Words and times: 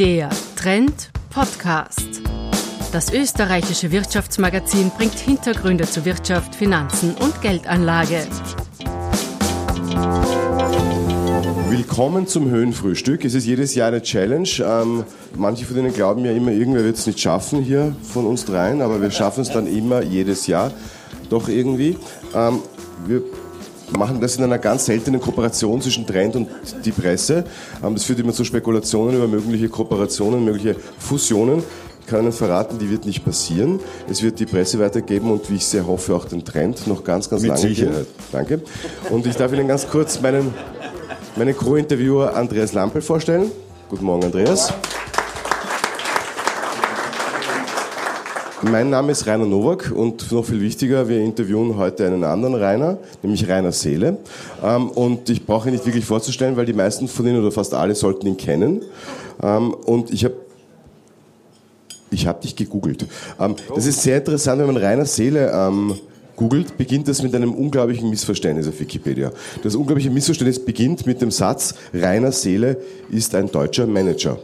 Der 0.00 0.30
Trend 0.56 1.10
Podcast. 1.28 2.22
Das 2.90 3.12
österreichische 3.12 3.92
Wirtschaftsmagazin 3.92 4.90
bringt 4.96 5.18
Hintergründe 5.18 5.84
zu 5.84 6.06
Wirtschaft, 6.06 6.54
Finanzen 6.54 7.14
und 7.16 7.42
Geldanlage. 7.42 8.26
Willkommen 11.68 12.26
zum 12.26 12.48
Höhenfrühstück. 12.48 13.26
Es 13.26 13.34
ist 13.34 13.44
jedes 13.44 13.74
Jahr 13.74 13.88
eine 13.88 14.00
Challenge. 14.00 14.48
Ähm, 14.64 15.04
manche 15.36 15.66
von 15.66 15.76
Ihnen 15.76 15.92
glauben 15.92 16.24
ja 16.24 16.32
immer, 16.32 16.52
irgendwer 16.52 16.82
wird 16.82 16.96
es 16.96 17.06
nicht 17.06 17.20
schaffen 17.20 17.60
hier 17.60 17.94
von 18.02 18.24
uns 18.24 18.46
dreien, 18.46 18.80
aber 18.80 19.02
wir 19.02 19.10
schaffen 19.10 19.42
es 19.42 19.50
dann 19.50 19.66
immer 19.66 20.02
jedes 20.02 20.46
Jahr 20.46 20.72
doch 21.28 21.46
irgendwie. 21.46 21.98
Ähm, 22.34 22.60
wir 23.06 23.22
machen 23.96 24.20
das 24.20 24.36
in 24.36 24.44
einer 24.44 24.58
ganz 24.58 24.86
seltenen 24.86 25.20
Kooperation 25.20 25.80
zwischen 25.80 26.06
Trend 26.06 26.36
und 26.36 26.48
die 26.84 26.92
Presse. 26.92 27.44
Ähm, 27.82 27.94
das 27.94 28.04
führt 28.04 28.18
immer 28.18 28.32
zu 28.32 28.44
Spekulationen 28.44 29.16
über 29.16 29.28
mögliche 29.28 29.68
Kooperationen, 29.68 30.44
mögliche 30.44 30.76
Fusionen. 30.98 31.62
Ich 32.00 32.06
kann 32.06 32.22
Ihnen 32.22 32.32
verraten, 32.32 32.78
die 32.78 32.90
wird 32.90 33.06
nicht 33.06 33.24
passieren. 33.24 33.78
Es 34.08 34.22
wird 34.22 34.40
die 34.40 34.46
Presse 34.46 34.78
weitergeben 34.78 35.30
und 35.30 35.48
wie 35.50 35.56
ich 35.56 35.66
sehr 35.66 35.86
hoffe, 35.86 36.14
auch 36.14 36.24
den 36.24 36.44
Trend 36.44 36.86
noch 36.86 37.04
ganz, 37.04 37.30
ganz 37.30 37.42
Mit 37.42 37.50
lange. 37.50 37.60
Sicherheit. 37.60 38.06
Danke. 38.32 38.62
Und 39.10 39.26
ich 39.26 39.36
darf 39.36 39.52
Ihnen 39.52 39.68
ganz 39.68 39.88
kurz 39.88 40.20
meinen, 40.20 40.52
meinen 41.36 41.56
Co-Interviewer 41.56 42.34
Andreas 42.34 42.72
Lampel 42.72 43.02
vorstellen. 43.02 43.50
Guten 43.88 44.04
Morgen, 44.04 44.24
Andreas. 44.24 44.72
Mein 48.62 48.90
Name 48.90 49.12
ist 49.12 49.26
Rainer 49.26 49.46
Nowak 49.46 49.90
und 49.90 50.30
noch 50.32 50.44
viel 50.44 50.60
wichtiger, 50.60 51.08
wir 51.08 51.18
interviewen 51.18 51.78
heute 51.78 52.06
einen 52.06 52.24
anderen 52.24 52.54
Rainer, 52.54 52.98
nämlich 53.22 53.48
Rainer 53.48 53.72
Seele. 53.72 54.18
Ähm, 54.62 54.90
Und 54.90 55.30
ich 55.30 55.46
brauche 55.46 55.68
ihn 55.68 55.72
nicht 55.72 55.86
wirklich 55.86 56.04
vorzustellen, 56.04 56.56
weil 56.56 56.66
die 56.66 56.74
meisten 56.74 57.08
von 57.08 57.26
Ihnen 57.26 57.40
oder 57.40 57.52
fast 57.52 57.72
alle 57.72 57.94
sollten 57.94 58.26
ihn 58.26 58.36
kennen. 58.36 58.82
Ähm, 59.42 59.72
Und 59.72 60.12
ich 60.12 60.26
habe 60.26 60.34
ich 62.10 62.26
habe 62.26 62.42
dich 62.42 62.54
gegoogelt. 62.54 63.06
Ähm, 63.38 63.56
das 63.74 63.86
ist 63.86 64.02
sehr 64.02 64.18
interessant, 64.18 64.60
wenn 64.60 64.66
man 64.66 64.76
Rainer 64.76 65.06
Seele 65.06 65.50
googelt, 66.36 66.76
beginnt 66.76 67.08
das 67.08 67.22
mit 67.22 67.34
einem 67.34 67.54
unglaublichen 67.54 68.10
Missverständnis 68.10 68.68
auf 68.68 68.78
Wikipedia. 68.78 69.30
Das 69.62 69.74
unglaubliche 69.74 70.10
Missverständnis 70.10 70.62
beginnt 70.62 71.06
mit 71.06 71.22
dem 71.22 71.30
Satz, 71.30 71.74
Rainer 71.94 72.32
Seele 72.32 72.76
ist 73.10 73.34
ein 73.34 73.50
deutscher 73.50 73.86
Manager. 73.86 74.38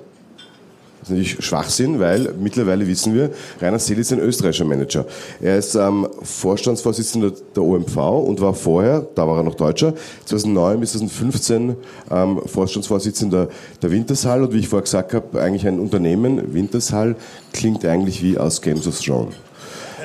Das 1.07 1.13
ist 1.13 1.19
natürlich 1.19 1.47
Schwachsinn, 1.47 2.01
weil 2.01 2.35
mittlerweile 2.37 2.85
wissen 2.85 3.15
wir, 3.15 3.31
Rainer 3.61 3.79
Seele 3.79 4.01
ist 4.01 4.13
ein 4.13 4.19
österreichischer 4.19 4.65
Manager. 4.65 5.07
Er 5.41 5.57
ist 5.57 5.77
ähm, 5.77 6.09
Vorstandsvorsitzender 6.21 7.31
der 7.55 7.63
OMV 7.63 7.97
und 7.97 8.41
war 8.41 8.55
vorher, 8.55 9.07
da 9.15 9.25
war 9.29 9.37
er 9.37 9.45
noch 9.45 9.55
Deutscher, 9.55 9.95
2009 10.25 10.81
bis 10.81 10.93
2015 10.93 11.77
ähm, 12.11 12.41
Vorstandsvorsitzender 12.45 13.49
der 13.81 13.91
Wintershall 13.93 14.43
und 14.43 14.53
wie 14.53 14.59
ich 14.59 14.69
vorher 14.69 14.83
gesagt 14.83 15.15
habe, 15.15 15.41
eigentlich 15.41 15.65
ein 15.69 15.79
Unternehmen, 15.79 16.53
Wintershall, 16.53 17.15
klingt 17.53 17.85
eigentlich 17.85 18.21
wie 18.25 18.37
aus 18.37 18.61
Games 18.61 18.89
of 18.89 18.99
Thrones. 18.99 19.37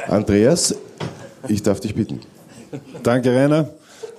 Andreas, 0.07 0.75
ich 1.47 1.63
darf 1.63 1.79
dich 1.79 1.95
bitten. 1.95 2.19
Danke, 3.01 3.35
Rainer. 3.35 3.69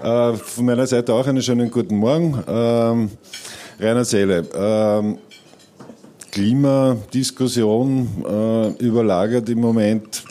Äh, 0.02 0.32
von 0.34 0.64
meiner 0.64 0.88
Seite 0.88 1.14
auch 1.14 1.28
einen 1.28 1.42
schönen 1.42 1.70
guten 1.70 1.94
Morgen. 1.94 2.42
Ähm, 2.48 3.10
Rainer 3.78 4.04
Seele. 4.04 4.44
Ähm, 4.52 5.18
Klimadiskussion 6.32 8.08
äh, 8.26 8.68
überlagert 8.82 9.48
im 9.50 9.60
Moment 9.60 10.24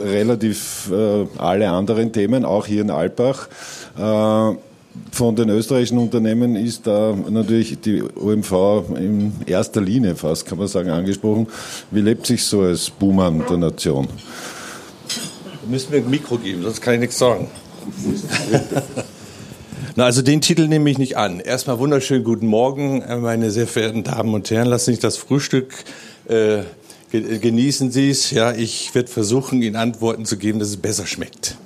relativ 0.00 0.90
äh, 0.92 1.26
alle 1.38 1.70
anderen 1.70 2.12
Themen, 2.12 2.44
auch 2.44 2.66
hier 2.66 2.82
in 2.82 2.90
Alpbach. 2.90 3.48
Äh, 3.96 4.56
von 5.12 5.36
den 5.36 5.50
österreichischen 5.50 5.98
Unternehmen 5.98 6.56
ist 6.56 6.86
da 6.86 7.14
natürlich 7.28 7.80
die 7.80 8.02
OMV 8.02 8.90
in 8.98 9.32
erster 9.46 9.80
Linie 9.80 10.16
fast, 10.16 10.46
kann 10.46 10.58
man 10.58 10.68
sagen, 10.68 10.90
angesprochen. 10.90 11.46
Wie 11.90 12.00
lebt 12.00 12.26
sich 12.26 12.44
so 12.44 12.62
als 12.62 12.90
Buhmann 12.90 13.44
der 13.48 13.56
Nation? 13.56 14.08
Müssen 15.68 15.92
wir 15.92 16.00
ein 16.00 16.10
Mikro 16.10 16.38
geben, 16.38 16.62
sonst 16.62 16.80
kann 16.80 16.94
ich 16.94 17.00
nichts 17.00 17.18
sagen. 17.18 17.48
Na, 19.98 20.04
also 20.04 20.20
den 20.20 20.42
Titel 20.42 20.68
nehme 20.68 20.90
ich 20.90 20.98
nicht 20.98 21.16
an. 21.16 21.40
Erstmal 21.40 21.78
wunderschönen 21.78 22.22
guten 22.22 22.46
Morgen, 22.48 23.00
äh, 23.00 23.16
meine 23.16 23.50
sehr 23.50 23.66
verehrten 23.66 24.04
Damen 24.04 24.34
und 24.34 24.50
Herren. 24.50 24.68
Lassen 24.68 24.84
Sie 24.84 24.92
sich 24.92 25.00
das 25.00 25.16
Frühstück 25.16 25.72
äh, 26.28 26.58
ge- 27.10 27.38
genießen 27.38 27.90
Sie 27.90 28.10
es. 28.10 28.30
Ja, 28.30 28.52
ich 28.52 28.94
werde 28.94 29.08
versuchen, 29.08 29.62
Ihnen 29.62 29.76
Antworten 29.76 30.26
zu 30.26 30.36
geben, 30.36 30.58
dass 30.58 30.68
es 30.68 30.76
besser 30.76 31.06
schmeckt. 31.06 31.56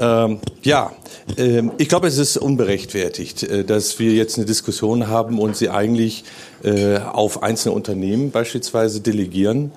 Ähm, 0.00 0.40
ja, 0.64 0.90
ähm, 1.36 1.70
ich 1.78 1.88
glaube, 1.88 2.08
es 2.08 2.18
ist 2.18 2.38
unberechtfertigt, 2.38 3.44
äh, 3.44 3.62
dass 3.62 4.00
wir 4.00 4.10
jetzt 4.14 4.36
eine 4.36 4.44
Diskussion 4.44 5.06
haben 5.06 5.38
und 5.38 5.56
sie 5.56 5.70
eigentlich 5.70 6.24
äh, 6.64 6.96
auf 6.98 7.44
einzelne 7.44 7.72
Unternehmen 7.76 8.32
beispielsweise 8.32 9.00
delegieren. 9.00 9.70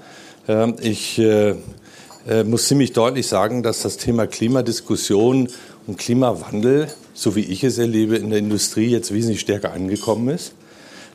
Ähm, 0.47 0.77
ich 0.81 1.19
äh, 1.19 1.53
äh, 2.27 2.43
muss 2.43 2.67
ziemlich 2.67 2.93
deutlich 2.93 3.27
sagen, 3.27 3.61
dass 3.61 3.83
das 3.83 3.97
Thema 3.97 4.25
Klimadiskussion 4.25 5.49
und 5.85 5.99
Klimawandel, 5.99 6.87
so 7.15 7.35
wie 7.35 7.41
ich 7.41 7.63
es 7.63 7.79
erlebe, 7.79 8.17
in 8.17 8.29
der 8.29 8.39
Industrie 8.39 8.87
jetzt 8.87 9.11
wesentlich 9.11 9.39
stärker 9.39 9.73
angekommen 9.73 10.29
ist. 10.29 10.53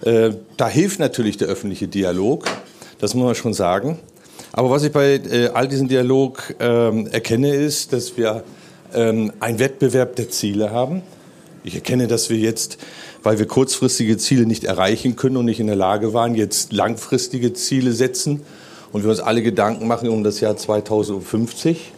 Äh, 0.04 0.30
Da 0.56 0.68
hilft 0.68 0.98
natürlich 0.98 1.36
der 1.36 1.48
öffentliche 1.48 1.86
Dialog, 1.86 2.46
das 2.98 3.14
muss 3.14 3.24
man 3.24 3.34
schon 3.36 3.54
sagen. 3.54 3.98
Aber 4.52 4.70
was 4.70 4.82
ich 4.82 4.90
bei 4.90 5.20
äh, 5.30 5.48
all 5.54 5.68
diesem 5.68 5.86
Dialog 5.86 6.54
ähm, 6.58 7.06
erkenne, 7.06 7.54
ist, 7.54 7.92
dass 7.92 8.16
wir 8.16 8.42
ähm, 8.94 9.32
einen 9.38 9.58
Wettbewerb 9.60 10.16
der 10.16 10.28
Ziele 10.30 10.72
haben. 10.72 11.02
Ich 11.62 11.74
erkenne, 11.74 12.08
dass 12.08 12.30
wir 12.30 12.38
jetzt, 12.38 12.78
weil 13.22 13.38
wir 13.38 13.46
kurzfristige 13.46 14.16
Ziele 14.16 14.46
nicht 14.46 14.64
erreichen 14.64 15.14
können 15.14 15.36
und 15.36 15.44
nicht 15.44 15.60
in 15.60 15.66
der 15.66 15.76
Lage 15.76 16.14
waren, 16.14 16.34
jetzt 16.34 16.72
langfristige 16.72 17.52
Ziele 17.52 17.92
setzen 17.92 18.40
und 18.92 19.02
wir 19.04 19.10
uns 19.10 19.20
alle 19.20 19.42
Gedanken 19.42 19.86
machen 19.86 20.08
um 20.08 20.24
das 20.24 20.40
Jahr 20.40 20.56
2050. 20.56 21.92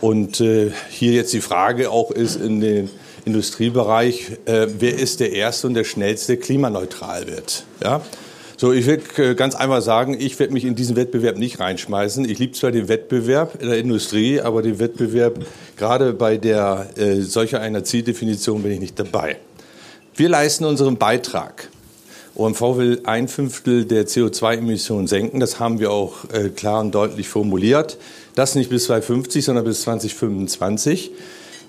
Und 0.00 0.40
äh, 0.40 0.72
hier 0.90 1.12
jetzt 1.12 1.32
die 1.32 1.42
Frage 1.42 1.90
auch 1.90 2.10
ist 2.10 2.36
in 2.36 2.60
den 2.60 2.90
Industriebereich, 3.24 4.32
äh, 4.44 4.66
wer 4.78 4.98
ist 4.98 5.20
der 5.20 5.32
Erste 5.32 5.66
und 5.66 5.74
der 5.74 5.84
Schnellste, 5.84 6.36
klimaneutral 6.36 7.26
wird. 7.26 7.64
Ja? 7.82 8.02
So, 8.56 8.72
ich 8.72 8.86
will 8.86 9.02
äh, 9.16 9.34
ganz 9.34 9.54
einfach 9.54 9.82
sagen, 9.82 10.16
ich 10.18 10.38
werde 10.38 10.52
mich 10.52 10.64
in 10.64 10.74
diesen 10.74 10.94
Wettbewerb 10.94 11.36
nicht 11.36 11.58
reinschmeißen. 11.58 12.28
Ich 12.28 12.38
liebe 12.38 12.52
zwar 12.52 12.70
den 12.70 12.88
Wettbewerb 12.88 13.60
in 13.60 13.68
der 13.68 13.78
Industrie, 13.78 14.40
aber 14.40 14.62
den 14.62 14.78
Wettbewerb 14.78 15.44
gerade 15.76 16.12
bei 16.12 16.36
der 16.36 16.90
äh, 16.96 17.20
solcher 17.22 17.60
einer 17.60 17.82
Zieldefinition 17.82 18.62
bin 18.62 18.72
ich 18.72 18.80
nicht 18.80 18.98
dabei. 18.98 19.38
Wir 20.14 20.28
leisten 20.28 20.64
unseren 20.64 20.96
Beitrag. 20.96 21.68
OMV 22.36 22.60
will 22.76 23.00
ein 23.04 23.28
Fünftel 23.28 23.84
der 23.84 24.06
CO2-Emissionen 24.06 25.06
senken. 25.06 25.40
Das 25.40 25.58
haben 25.58 25.78
wir 25.78 25.90
auch 25.90 26.24
äh, 26.32 26.50
klar 26.50 26.80
und 26.80 26.94
deutlich 26.94 27.28
formuliert. 27.28 27.96
Das 28.34 28.54
nicht 28.54 28.70
bis 28.70 28.84
2050, 28.84 29.44
sondern 29.44 29.64
bis 29.64 29.82
2025. 29.82 31.12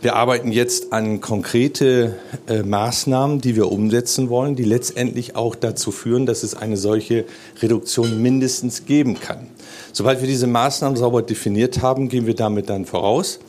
Wir 0.06 0.16
arbeiten 0.16 0.52
jetzt 0.52 0.94
an 0.94 1.20
konkrete 1.20 2.16
äh, 2.48 2.62
Maßnahmen, 2.62 3.42
die 3.42 3.56
wir 3.56 3.72
umsetzen 3.72 4.30
wollen, 4.30 4.56
die 4.56 4.64
letztendlich 4.64 5.36
auch 5.36 5.56
dazu 5.56 5.92
führen, 5.92 6.28
dass 6.28 6.44
es 6.44 6.54
eine 6.54 6.78
solche 6.78 7.26
Reduktion 7.60 8.22
mindestens 8.22 8.86
geben 8.86 9.20
kann. 9.20 9.48
Sobald 9.94 10.22
wir 10.22 10.28
diese 10.28 10.46
Maßnahmen 10.46 10.96
sauber 10.96 11.24
definiert 11.24 11.82
haben, 11.82 12.08
gehen 12.08 12.28
wir 12.28 12.36
damit 12.36 12.70
dann 12.70 12.86
voraus. 12.86 13.40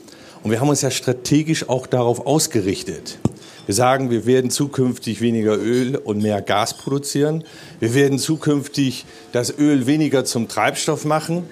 Und 0.43 0.51
wir 0.51 0.59
haben 0.59 0.71
uns 0.71 0.81
ja 0.81 0.91
strategisch 0.91 1.69
auch 1.69 1.87
darauf 1.87 2.27
ausgerichtet. 2.27 3.19
Wir 3.67 3.75
sagen, 3.75 4.09
wir 4.09 4.25
werden 4.25 4.51
zukünftig 4.51 5.21
weniger 5.21 5.59
Öl 5.59 5.97
und 5.97 6.23
mehr 6.23 6.41
Gas 6.41 6.79
produzieren. 6.79 7.45
Wir 7.81 7.93
werden 7.93 8.19
zukünftig 8.19 9.05
das 9.33 9.53
Öl 9.59 9.87
weniger 9.87 10.25
zum 10.25 10.49
Treibstoff 10.49 11.05
machen, 11.05 11.43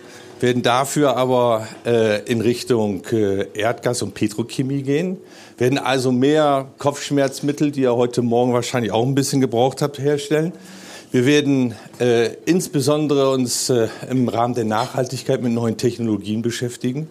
werden 0.45 0.63
dafür 0.63 1.17
aber 1.17 1.67
äh, 1.87 2.23
in 2.31 2.43
Richtung 2.43 3.03
äh, 3.11 3.47
Erdgas 3.55 4.03
und 4.03 4.13
Petrochemie 4.13 4.83
gehen, 4.83 5.17
werden 5.57 5.79
also 5.79 6.13
mehr 6.13 6.69
Kopfschmerzmittel, 6.77 7.71
die 7.71 7.81
ihr 7.81 7.97
heute 7.97 8.21
Morgen 8.21 8.53
wahrscheinlich 8.53 8.93
auch 8.93 9.07
ein 9.07 9.15
bisschen 9.15 9.41
gebraucht 9.41 9.81
habt, 9.81 9.99
herstellen. 9.99 10.53
Wir 11.13 11.25
werden 11.25 11.75
äh, 11.99 12.35
insbesondere 12.45 13.31
uns 13.31 13.71
äh, 13.71 13.89
im 14.11 14.29
Rahmen 14.29 14.53
der 14.53 14.67
Nachhaltigkeit 14.67 15.43
mit 15.43 15.53
neuen 15.53 15.79
Technologien 15.79 16.43
beschäftigen. 16.43 17.09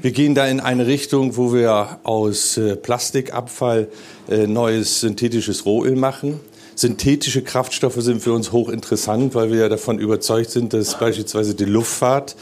Wir 0.00 0.12
gehen 0.12 0.34
da 0.34 0.46
in 0.46 0.60
eine 0.60 0.86
Richtung, 0.86 1.36
wo 1.36 1.52
wir 1.52 1.98
aus 2.04 2.56
äh, 2.56 2.76
Plastikabfall 2.76 3.88
äh, 4.30 4.46
neues 4.46 5.00
synthetisches 5.00 5.66
Rohöl 5.66 5.96
machen. 5.96 6.40
Synthetische 6.76 7.42
Kraftstoffe 7.42 8.00
sind 8.00 8.22
für 8.22 8.32
uns 8.32 8.52
hochinteressant, 8.52 9.34
weil 9.34 9.52
wir 9.52 9.58
ja 9.58 9.68
davon 9.68 9.98
überzeugt 9.98 10.50
sind, 10.50 10.72
dass 10.72 10.98
beispielsweise 10.98 11.54
die 11.54 11.66
Luftfahrt 11.66 12.36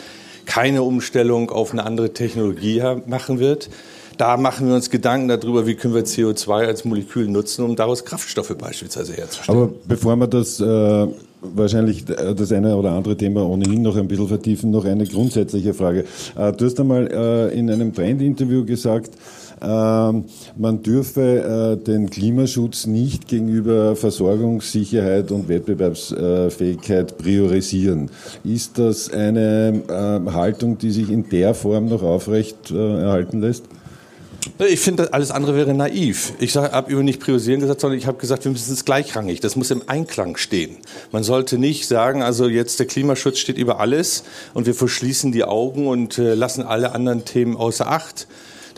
keine 0.49 0.83
Umstellung 0.83 1.51
auf 1.51 1.73
eine 1.73 1.85
andere 1.85 2.15
Technologie 2.15 2.83
machen 3.07 3.39
wird. 3.39 3.69
Da 4.17 4.37
machen 4.37 4.67
wir 4.67 4.75
uns 4.75 4.91
Gedanken 4.91 5.29
darüber, 5.29 5.67
wie 5.67 5.75
können 5.75 5.95
wir 5.95 6.05
CO2 6.05 6.67
als 6.67 6.85
Molekül 6.85 7.29
nutzen, 7.29 7.65
um 7.65 7.77
daraus 7.77 8.05
Kraftstoffe 8.05 8.57
beispielsweise 8.57 9.13
herzustellen. 9.13 9.59
Aber 9.59 9.73
bevor 9.87 10.17
wir 10.17 10.27
das 10.27 10.59
äh, 10.59 11.07
wahrscheinlich 11.43 12.09
äh, 12.09 12.35
das 12.35 12.51
eine 12.51 12.75
oder 12.75 12.93
andere 12.93 13.17
Thema 13.17 13.47
ohnehin 13.47 13.83
noch 13.83 13.97
ein 13.97 14.09
bisschen 14.09 14.27
vertiefen, 14.27 14.71
noch 14.71 14.87
eine 14.87 15.07
grundsätzliche 15.07 15.75
Frage. 15.75 16.05
Äh, 16.37 16.53
du 16.55 16.65
hast 16.65 16.81
einmal 16.81 17.07
äh, 17.13 17.57
in 17.57 17.71
einem 17.71 17.95
Trend-Interview 17.95 18.65
gesagt, 18.65 19.11
man 19.67 20.83
dürfe 20.83 21.79
äh, 21.81 21.85
den 21.85 22.11
Klimaschutz 22.11 22.87
nicht 22.87 23.29
gegenüber 23.29 23.97
Versorgungssicherheit 23.97 25.31
und 25.33 25.49
Wettbewerbsfähigkeit 25.49 27.19
priorisieren. 27.19 28.11
Ist 28.45 28.79
das 28.79 29.13
eine 29.13 29.83
äh, 29.89 30.31
Haltung, 30.33 30.79
die 30.79 30.91
sich 30.91 31.11
in 31.11 31.29
der 31.29 31.55
Form 31.55 31.87
noch 31.87 32.03
aufrecht 32.03 32.71
äh, 32.71 33.03
erhalten 33.03 33.41
lässt? 33.41 33.65
Ich 34.59 34.81
finde, 34.81 35.13
alles 35.13 35.31
andere 35.31 35.57
wäre 35.57 35.75
naiv. 35.75 36.33
Ich 36.39 36.57
habe 36.57 36.91
über 36.91 37.03
nicht 37.03 37.21
priorisieren 37.21 37.61
gesagt, 37.61 37.81
sondern 37.81 37.99
ich 37.99 38.07
habe 38.07 38.19
gesagt, 38.19 38.45
wir 38.45 38.53
müssen 38.53 38.73
es 38.73 38.85
gleichrangig. 38.85 39.41
Das 39.41 39.57
muss 39.57 39.71
im 39.71 39.83
Einklang 39.87 40.37
stehen. 40.37 40.77
Man 41.13 41.23
sollte 41.23 41.59
nicht 41.59 41.87
sagen, 41.87 42.23
also 42.23 42.49
jetzt 42.49 42.79
der 42.79 42.87
Klimaschutz 42.87 43.39
steht 43.39 43.59
über 43.59 43.81
alles 43.81 44.25
und 44.55 44.67
wir 44.67 44.75
verschließen 44.75 45.33
die 45.33 45.45
Augen 45.45 45.87
und 45.87 46.19
äh, 46.19 46.35
lassen 46.35 46.63
alle 46.63 46.93
anderen 46.93 47.25
Themen 47.25 47.57
außer 47.57 47.89
Acht. 47.89 48.27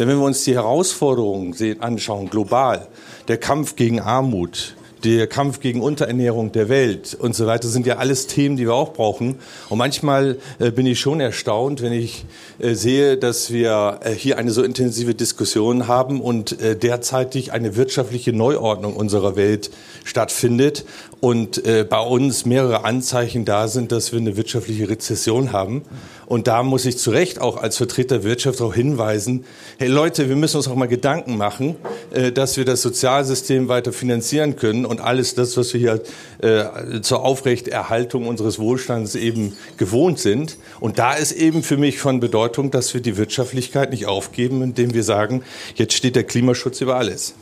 Denn 0.01 0.09
wenn 0.09 0.17
wir 0.17 0.25
uns 0.25 0.45
die 0.45 0.55
Herausforderungen 0.55 1.55
anschauen, 1.81 2.31
global, 2.31 2.89
der 3.29 3.37
Kampf 3.37 3.77
gegen 3.77 4.01
Armut, 4.01 4.75
der 5.05 5.27
Kampf 5.27 5.61
gegen 5.61 5.83
Unterernährung 5.83 6.53
der 6.53 6.71
Welt 6.71 7.15
und 7.19 7.35
so 7.35 7.47
weiter 7.47 7.69
sind 7.69 7.87
ja 7.87 7.97
alles 7.97 8.27
Themen, 8.27 8.57
die 8.57 8.65
wir 8.65 8.73
auch 8.73 8.95
brauchen. 8.95 9.37
Und 9.69 9.77
manchmal 9.77 10.39
äh, 10.59 10.71
bin 10.71 10.87
ich 10.87 11.01
schon 11.01 11.21
erstaunt, 11.21 11.83
wenn 11.83 11.93
ich 11.93 12.25
äh, 12.59 12.73
sehe, 12.75 13.19
dass 13.19 13.51
wir 13.53 14.01
äh, 14.03 14.13
hier 14.13 14.39
eine 14.39 14.53
so 14.53 14.63
intensive 14.63 15.15
Diskussion 15.15 15.87
haben 15.87 16.23
und 16.23 16.61
äh, 16.63 16.77
derzeitig 16.77 17.53
eine 17.53 17.77
wirtschaftliche 17.77 18.33
Neuordnung 18.33 18.97
unserer 18.97 19.37
Welt 19.37 19.71
stattfindet 20.05 20.87
und 21.21 21.67
äh, 21.67 21.85
bei 21.89 22.01
uns 22.01 22.47
mehrere 22.47 22.85
Anzeichen 22.85 23.45
da 23.45 23.69
sind, 23.69 23.93
dass 23.93 24.11
wir 24.13 24.19
eine 24.19 24.37
wirtschaftliche 24.37 24.89
Rezession 24.89 25.53
haben. 25.53 25.83
Und 26.27 26.47
da 26.47 26.63
muss 26.63 26.87
ich 26.87 26.97
zu 26.97 27.11
Recht 27.11 27.41
auch 27.41 27.59
als 27.59 27.77
Vertreter 27.77 28.19
der 28.19 28.25
Wirtschaft 28.25 28.61
darauf 28.61 28.75
hinweisen, 28.75 29.45
hey 29.79 29.89
Leute, 29.89 30.29
wir 30.29 30.37
müssen 30.37 30.57
uns 30.57 30.69
auch 30.69 30.75
mal 30.75 30.89
Gedanken 30.89 31.37
machen, 31.37 31.77
äh, 32.13 32.33
dass 32.33 32.57
wir 32.57 32.65
das 32.65 32.81
Sozialsystem 32.81 33.69
weiter 33.69 33.93
finanzieren 33.93 34.57
können 34.57 34.87
und 34.87 35.01
alles 35.01 35.35
das, 35.35 35.57
was 35.59 35.75
wir 35.75 35.81
hier 35.81 36.03
äh, 36.39 37.01
zur 37.03 37.23
Aufrechterhaltung 37.23 38.27
unseres 38.27 38.59
Wohlstands 38.59 39.15
eben 39.15 39.57
gewohnt 39.77 40.19
sind. 40.19 40.57
Und 40.81 40.99
da 40.99 41.13
ist 41.13 41.33
eben 41.33 41.63
für 41.63 41.77
mich 41.77 41.99
von 41.99 42.21
Bedeutung, 42.21 42.71
dass 42.71 42.95
wir 42.95 43.03
die 43.03 43.19
Wirtschaftlichkeit 43.19 43.91
nicht 43.91 44.07
aufgeben, 44.07 44.63
indem 44.63 44.95
wir 44.95 45.05
sagen, 45.05 45.43
jetzt 45.75 45.93
steht 45.93 46.17
der 46.17 46.25
Klimaschutz 46.25 46.81
über 46.81 46.97
alles. 46.97 47.35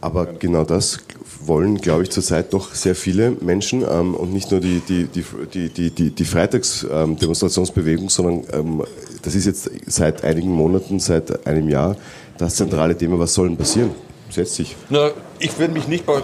Aber 0.00 0.26
genau 0.26 0.64
das 0.64 1.00
wollen, 1.48 1.78
glaube 1.78 2.04
ich, 2.04 2.10
zurzeit 2.10 2.52
doch 2.52 2.74
sehr 2.74 2.94
viele 2.94 3.32
Menschen 3.40 3.82
ähm, 3.82 4.14
und 4.14 4.32
nicht 4.32 4.50
nur 4.50 4.60
die, 4.60 4.80
die, 4.80 5.04
die, 5.04 5.24
die, 5.52 5.68
die, 5.70 5.90
die, 5.90 6.10
die 6.10 6.24
Freitagsdemonstrationsbewegung, 6.24 8.04
ähm, 8.04 8.10
sondern 8.10 8.44
ähm, 8.52 8.82
das 9.22 9.34
ist 9.34 9.46
jetzt 9.46 9.70
seit 9.86 10.22
einigen 10.24 10.50
Monaten, 10.50 11.00
seit 11.00 11.46
einem 11.46 11.68
Jahr 11.68 11.96
das 12.36 12.56
zentrale 12.56 12.96
Thema. 12.96 13.18
Was 13.18 13.34
soll 13.34 13.48
denn 13.48 13.56
passieren? 13.56 13.90
Setz 14.30 14.54
dich. 14.56 14.76
Na, 14.90 15.10
ich 15.38 15.58
will 15.58 15.68
mich 15.68 15.88
nicht 15.88 16.06
bei. 16.06 16.22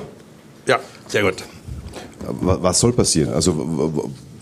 Ja, 0.66 0.78
sehr 1.08 1.22
gut. 1.22 1.42
Was 2.40 2.80
soll 2.80 2.92
passieren? 2.92 3.32
Also 3.34 3.92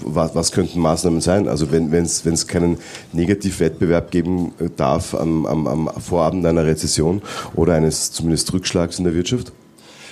was, 0.04 0.34
was 0.34 0.52
könnten 0.52 0.80
Maßnahmen 0.80 1.20
sein? 1.20 1.48
Also 1.48 1.70
wenn 1.70 1.92
es 1.92 2.46
keinen 2.46 2.78
Negativwettbewerb 3.12 4.10
geben 4.10 4.52
darf 4.76 5.14
am, 5.14 5.46
am, 5.46 5.66
am 5.66 5.90
Vorabend 6.00 6.44
einer 6.46 6.64
Rezession 6.64 7.22
oder 7.54 7.74
eines 7.74 8.12
zumindest 8.12 8.52
Rückschlags 8.52 8.98
in 8.98 9.04
der 9.04 9.14
Wirtschaft? 9.14 9.52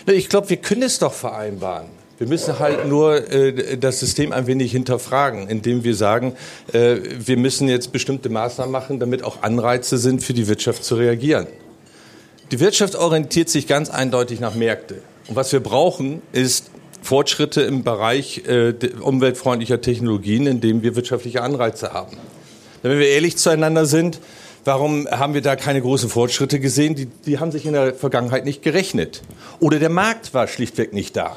Ich 0.06 0.28
glaube, 0.28 0.50
wir 0.50 0.56
können 0.56 0.82
es 0.82 0.98
doch 0.98 1.12
vereinbaren. 1.12 1.88
Wir 2.18 2.26
müssen 2.26 2.58
halt 2.58 2.86
nur 2.86 3.30
äh, 3.32 3.78
das 3.78 4.00
System 4.00 4.32
ein 4.32 4.46
wenig 4.46 4.72
hinterfragen, 4.72 5.48
indem 5.48 5.84
wir 5.84 5.94
sagen, 5.94 6.34
äh, 6.72 6.96
wir 7.18 7.38
müssen 7.38 7.66
jetzt 7.66 7.92
bestimmte 7.92 8.28
Maßnahmen 8.28 8.70
machen, 8.70 9.00
damit 9.00 9.24
auch 9.24 9.42
Anreize 9.42 9.96
sind, 9.96 10.22
für 10.22 10.34
die 10.34 10.46
Wirtschaft 10.46 10.84
zu 10.84 10.96
reagieren. 10.96 11.46
Die 12.50 12.60
Wirtschaft 12.60 12.94
orientiert 12.94 13.48
sich 13.48 13.66
ganz 13.66 13.88
eindeutig 13.88 14.38
nach 14.38 14.54
Märkte. 14.54 14.96
Und 15.28 15.36
was 15.36 15.52
wir 15.52 15.60
brauchen, 15.60 16.20
ist 16.32 16.70
Fortschritte 17.02 17.62
im 17.62 17.84
Bereich 17.84 18.42
äh, 18.46 18.74
umweltfreundlicher 19.00 19.80
Technologien, 19.80 20.46
in 20.46 20.60
dem 20.60 20.82
wir 20.82 20.96
wirtschaftliche 20.96 21.42
Anreize 21.42 21.94
haben. 21.94 22.18
Wenn 22.82 22.98
wir 22.98 23.08
ehrlich 23.08 23.38
zueinander 23.38 23.86
sind, 23.86 24.20
Warum 24.64 25.08
haben 25.10 25.32
wir 25.32 25.40
da 25.40 25.56
keine 25.56 25.80
großen 25.80 26.10
Fortschritte 26.10 26.60
gesehen? 26.60 26.94
Die, 26.94 27.06
die 27.06 27.38
haben 27.38 27.50
sich 27.50 27.64
in 27.64 27.72
der 27.72 27.94
Vergangenheit 27.94 28.44
nicht 28.44 28.62
gerechnet. 28.62 29.22
Oder 29.58 29.78
der 29.78 29.88
Markt 29.88 30.34
war 30.34 30.46
schlichtweg 30.48 30.92
nicht 30.92 31.16
da. 31.16 31.36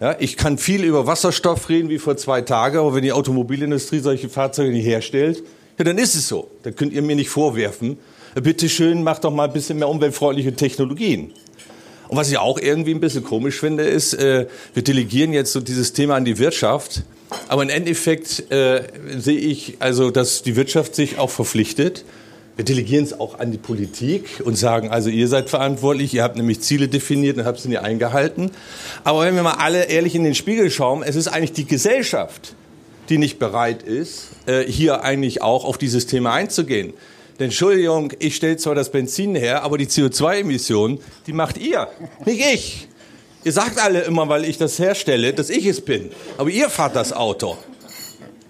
Ja, 0.00 0.16
ich 0.18 0.36
kann 0.36 0.58
viel 0.58 0.84
über 0.84 1.06
Wasserstoff 1.06 1.68
reden 1.68 1.88
wie 1.88 1.98
vor 1.98 2.16
zwei 2.16 2.42
Tagen, 2.42 2.78
aber 2.78 2.94
wenn 2.94 3.02
die 3.02 3.12
Automobilindustrie 3.12 4.00
solche 4.00 4.28
Fahrzeuge 4.28 4.70
nicht 4.70 4.86
herstellt, 4.86 5.42
ja, 5.78 5.84
dann 5.84 5.98
ist 5.98 6.14
es 6.14 6.28
so. 6.28 6.50
Dann 6.62 6.74
könnt 6.74 6.92
ihr 6.92 7.02
mir 7.02 7.16
nicht 7.16 7.30
vorwerfen, 7.30 7.98
bitte 8.34 8.68
schön, 8.68 9.02
macht 9.02 9.24
doch 9.24 9.32
mal 9.32 9.44
ein 9.44 9.52
bisschen 9.52 9.78
mehr 9.78 9.88
umweltfreundliche 9.88 10.54
Technologien. 10.54 11.32
Und 12.08 12.16
was 12.16 12.30
ich 12.30 12.38
auch 12.38 12.58
irgendwie 12.58 12.92
ein 12.92 13.00
bisschen 13.00 13.24
komisch 13.24 13.58
finde, 13.58 13.84
ist, 13.84 14.14
äh, 14.14 14.46
wir 14.74 14.82
delegieren 14.82 15.32
jetzt 15.32 15.52
so 15.52 15.60
dieses 15.60 15.92
Thema 15.92 16.16
an 16.16 16.24
die 16.24 16.38
Wirtschaft, 16.38 17.02
aber 17.48 17.62
im 17.62 17.68
Endeffekt 17.70 18.50
äh, 18.52 18.82
sehe 19.16 19.38
ich 19.38 19.76
also, 19.80 20.10
dass 20.10 20.42
die 20.42 20.56
Wirtschaft 20.56 20.94
sich 20.94 21.18
auch 21.18 21.30
verpflichtet, 21.30 22.04
wir 22.56 22.64
delegieren 22.64 23.04
es 23.04 23.18
auch 23.20 23.38
an 23.38 23.52
die 23.52 23.58
Politik 23.58 24.42
und 24.42 24.56
sagen, 24.56 24.88
also 24.88 25.10
ihr 25.10 25.28
seid 25.28 25.50
verantwortlich, 25.50 26.14
ihr 26.14 26.22
habt 26.22 26.36
nämlich 26.36 26.60
Ziele 26.60 26.88
definiert 26.88 27.36
und 27.36 27.44
habt 27.44 27.60
sie 27.60 27.68
nie 27.68 27.76
eingehalten. 27.76 28.50
Aber 29.04 29.20
wenn 29.20 29.34
wir 29.34 29.42
mal 29.42 29.56
alle 29.58 29.84
ehrlich 29.84 30.14
in 30.14 30.24
den 30.24 30.34
Spiegel 30.34 30.70
schauen, 30.70 31.02
es 31.02 31.16
ist 31.16 31.28
eigentlich 31.28 31.52
die 31.52 31.66
Gesellschaft, 31.66 32.54
die 33.10 33.18
nicht 33.18 33.38
bereit 33.38 33.82
ist, 33.82 34.28
äh, 34.46 34.64
hier 34.64 35.04
eigentlich 35.04 35.42
auch 35.42 35.64
auf 35.66 35.76
dieses 35.76 36.06
Thema 36.06 36.32
einzugehen. 36.32 36.94
Denn 37.38 37.46
Entschuldigung, 37.46 38.12
ich 38.18 38.36
stelle 38.36 38.56
zwar 38.56 38.74
das 38.74 38.90
Benzin 38.90 39.34
her, 39.34 39.62
aber 39.62 39.76
die 39.76 39.86
CO2-Emissionen, 39.86 40.98
die 41.26 41.34
macht 41.34 41.58
ihr, 41.58 41.88
nicht 42.24 42.40
ich. 42.40 42.88
Ihr 43.44 43.52
sagt 43.52 43.78
alle 43.78 44.00
immer, 44.00 44.28
weil 44.30 44.46
ich 44.46 44.56
das 44.56 44.78
herstelle, 44.78 45.34
dass 45.34 45.50
ich 45.50 45.66
es 45.66 45.82
bin. 45.82 46.10
Aber 46.38 46.48
ihr 46.48 46.70
fahrt 46.70 46.96
das 46.96 47.12
Auto. 47.12 47.58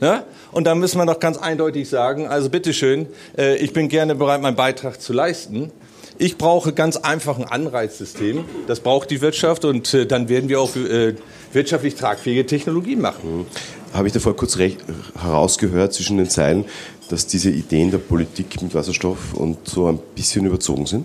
Ja? 0.00 0.24
Und 0.52 0.64
da 0.64 0.74
müssen 0.74 0.98
wir 0.98 1.06
doch 1.06 1.20
ganz 1.20 1.38
eindeutig 1.38 1.88
sagen, 1.88 2.26
also 2.26 2.50
bitteschön, 2.50 3.06
äh, 3.36 3.56
ich 3.56 3.72
bin 3.72 3.88
gerne 3.88 4.14
bereit, 4.14 4.42
meinen 4.42 4.56
Beitrag 4.56 5.00
zu 5.00 5.12
leisten. 5.12 5.70
Ich 6.18 6.38
brauche 6.38 6.72
ganz 6.72 6.96
einfach 6.96 7.38
ein 7.38 7.44
Anreizsystem. 7.44 8.44
Das 8.66 8.80
braucht 8.80 9.10
die 9.10 9.20
Wirtschaft 9.20 9.64
und 9.64 9.92
äh, 9.92 10.06
dann 10.06 10.28
werden 10.28 10.48
wir 10.48 10.60
auch 10.60 10.74
äh, 10.76 11.14
wirtschaftlich 11.52 11.94
tragfähige 11.94 12.46
Technologien 12.46 13.00
machen. 13.00 13.46
Habe 13.92 14.08
ich 14.08 14.14
davor 14.14 14.36
kurz 14.36 14.58
herausgehört 14.58 15.92
zwischen 15.92 16.16
den 16.16 16.28
Zeilen, 16.28 16.64
dass 17.08 17.26
diese 17.26 17.50
Ideen 17.50 17.90
der 17.90 17.98
Politik 17.98 18.60
mit 18.62 18.74
Wasserstoff 18.74 19.34
und 19.34 19.68
so 19.68 19.86
ein 19.86 19.98
bisschen 20.14 20.46
überzogen 20.46 20.86
sind? 20.86 21.04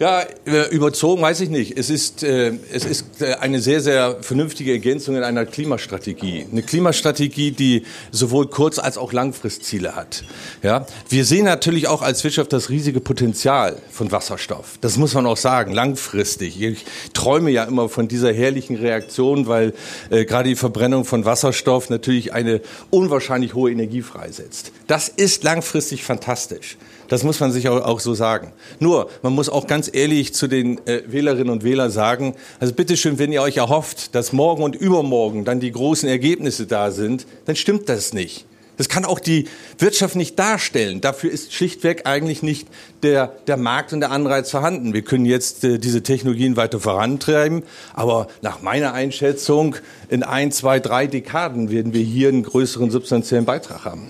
Ja, 0.00 0.22
äh, 0.44 0.68
überzogen 0.70 1.22
weiß 1.22 1.40
ich 1.40 1.50
nicht. 1.50 1.78
Es 1.78 1.88
ist, 1.88 2.24
äh, 2.24 2.52
es 2.72 2.84
ist 2.84 3.22
äh, 3.22 3.34
eine 3.34 3.60
sehr, 3.60 3.80
sehr 3.80 4.16
vernünftige 4.22 4.72
Ergänzung 4.72 5.14
in 5.16 5.22
einer 5.22 5.46
Klimastrategie. 5.46 6.46
Eine 6.50 6.62
Klimastrategie, 6.62 7.52
die 7.52 7.84
sowohl 8.10 8.48
Kurz- 8.48 8.80
als 8.80 8.98
auch 8.98 9.12
Langfristziele 9.12 9.94
hat. 9.94 10.24
Ja, 10.64 10.86
wir 11.08 11.24
sehen 11.24 11.44
natürlich 11.44 11.86
auch 11.86 12.02
als 12.02 12.24
Wirtschaft 12.24 12.52
das 12.52 12.70
riesige 12.70 12.98
Potenzial 12.98 13.76
von 13.92 14.10
Wasserstoff. 14.10 14.78
Das 14.80 14.96
muss 14.96 15.14
man 15.14 15.26
auch 15.26 15.36
sagen, 15.36 15.72
langfristig. 15.72 16.60
Ich 16.60 16.84
träume 17.12 17.50
ja 17.50 17.62
immer 17.62 17.88
von 17.88 18.08
dieser 18.08 18.32
herrlichen 18.32 18.74
Reaktion, 18.76 19.46
weil 19.46 19.74
äh, 20.10 20.24
gerade 20.24 20.48
die 20.48 20.56
Verbrennung 20.56 21.04
von 21.04 21.24
Wasserstoff 21.24 21.88
natürlich 21.88 22.32
eine 22.32 22.60
unwahrscheinlich 22.90 23.54
hohe 23.54 23.70
Energie 23.70 24.02
freisetzt. 24.02 24.72
Das 24.88 25.08
ist 25.08 25.44
langfristig 25.44 26.02
fantastisch. 26.02 26.78
Das 27.08 27.22
muss 27.22 27.40
man 27.40 27.52
sich 27.52 27.68
auch, 27.68 27.82
auch 27.82 28.00
so 28.00 28.14
sagen. 28.14 28.52
Nur, 28.80 29.08
man 29.22 29.32
muss 29.32 29.48
auch 29.48 29.66
ganz 29.66 29.90
ehrlich 29.92 30.34
zu 30.34 30.46
den 30.46 30.84
äh, 30.86 31.02
Wählerinnen 31.06 31.50
und 31.50 31.64
Wählern 31.64 31.90
sagen, 31.90 32.34
also 32.60 32.72
bitteschön, 32.72 33.18
wenn 33.18 33.32
ihr 33.32 33.42
euch 33.42 33.58
erhofft, 33.58 34.14
dass 34.14 34.32
morgen 34.32 34.62
und 34.62 34.74
übermorgen 34.74 35.44
dann 35.44 35.60
die 35.60 35.72
großen 35.72 36.08
Ergebnisse 36.08 36.66
da 36.66 36.90
sind, 36.90 37.26
dann 37.46 37.56
stimmt 37.56 37.88
das 37.88 38.12
nicht. 38.12 38.46
Das 38.76 38.88
kann 38.88 39.04
auch 39.04 39.20
die 39.20 39.46
Wirtschaft 39.78 40.16
nicht 40.16 40.38
darstellen. 40.38 41.00
Dafür 41.00 41.30
ist 41.30 41.52
schlichtweg 41.52 42.06
eigentlich 42.06 42.42
nicht 42.42 42.66
der, 43.02 43.28
der 43.46 43.56
Markt 43.56 43.92
und 43.92 44.00
der 44.00 44.10
Anreiz 44.10 44.50
vorhanden. 44.50 44.94
Wir 44.94 45.02
können 45.02 45.26
jetzt 45.26 45.62
äh, 45.64 45.78
diese 45.78 46.02
Technologien 46.02 46.56
weiter 46.56 46.80
vorantreiben, 46.80 47.62
aber 47.92 48.26
nach 48.42 48.62
meiner 48.62 48.92
Einschätzung 48.92 49.76
in 50.08 50.22
ein, 50.22 50.50
zwei, 50.50 50.80
drei 50.80 51.06
Dekaden 51.06 51.70
werden 51.70 51.92
wir 51.94 52.02
hier 52.02 52.28
einen 52.28 52.42
größeren 52.42 52.90
substanziellen 52.90 53.44
Beitrag 53.44 53.84
haben. 53.84 54.08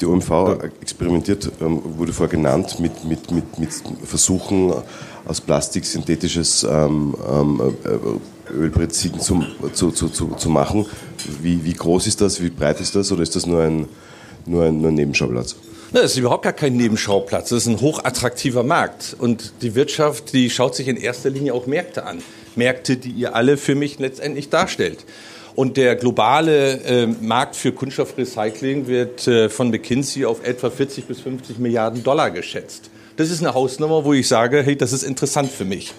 Die 0.00 0.06
OMV 0.06 0.62
experimentiert, 0.80 1.50
ähm, 1.60 1.82
wurde 1.98 2.12
vorher 2.12 2.30
genannt, 2.30 2.80
mit, 2.80 3.04
mit, 3.04 3.30
mit, 3.30 3.58
mit 3.58 3.70
Versuchen 4.04 4.72
aus 5.26 5.40
Plastik 5.40 5.84
synthetisches 5.84 6.64
ähm, 6.64 7.14
ähm, 7.30 7.76
äh, 7.84 8.52
Ölbrett 8.52 8.94
zu, 8.94 9.10
zu, 9.72 9.90
zu, 9.90 10.08
zu, 10.08 10.48
machen. 10.48 10.86
Wie, 11.42 11.64
wie 11.64 11.74
groß 11.74 12.06
ist 12.06 12.20
das, 12.20 12.40
wie 12.42 12.48
breit 12.48 12.80
ist 12.80 12.96
das 12.96 13.12
oder 13.12 13.22
ist 13.22 13.36
das 13.36 13.46
nur 13.46 13.62
ein, 13.62 13.86
nur 14.46 14.64
ein, 14.64 14.80
nur 14.80 14.90
ein 14.90 14.94
Nebenschauplatz? 14.94 15.56
Das 15.92 16.12
ist 16.12 16.16
überhaupt 16.16 16.44
gar 16.44 16.52
kein 16.52 16.76
Nebenschauplatz. 16.76 17.50
Das 17.50 17.62
ist 17.62 17.66
ein 17.66 17.80
hochattraktiver 17.80 18.62
Markt. 18.62 19.16
Und 19.18 19.52
die 19.60 19.74
Wirtschaft, 19.74 20.32
die 20.32 20.48
schaut 20.48 20.76
sich 20.76 20.88
in 20.88 20.96
erster 20.96 21.30
Linie 21.30 21.52
auch 21.52 21.66
Märkte 21.66 22.06
an. 22.06 22.22
Märkte, 22.54 22.96
die 22.96 23.10
ihr 23.10 23.34
alle 23.34 23.56
für 23.56 23.74
mich 23.74 23.98
letztendlich 23.98 24.48
darstellt. 24.48 25.04
Und 25.54 25.76
der 25.76 25.96
globale 25.96 26.80
äh, 26.84 27.06
Markt 27.06 27.56
für 27.56 27.72
Kunststoffrecycling 27.72 28.86
wird 28.86 29.26
äh, 29.26 29.48
von 29.48 29.70
McKinsey 29.70 30.24
auf 30.24 30.44
etwa 30.44 30.70
40 30.70 31.06
bis 31.06 31.20
50 31.20 31.58
Milliarden 31.58 32.02
Dollar 32.02 32.30
geschätzt. 32.30 32.90
Das 33.16 33.30
ist 33.30 33.42
eine 33.42 33.54
Hausnummer, 33.54 34.04
wo 34.04 34.12
ich 34.12 34.28
sage, 34.28 34.62
hey, 34.62 34.76
das 34.76 34.92
ist 34.92 35.02
interessant 35.02 35.50
für 35.50 35.64
mich. 35.64 35.92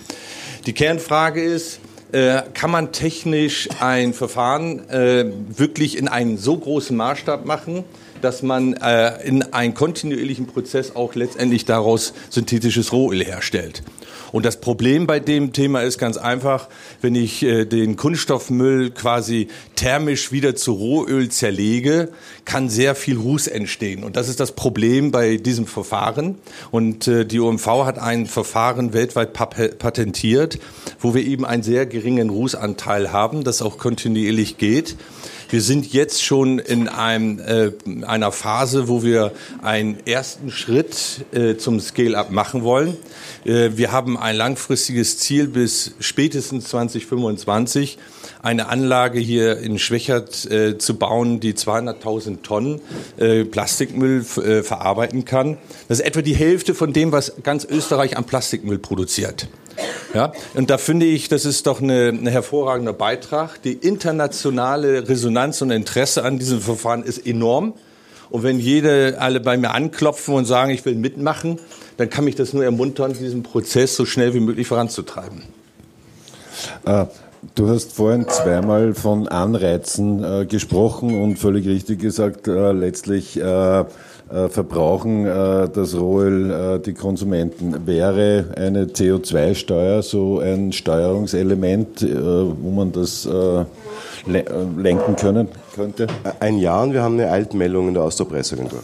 Die 0.65 0.73
Kernfrage 0.73 1.43
ist, 1.43 1.79
äh, 2.11 2.41
kann 2.53 2.71
man 2.71 2.91
technisch 2.91 3.69
ein 3.79 4.13
Verfahren 4.13 4.89
äh, 4.89 5.25
wirklich 5.55 5.97
in 5.97 6.07
einen 6.07 6.37
so 6.37 6.57
großen 6.57 6.95
Maßstab 6.95 7.45
machen, 7.45 7.83
dass 8.21 8.43
man 8.43 8.73
äh, 8.73 9.21
in 9.25 9.53
einen 9.53 9.73
kontinuierlichen 9.73 10.45
Prozess 10.45 10.95
auch 10.95 11.15
letztendlich 11.15 11.65
daraus 11.65 12.13
synthetisches 12.29 12.91
Rohöl 12.91 13.23
herstellt. 13.23 13.83
Und 14.31 14.45
das 14.45 14.61
Problem 14.61 15.07
bei 15.07 15.19
dem 15.19 15.53
Thema 15.53 15.81
ist 15.81 15.97
ganz 15.97 16.17
einfach, 16.17 16.67
wenn 17.01 17.15
ich 17.15 17.43
äh, 17.43 17.65
den 17.65 17.95
Kunststoffmüll 17.95 18.91
quasi 18.91 19.47
thermisch 19.75 20.31
wieder 20.31 20.55
zu 20.55 20.73
Rohöl 20.73 21.29
zerlege, 21.29 22.09
kann 22.45 22.69
sehr 22.69 22.95
viel 22.95 23.17
Ruß 23.17 23.47
entstehen. 23.47 24.03
Und 24.03 24.15
das 24.15 24.29
ist 24.29 24.39
das 24.39 24.53
Problem 24.53 25.11
bei 25.11 25.37
diesem 25.37 25.67
Verfahren. 25.67 26.35
Und 26.71 27.07
äh, 27.07 27.25
die 27.25 27.39
OMV 27.39 27.65
hat 27.85 27.99
ein 27.99 28.25
Verfahren 28.25 28.93
weltweit 28.93 29.33
patentiert, 29.33 30.59
wo 30.99 31.13
wir 31.13 31.25
eben 31.25 31.45
einen 31.45 31.63
sehr 31.63 31.85
geringen 31.85 32.29
Rußanteil 32.29 33.11
haben, 33.11 33.43
das 33.43 33.61
auch 33.61 33.77
kontinuierlich 33.77 34.57
geht. 34.57 34.95
Wir 35.51 35.61
sind 35.61 35.91
jetzt 35.91 36.23
schon 36.23 36.59
in 36.59 36.87
einem, 36.87 37.39
äh, 37.39 37.71
einer 38.05 38.31
Phase, 38.31 38.87
wo 38.87 39.03
wir 39.03 39.33
einen 39.61 39.97
ersten 40.07 40.49
Schritt 40.49 41.25
äh, 41.33 41.57
zum 41.57 41.81
Scale-up 41.81 42.31
machen 42.31 42.63
wollen. 42.63 42.95
Äh, 43.43 43.71
wir 43.75 43.91
haben 43.91 44.17
ein 44.17 44.37
langfristiges 44.37 45.17
Ziel 45.17 45.49
bis 45.49 45.95
spätestens 45.99 46.69
2025 46.69 47.97
eine 48.41 48.69
Anlage 48.69 49.19
hier 49.19 49.57
in 49.57 49.77
Schwächert 49.77 50.49
äh, 50.49 50.77
zu 50.77 50.95
bauen, 50.95 51.41
die 51.41 51.53
200.000 51.53 52.43
Tonnen 52.43 52.79
äh, 53.17 53.43
Plastikmüll 53.43 54.25
äh, 54.37 54.63
verarbeiten 54.63 55.25
kann. 55.25 55.57
Das 55.89 55.99
ist 55.99 56.05
etwa 56.05 56.21
die 56.21 56.35
Hälfte 56.35 56.73
von 56.73 56.93
dem, 56.93 57.11
was 57.11 57.33
ganz 57.43 57.65
Österreich 57.65 58.15
an 58.15 58.23
Plastikmüll 58.23 58.79
produziert. 58.79 59.49
Ja, 60.13 60.33
und 60.55 60.69
da 60.69 60.77
finde 60.77 61.05
ich, 61.05 61.29
das 61.29 61.45
ist 61.45 61.67
doch 61.67 61.81
eine, 61.81 62.09
ein 62.09 62.27
hervorragender 62.27 62.93
Beitrag. 62.93 63.61
Die 63.61 63.73
internationale 63.73 65.07
Resonanz 65.07 65.61
und 65.61 65.71
Interesse 65.71 66.23
an 66.23 66.37
diesem 66.37 66.59
Verfahren 66.59 67.03
ist 67.03 67.25
enorm. 67.25 67.73
Und 68.29 68.43
wenn 68.43 68.59
jede 68.59 69.17
alle 69.19 69.39
bei 69.41 69.57
mir 69.57 69.71
anklopfen 69.71 70.35
und 70.35 70.45
sagen, 70.45 70.71
ich 70.71 70.85
will 70.85 70.95
mitmachen, 70.95 71.59
dann 71.97 72.09
kann 72.09 72.23
mich 72.25 72.35
das 72.35 72.53
nur 72.53 72.63
ermuntern, 72.63 73.13
diesen 73.13 73.43
Prozess 73.43 73.95
so 73.95 74.05
schnell 74.05 74.33
wie 74.33 74.39
möglich 74.39 74.67
voranzutreiben. 74.67 75.43
Äh, 76.85 77.05
du 77.55 77.69
hast 77.69 77.93
vorhin 77.93 78.27
zweimal 78.29 78.93
von 78.93 79.27
Anreizen 79.27 80.23
äh, 80.23 80.45
gesprochen 80.45 81.21
und 81.21 81.37
völlig 81.37 81.67
richtig 81.67 81.99
gesagt, 81.99 82.47
äh, 82.47 82.71
letztlich 82.71 83.37
äh, 83.37 83.85
verbrauchen 84.49 85.25
äh, 85.25 85.69
das 85.69 85.95
Rohöl 85.95 86.51
äh, 86.51 86.79
die 86.79 86.93
Konsumenten. 86.93 87.85
Wäre 87.85 88.45
eine 88.55 88.85
CO2-Steuer 88.85 90.01
so 90.03 90.39
ein 90.39 90.71
Steuerungselement, 90.71 92.01
wo 92.01 92.71
man 92.71 92.91
das 92.91 93.27
lenken 94.25 95.15
können 95.15 95.49
könnte? 95.75 96.07
Ein 96.39 96.57
Jahr 96.57 96.83
und 96.83 96.93
wir 96.93 97.01
haben 97.01 97.19
eine 97.19 97.29
Altmeldung 97.29 97.89
in 97.89 97.93
der 97.93 98.03
Austropresseagentur. 98.03 98.79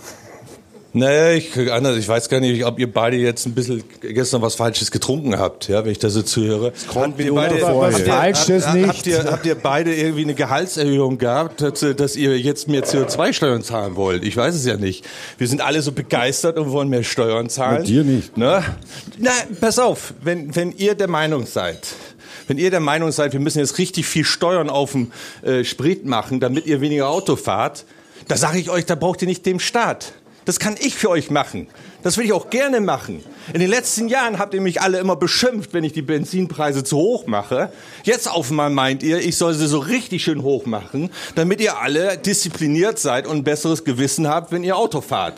Naja, 0.94 1.32
ich, 1.32 1.72
anders, 1.72 1.98
ich 1.98 2.08
weiß 2.08 2.30
gar 2.30 2.40
nicht, 2.40 2.66
ob 2.66 2.80
ihr 2.80 2.92
beide 2.92 3.18
jetzt 3.18 3.46
ein 3.46 3.54
bisschen 3.54 3.84
gestern 4.02 4.42
was 4.42 4.56
Falsches 4.56 4.90
getrunken 4.90 5.38
habt, 5.38 5.68
ja, 5.68 5.84
wenn 5.84 5.92
ich 5.92 6.00
das 6.00 6.14
so 6.14 6.22
zuhöre. 6.22 6.72
Es 6.76 6.88
kommt 6.88 7.18
mir 7.18 7.34
beide, 7.34 7.62
was 7.62 8.02
Falsches 8.02 8.66
habt, 8.66 8.76
nicht. 8.76 8.88
Habt 8.88 9.08
ihr, 9.08 9.24
habt 9.26 9.46
ihr 9.46 9.56
beide 9.56 9.94
irgendwie 9.94 10.24
eine 10.24 10.34
Gehaltserhöhung 10.34 11.18
gehabt, 11.18 11.62
dass, 11.62 11.86
dass 11.96 12.16
ihr 12.16 12.40
jetzt 12.40 12.68
mehr 12.68 12.84
CO2-Steuern 12.84 13.64
zahlen 13.64 13.96
wollt? 13.96 14.24
Ich 14.24 14.38
weiß 14.38 14.56
es 14.56 14.66
ja 14.66 14.78
nicht. 14.78 15.06
Wir 15.38 15.48
sind 15.48 15.62
alle 15.62 15.82
so 15.82 15.92
begeistert 15.92 16.58
und 16.58 16.72
wollen 16.72 16.90
mehr 16.90 17.04
Steuern 17.04 17.50
zahlen. 17.50 17.80
Mit 17.80 17.88
dir 17.88 18.04
nicht. 18.04 18.38
Ne? 18.38 18.64
Na, 19.18 19.32
pass 19.60 19.80
auf, 19.80 20.14
wenn, 20.22 20.56
wenn 20.56 20.72
ihr 20.72 20.96
der 20.96 21.10
Meinung 21.10 21.46
seid, 21.46 21.88
wenn 22.48 22.58
ihr 22.58 22.72
der 22.72 22.80
Meinung 22.80 23.12
seid, 23.12 23.34
wir 23.34 23.40
müssen 23.40 23.60
jetzt 23.60 23.78
richtig 23.78 24.06
viel 24.06 24.24
Steuern 24.24 24.70
auf 24.70 24.94
den 24.94 25.12
äh, 25.44 25.64
Sprit 25.64 26.06
machen, 26.06 26.40
damit 26.40 26.66
ihr 26.66 26.82
weniger 26.82 27.10
Auto 27.10 27.36
fahrt, 27.36 27.86
da 28.28 28.38
sage 28.38 28.60
ich 28.60 28.70
euch, 28.70 28.86
da 28.86 28.96
braucht 28.96 29.22
ihr 29.22 29.28
nicht 29.28 29.46
dem 29.46 29.60
Staat. 29.60 30.14
Das 30.48 30.60
kann 30.60 30.78
ich 30.80 30.96
für 30.96 31.10
euch 31.10 31.30
machen. 31.30 31.68
Das 32.04 32.18
will 32.18 32.24
ich 32.24 32.32
auch 32.32 32.50
gerne 32.50 32.80
machen. 32.80 33.22
In 33.54 33.60
den 33.60 33.70
letzten 33.70 34.08
Jahren 34.08 34.40
habt 34.40 34.54
ihr 34.54 34.62
mich 34.62 34.82
alle 34.82 34.98
immer 34.98 35.18
beschimpft, 35.18 35.74
wenn 35.74 35.84
ich 35.84 35.92
die 35.92 36.02
Benzinpreise 36.02 36.86
zu 36.86 36.96
hoch 36.96 37.28
mache. 37.28 37.70
Jetzt 38.04 38.32
auf 38.32 38.50
einmal 38.50 38.70
meint 38.70 39.04
ihr, 39.04 39.20
ich 39.20 39.36
soll 39.36 39.54
sie 39.54 39.68
so 39.68 39.80
richtig 39.80 40.24
schön 40.24 40.44
hoch 40.44 40.66
machen, 40.66 41.10
damit 41.36 41.60
ihr 41.60 41.78
alle 41.80 42.18
diszipliniert 42.18 42.98
seid 42.98 43.28
und 43.28 43.36
ein 43.36 43.44
besseres 43.44 43.84
Gewissen 43.84 44.30
habt, 44.30 44.54
wenn 44.54 44.64
ihr 44.64 44.78
Auto 44.78 45.02
fahrt. 45.02 45.36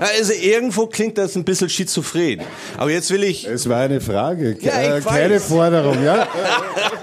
Also 0.00 0.32
irgendwo 0.32 0.88
klingt 0.88 1.16
das 1.16 1.36
ein 1.36 1.44
bisschen 1.44 1.68
schizophren. 1.68 2.40
Aber 2.76 2.90
jetzt 2.90 3.12
will 3.12 3.22
ich. 3.22 3.46
Es 3.46 3.68
war 3.68 3.82
eine 3.82 4.00
Frage, 4.00 4.56
ja, 4.60 4.96
äh, 4.96 5.00
keine 5.00 5.38
Forderung, 5.38 6.02
ja? 6.02 6.26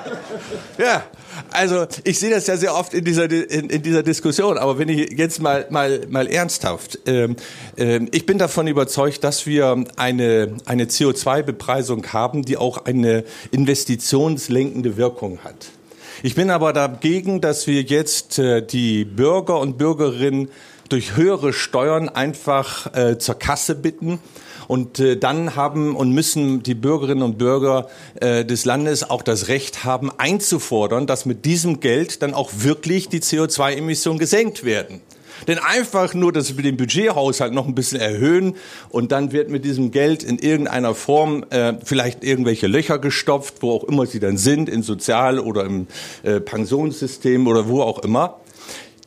ja, 0.77 1.03
also 1.51 1.85
ich 2.03 2.19
sehe 2.19 2.29
das 2.29 2.47
ja 2.47 2.57
sehr 2.57 2.75
oft 2.75 2.93
in 2.93 3.03
dieser 3.03 3.31
in, 3.31 3.69
in 3.69 3.81
dieser 3.81 4.03
Diskussion. 4.03 4.57
Aber 4.57 4.79
wenn 4.79 4.89
ich 4.89 5.17
jetzt 5.17 5.41
mal 5.41 5.67
mal 5.69 6.01
mal 6.09 6.27
ernsthaft, 6.27 6.99
ähm, 7.05 7.35
ähm, 7.77 8.07
ich 8.11 8.25
bin 8.25 8.37
davon 8.37 8.67
überzeugt, 8.67 9.23
dass 9.23 9.45
wir 9.45 9.85
eine 9.95 10.55
eine 10.65 10.85
CO2-Bepreisung 10.85 12.05
haben, 12.13 12.43
die 12.43 12.57
auch 12.57 12.85
eine 12.85 13.23
investitionslenkende 13.51 14.97
Wirkung 14.97 15.39
hat. 15.43 15.67
Ich 16.23 16.33
bin 16.35 16.49
aber 16.49 16.73
dagegen, 16.73 17.41
dass 17.41 17.67
wir 17.67 17.81
jetzt 17.81 18.39
äh, 18.39 18.65
die 18.65 19.05
Bürger 19.05 19.59
und 19.59 19.77
Bürgerinnen 19.77 20.49
durch 20.89 21.15
höhere 21.15 21.53
Steuern 21.53 22.09
einfach 22.09 22.93
äh, 22.95 23.17
zur 23.17 23.35
Kasse 23.35 23.75
bitten. 23.75 24.19
Und 24.67 24.99
äh, 24.99 25.17
dann 25.17 25.55
haben 25.55 25.95
und 25.95 26.11
müssen 26.11 26.63
die 26.63 26.75
Bürgerinnen 26.75 27.23
und 27.23 27.37
Bürger 27.37 27.87
äh, 28.19 28.45
des 28.45 28.65
Landes 28.65 29.09
auch 29.09 29.21
das 29.21 29.47
Recht 29.47 29.83
haben, 29.83 30.11
einzufordern, 30.17 31.07
dass 31.07 31.25
mit 31.25 31.45
diesem 31.45 31.79
Geld 31.79 32.21
dann 32.21 32.33
auch 32.33 32.51
wirklich 32.57 33.09
die 33.09 33.21
CO2-Emissionen 33.21 34.19
gesenkt 34.19 34.63
werden. 34.63 35.01
Denn 35.45 35.59
einfach 35.59 36.13
nur, 36.13 36.31
dass 36.31 36.55
wir 36.57 36.63
den 36.63 36.77
Budgethaushalt 36.77 37.53
noch 37.53 37.67
ein 37.67 37.75
bisschen 37.75 37.99
erhöhen 37.99 38.55
und 38.89 39.11
dann 39.11 39.31
wird 39.31 39.49
mit 39.49 39.65
diesem 39.65 39.91
Geld 39.91 40.23
in 40.23 40.39
irgendeiner 40.39 40.95
Form 40.95 41.45
äh, 41.51 41.73
vielleicht 41.83 42.23
irgendwelche 42.23 42.67
Löcher 42.67 42.97
gestopft, 42.97 43.55
wo 43.61 43.71
auch 43.71 43.83
immer 43.83 44.05
sie 44.05 44.19
dann 44.19 44.37
sind, 44.37 44.69
in 44.69 44.81
Sozial- 44.81 45.39
oder 45.39 45.65
im 45.65 45.87
äh, 46.23 46.39
Pensionssystem 46.39 47.47
oder 47.47 47.67
wo 47.67 47.81
auch 47.81 47.99
immer 47.99 48.39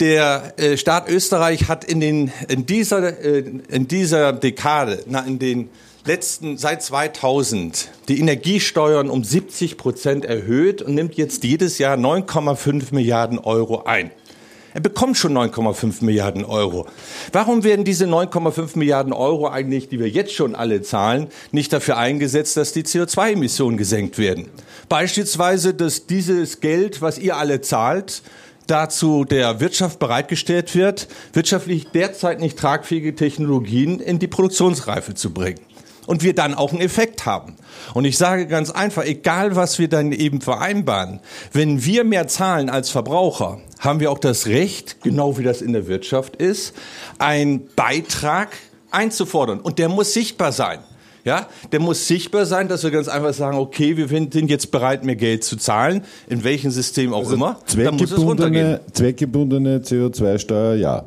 der 0.00 0.54
äh, 0.56 0.76
Staat 0.76 1.08
Österreich 1.08 1.68
hat 1.68 1.84
in, 1.84 2.00
den, 2.00 2.32
in, 2.48 2.66
dieser, 2.66 3.22
äh, 3.22 3.44
in 3.68 3.86
dieser 3.86 4.32
Dekade, 4.32 5.02
na, 5.06 5.20
in 5.20 5.38
den 5.38 5.68
letzten, 6.06 6.56
seit 6.56 6.82
2000, 6.82 7.90
die 8.08 8.18
Energiesteuern 8.18 9.10
um 9.10 9.22
70 9.22 9.76
Prozent 9.76 10.24
erhöht 10.24 10.82
und 10.82 10.94
nimmt 10.94 11.14
jetzt 11.14 11.44
jedes 11.44 11.78
Jahr 11.78 11.96
9,5 11.96 12.94
Milliarden 12.94 13.38
Euro 13.38 13.82
ein. 13.84 14.10
Er 14.72 14.80
bekommt 14.80 15.16
schon 15.16 15.36
9,5 15.36 16.04
Milliarden 16.04 16.44
Euro. 16.44 16.86
Warum 17.32 17.64
werden 17.64 17.84
diese 17.84 18.06
9,5 18.06 18.78
Milliarden 18.78 19.12
Euro 19.12 19.48
eigentlich, 19.48 19.88
die 19.88 19.98
wir 19.98 20.08
jetzt 20.08 20.32
schon 20.32 20.54
alle 20.54 20.80
zahlen, 20.82 21.26
nicht 21.50 21.72
dafür 21.72 21.96
eingesetzt, 21.96 22.56
dass 22.56 22.72
die 22.72 22.84
CO2-Emissionen 22.84 23.76
gesenkt 23.76 24.16
werden? 24.16 24.46
Beispielsweise, 24.88 25.74
dass 25.74 26.06
dieses 26.06 26.60
Geld, 26.60 27.02
was 27.02 27.18
ihr 27.18 27.36
alle 27.36 27.60
zahlt, 27.62 28.22
dazu 28.70 29.24
der 29.24 29.60
Wirtschaft 29.60 29.98
bereitgestellt 29.98 30.74
wird, 30.74 31.08
wirtschaftlich 31.32 31.88
derzeit 31.92 32.40
nicht 32.40 32.58
tragfähige 32.58 33.14
Technologien 33.14 34.00
in 34.00 34.18
die 34.18 34.28
Produktionsreife 34.28 35.14
zu 35.14 35.32
bringen. 35.32 35.60
Und 36.06 36.22
wir 36.22 36.34
dann 36.34 36.54
auch 36.54 36.72
einen 36.72 36.80
Effekt 36.80 37.26
haben. 37.26 37.56
Und 37.94 38.04
ich 38.04 38.18
sage 38.18 38.46
ganz 38.46 38.70
einfach, 38.70 39.04
egal 39.04 39.54
was 39.54 39.78
wir 39.78 39.88
dann 39.88 40.12
eben 40.12 40.40
vereinbaren, 40.40 41.20
wenn 41.52 41.84
wir 41.84 42.04
mehr 42.04 42.26
zahlen 42.26 42.68
als 42.68 42.90
Verbraucher, 42.90 43.60
haben 43.78 44.00
wir 44.00 44.10
auch 44.10 44.18
das 44.18 44.46
Recht, 44.46 45.02
genau 45.02 45.38
wie 45.38 45.44
das 45.44 45.62
in 45.62 45.72
der 45.72 45.86
Wirtschaft 45.86 46.36
ist, 46.36 46.74
einen 47.18 47.68
Beitrag 47.76 48.48
einzufordern. 48.90 49.60
Und 49.60 49.78
der 49.78 49.88
muss 49.88 50.12
sichtbar 50.12 50.52
sein. 50.52 50.80
Ja, 51.24 51.46
der 51.72 51.80
muss 51.80 52.06
sichtbar 52.06 52.46
sein, 52.46 52.68
dass 52.68 52.82
wir 52.82 52.90
ganz 52.90 53.08
einfach 53.08 53.34
sagen, 53.34 53.58
okay, 53.58 53.96
wir 53.96 54.08
sind 54.08 54.34
jetzt 54.34 54.70
bereit, 54.70 55.04
mehr 55.04 55.16
Geld 55.16 55.44
zu 55.44 55.56
zahlen, 55.56 56.02
in 56.28 56.44
welchem 56.44 56.70
System 56.70 57.12
auch 57.12 57.20
also 57.20 57.34
immer. 57.34 57.58
Zweckgebundene, 57.66 58.80
zweckgebundene 58.92 59.78
CO2-Steuer, 59.78 60.74
ja. 60.76 61.04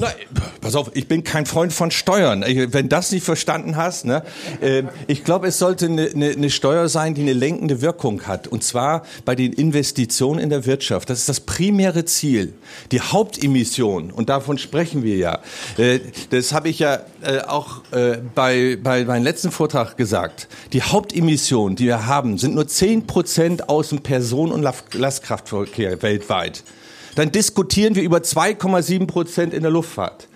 Nein, 0.00 0.14
pass 0.62 0.76
auf, 0.76 0.90
ich 0.94 1.08
bin 1.08 1.24
kein 1.24 1.44
Freund 1.44 1.74
von 1.74 1.90
Steuern. 1.90 2.42
Wenn 2.42 2.88
das 2.88 3.12
nicht 3.12 3.22
verstanden 3.22 3.76
hast, 3.76 4.06
ne? 4.06 4.22
Äh, 4.62 4.84
ich 5.08 5.24
glaube, 5.24 5.48
es 5.48 5.58
sollte 5.58 5.84
eine, 5.84 6.06
eine, 6.06 6.30
eine 6.30 6.48
Steuer 6.48 6.88
sein, 6.88 7.12
die 7.12 7.20
eine 7.20 7.34
lenkende 7.34 7.82
Wirkung 7.82 8.22
hat. 8.22 8.48
Und 8.48 8.64
zwar 8.64 9.02
bei 9.26 9.34
den 9.34 9.52
Investitionen 9.52 10.40
in 10.40 10.48
der 10.48 10.64
Wirtschaft. 10.64 11.10
Das 11.10 11.18
ist 11.18 11.28
das 11.28 11.40
primäre 11.40 12.06
Ziel. 12.06 12.54
Die 12.92 13.02
Hauptemission, 13.02 14.10
und 14.10 14.30
davon 14.30 14.56
sprechen 14.56 15.02
wir 15.02 15.16
ja. 15.16 15.40
Äh, 15.76 16.00
das 16.30 16.54
habe 16.54 16.70
ich 16.70 16.78
ja 16.78 17.00
äh, 17.20 17.40
auch 17.40 17.82
äh, 17.92 18.16
bei, 18.34 18.78
bei 18.82 19.04
meinem 19.04 19.24
letzten 19.24 19.50
Vortrag 19.50 19.98
gesagt. 19.98 20.48
Die 20.72 20.80
Hauptemission, 20.80 21.76
die 21.76 21.84
wir 21.84 22.06
haben, 22.06 22.38
sind 22.38 22.54
nur 22.54 22.66
zehn 22.66 23.06
Prozent 23.06 23.68
aus 23.68 23.90
dem 23.90 24.00
Personen- 24.00 24.52
und 24.52 24.62
Lastkraftverkehr 24.94 26.00
weltweit 26.00 26.64
dann 27.14 27.32
diskutieren 27.32 27.94
wir 27.94 28.02
über 28.02 28.18
2,7 28.18 29.06
Prozent 29.06 29.54
in 29.54 29.62
der 29.62 29.70
Luftfahrt. 29.70 30.28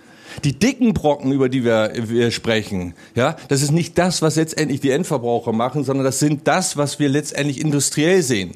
Die 0.43 0.57
dicken 0.57 0.93
Brocken, 0.93 1.31
über 1.31 1.47
die 1.47 1.63
wir, 1.63 1.93
wir 1.95 2.31
sprechen, 2.31 2.93
ja, 3.15 3.37
das 3.47 3.61
ist 3.61 3.71
nicht 3.71 3.97
das, 3.97 4.21
was 4.21 4.35
letztendlich 4.35 4.81
die 4.81 4.91
Endverbraucher 4.91 5.53
machen, 5.53 5.83
sondern 5.83 6.03
das 6.05 6.19
sind 6.19 6.47
das, 6.47 6.75
was 6.77 6.99
wir 6.99 7.09
letztendlich 7.09 7.61
industriell 7.61 8.21
sehen. 8.21 8.55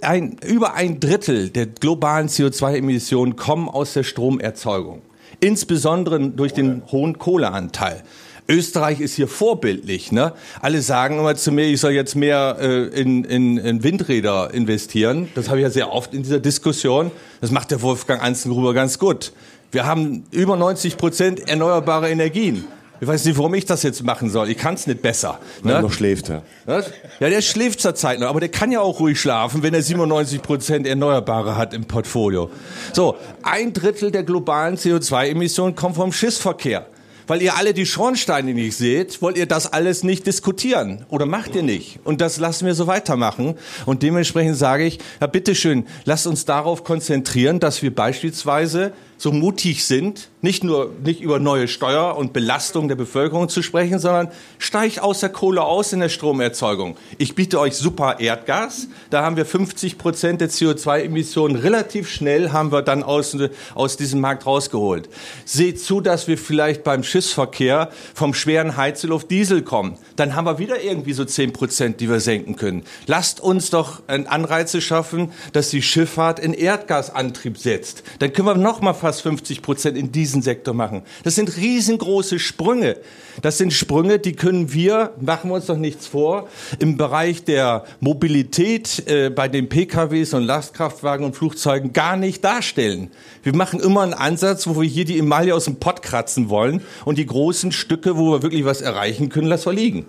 Ein, 0.00 0.36
über 0.46 0.74
ein 0.74 1.00
Drittel 1.00 1.50
der 1.50 1.66
globalen 1.66 2.28
CO2-Emissionen 2.28 3.34
kommen 3.34 3.68
aus 3.68 3.94
der 3.94 4.04
Stromerzeugung. 4.04 5.02
Insbesondere 5.40 6.20
durch 6.30 6.52
den 6.52 6.82
hohen 6.92 7.18
Kohleanteil. 7.18 8.04
Österreich 8.48 9.00
ist 9.00 9.14
hier 9.14 9.28
vorbildlich. 9.28 10.12
Ne? 10.12 10.32
Alle 10.60 10.80
sagen 10.82 11.18
immer 11.18 11.34
zu 11.34 11.52
mir, 11.52 11.64
ich 11.64 11.80
soll 11.80 11.92
jetzt 11.92 12.14
mehr 12.14 12.56
äh, 12.60 12.84
in, 13.00 13.24
in, 13.24 13.58
in 13.58 13.82
Windräder 13.82 14.52
investieren. 14.54 15.28
Das 15.34 15.48
habe 15.48 15.58
ich 15.58 15.62
ja 15.64 15.70
sehr 15.70 15.92
oft 15.92 16.14
in 16.14 16.22
dieser 16.22 16.40
Diskussion. 16.40 17.10
Das 17.40 17.50
macht 17.50 17.70
der 17.70 17.82
Wolfgang 17.82 18.22
Anzengruber 18.22 18.72
ganz 18.74 18.98
gut. 18.98 19.32
Wir 19.72 19.84
haben 19.84 20.24
über 20.30 20.56
90 20.56 20.96
Prozent 20.96 21.48
erneuerbare 21.48 22.08
Energien. 22.08 22.64
Ich 22.98 23.06
weiß 23.06 23.26
nicht, 23.26 23.36
warum 23.36 23.52
ich 23.54 23.66
das 23.66 23.82
jetzt 23.82 24.02
machen 24.04 24.30
soll. 24.30 24.48
Ich 24.48 24.56
kann 24.56 24.74
es 24.74 24.86
nicht 24.86 25.02
besser. 25.02 25.38
Ne? 25.62 25.74
er 25.74 25.82
noch 25.82 25.92
schläft, 25.92 26.30
ja. 26.30 26.42
Ja, 26.66 27.28
der 27.28 27.42
schläft 27.42 27.80
zurzeit 27.80 28.20
noch, 28.20 28.28
aber 28.28 28.40
der 28.40 28.48
kann 28.48 28.72
ja 28.72 28.80
auch 28.80 29.00
ruhig 29.00 29.20
schlafen, 29.20 29.62
wenn 29.62 29.74
er 29.74 29.82
97 29.82 30.40
Prozent 30.40 30.86
Erneuerbare 30.86 31.56
hat 31.56 31.74
im 31.74 31.84
Portfolio. 31.84 32.50
So, 32.94 33.16
ein 33.42 33.74
Drittel 33.74 34.12
der 34.12 34.22
globalen 34.22 34.76
CO2-Emissionen 34.76 35.74
kommt 35.74 35.96
vom 35.96 36.10
Schiffsverkehr 36.10 36.86
weil 37.26 37.42
ihr 37.42 37.56
alle 37.56 37.74
die 37.74 37.86
Schornsteine 37.86 38.54
nicht 38.54 38.76
seht, 38.76 39.20
wollt 39.22 39.36
ihr 39.36 39.46
das 39.46 39.72
alles 39.72 40.02
nicht 40.02 40.26
diskutieren 40.26 41.04
oder 41.08 41.26
macht 41.26 41.54
ihr 41.54 41.62
nicht. 41.62 42.00
Und 42.04 42.20
das 42.20 42.38
lassen 42.38 42.66
wir 42.66 42.74
so 42.74 42.86
weitermachen. 42.86 43.56
Und 43.84 44.02
dementsprechend 44.02 44.56
sage 44.56 44.84
ich, 44.84 44.98
ja 45.20 45.26
bitteschön, 45.26 45.86
lasst 46.04 46.26
uns 46.26 46.44
darauf 46.44 46.84
konzentrieren, 46.84 47.60
dass 47.60 47.82
wir 47.82 47.94
beispielsweise 47.94 48.92
so 49.18 49.32
mutig 49.32 49.84
sind, 49.84 50.28
nicht 50.42 50.62
nur 50.62 50.92
nicht 51.02 51.20
über 51.20 51.38
neue 51.38 51.68
Steuer 51.68 52.16
und 52.16 52.32
Belastung 52.32 52.88
der 52.88 52.94
Bevölkerung 52.94 53.48
zu 53.48 53.62
sprechen, 53.62 53.98
sondern 53.98 54.28
steigt 54.58 55.00
aus 55.00 55.20
der 55.20 55.30
Kohle 55.30 55.62
aus 55.62 55.92
in 55.92 56.00
der 56.00 56.08
Stromerzeugung. 56.08 56.96
Ich 57.18 57.34
biete 57.34 57.58
euch 57.58 57.74
super 57.74 58.20
Erdgas, 58.20 58.88
da 59.10 59.22
haben 59.22 59.36
wir 59.36 59.46
50 59.46 59.98
Prozent 59.98 60.40
der 60.40 60.50
CO2-Emissionen 60.50 61.56
relativ 61.56 62.08
schnell 62.08 62.52
haben 62.52 62.72
wir 62.72 62.82
dann 62.82 63.02
aus, 63.02 63.36
aus 63.74 63.96
diesem 63.96 64.20
Markt 64.20 64.46
rausgeholt. 64.46 65.08
Seht 65.44 65.80
zu, 65.80 66.00
dass 66.00 66.28
wir 66.28 66.38
vielleicht 66.38 66.84
beim 66.84 67.02
Schiffsverkehr 67.02 67.90
vom 68.14 68.34
schweren 68.34 68.76
Heizöl 68.76 69.12
auf 69.12 69.26
Diesel 69.26 69.62
kommen. 69.62 69.98
Dann 70.16 70.36
haben 70.36 70.44
wir 70.44 70.58
wieder 70.58 70.82
irgendwie 70.82 71.12
so 71.12 71.24
10 71.24 71.52
Prozent, 71.52 72.00
die 72.00 72.08
wir 72.08 72.20
senken 72.20 72.56
können. 72.56 72.84
Lasst 73.06 73.40
uns 73.40 73.70
doch 73.70 74.02
Anreize 74.06 74.80
schaffen, 74.80 75.32
dass 75.52 75.70
die 75.70 75.82
Schifffahrt 75.82 76.38
in 76.38 76.52
Erdgasantrieb 76.52 77.58
setzt. 77.58 78.02
Dann 78.18 78.32
können 78.32 78.48
wir 78.48 78.54
noch 78.54 78.80
mal 78.80 78.94
fast 79.06 79.22
50 79.22 79.62
Prozent 79.62 79.96
in 79.96 80.10
diesen 80.10 80.42
Sektor 80.42 80.74
machen. 80.74 81.02
Das 81.22 81.36
sind 81.36 81.56
riesengroße 81.56 82.40
Sprünge. 82.40 82.96
Das 83.40 83.56
sind 83.56 83.72
Sprünge, 83.72 84.18
die 84.18 84.32
können 84.32 84.72
wir, 84.72 85.12
machen 85.20 85.48
wir 85.48 85.54
uns 85.54 85.66
doch 85.66 85.76
nichts 85.76 86.08
vor, 86.08 86.48
im 86.80 86.96
Bereich 86.96 87.44
der 87.44 87.84
Mobilität 88.00 89.06
äh, 89.06 89.30
bei 89.30 89.46
den 89.46 89.68
PKWs 89.68 90.34
und 90.34 90.42
Lastkraftwagen 90.42 91.24
und 91.24 91.36
Flugzeugen 91.36 91.92
gar 91.92 92.16
nicht 92.16 92.42
darstellen. 92.42 93.12
Wir 93.44 93.54
machen 93.54 93.78
immer 93.78 94.02
einen 94.02 94.12
Ansatz, 94.12 94.66
wo 94.66 94.80
wir 94.80 94.88
hier 94.88 95.04
die 95.04 95.20
Emaille 95.20 95.54
aus 95.54 95.66
dem 95.66 95.76
Pott 95.76 96.02
kratzen 96.02 96.48
wollen 96.48 96.82
und 97.04 97.16
die 97.16 97.26
großen 97.26 97.70
Stücke, 97.70 98.16
wo 98.16 98.32
wir 98.32 98.42
wirklich 98.42 98.64
was 98.64 98.80
erreichen 98.80 99.28
können, 99.28 99.46
lassen 99.46 99.66
wir 99.66 99.72
liegen. 99.74 100.06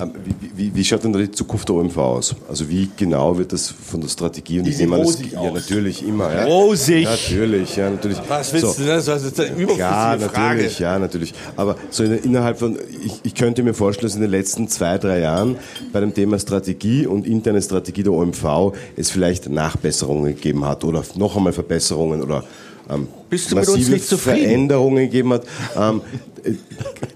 Ähm, 0.00 0.12
wie, 0.24 0.50
wie, 0.56 0.74
wie, 0.74 0.84
schaut 0.84 1.04
denn 1.04 1.12
die 1.12 1.30
Zukunft 1.30 1.68
der 1.68 1.76
OMV 1.76 1.96
aus? 1.98 2.34
Also 2.48 2.68
wie 2.68 2.88
genau 2.96 3.36
wird 3.36 3.52
das 3.52 3.68
von 3.68 4.00
der 4.00 4.08
Strategie 4.08 4.58
und 4.58 4.64
die 4.64 4.70
ich 4.70 4.78
nehme 4.78 4.96
an, 4.96 5.02
das, 5.02 5.18
ja 5.30 5.50
natürlich 5.50 6.06
immer. 6.06 6.32
Ja. 6.32 6.44
Rosig. 6.44 7.04
Natürlich, 7.04 7.76
ja 7.76 7.90
natürlich. 7.90 8.18
Was 8.28 8.52
willst 8.52 8.76
so. 8.76 8.82
du? 8.82 8.88
Das 8.88 9.06
ist 9.06 9.40
eine 9.40 9.76
ja, 9.76 10.16
natürlich, 10.16 10.32
Frage. 10.32 10.70
ja 10.78 10.98
natürlich. 10.98 11.34
Aber 11.56 11.76
so 11.90 12.04
in, 12.04 12.12
innerhalb 12.18 12.58
von, 12.58 12.78
ich, 13.04 13.20
ich, 13.22 13.34
könnte 13.34 13.62
mir 13.62 13.74
vorstellen, 13.74 14.08
dass 14.08 14.14
in 14.16 14.22
den 14.22 14.30
letzten 14.30 14.68
zwei 14.68 14.98
drei 14.98 15.20
Jahren 15.20 15.56
bei 15.92 16.00
dem 16.00 16.14
Thema 16.14 16.38
Strategie 16.38 17.06
und 17.06 17.26
interne 17.26 17.60
Strategie 17.60 18.02
der 18.02 18.12
OMV 18.12 18.72
es 18.96 19.10
vielleicht 19.10 19.48
Nachbesserungen 19.48 20.34
gegeben 20.34 20.64
hat 20.64 20.84
oder 20.84 21.04
noch 21.16 21.36
einmal 21.36 21.52
Verbesserungen 21.52 22.22
oder 22.22 22.44
ähm, 22.90 23.08
Bist 23.28 23.50
du 23.50 23.56
mit 23.56 23.68
uns 23.68 23.88
nicht 23.88 24.06
zufrieden? 24.06 24.42
Veränderungen 24.42 25.04
gegeben 25.04 25.32
hat. 25.32 25.44
Ähm, 25.76 26.00
äh, 26.44 26.54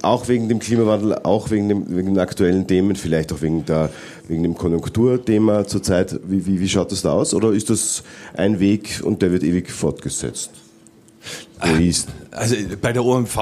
auch 0.02 0.28
wegen 0.28 0.48
dem 0.48 0.58
Klimawandel, 0.58 1.14
auch 1.22 1.50
wegen, 1.50 1.68
dem, 1.68 1.84
wegen 1.88 2.14
den 2.14 2.18
aktuellen 2.18 2.66
Themen, 2.66 2.96
vielleicht 2.96 3.32
auch 3.32 3.42
wegen, 3.42 3.64
der, 3.64 3.90
wegen 4.28 4.42
dem 4.42 4.54
Konjunkturthema 4.54 5.66
zurzeit. 5.66 6.20
Wie, 6.24 6.46
wie, 6.46 6.60
wie 6.60 6.68
schaut 6.68 6.92
das 6.92 7.02
da 7.02 7.12
aus? 7.12 7.34
Oder 7.34 7.52
ist 7.52 7.70
das 7.70 8.02
ein 8.34 8.60
Weg 8.60 9.00
und 9.02 9.22
der 9.22 9.32
wird 9.32 9.42
ewig 9.42 9.70
fortgesetzt? 9.70 10.50
Also 12.30 12.56
bei 12.80 12.92
der 12.92 13.04
OMV, 13.04 13.38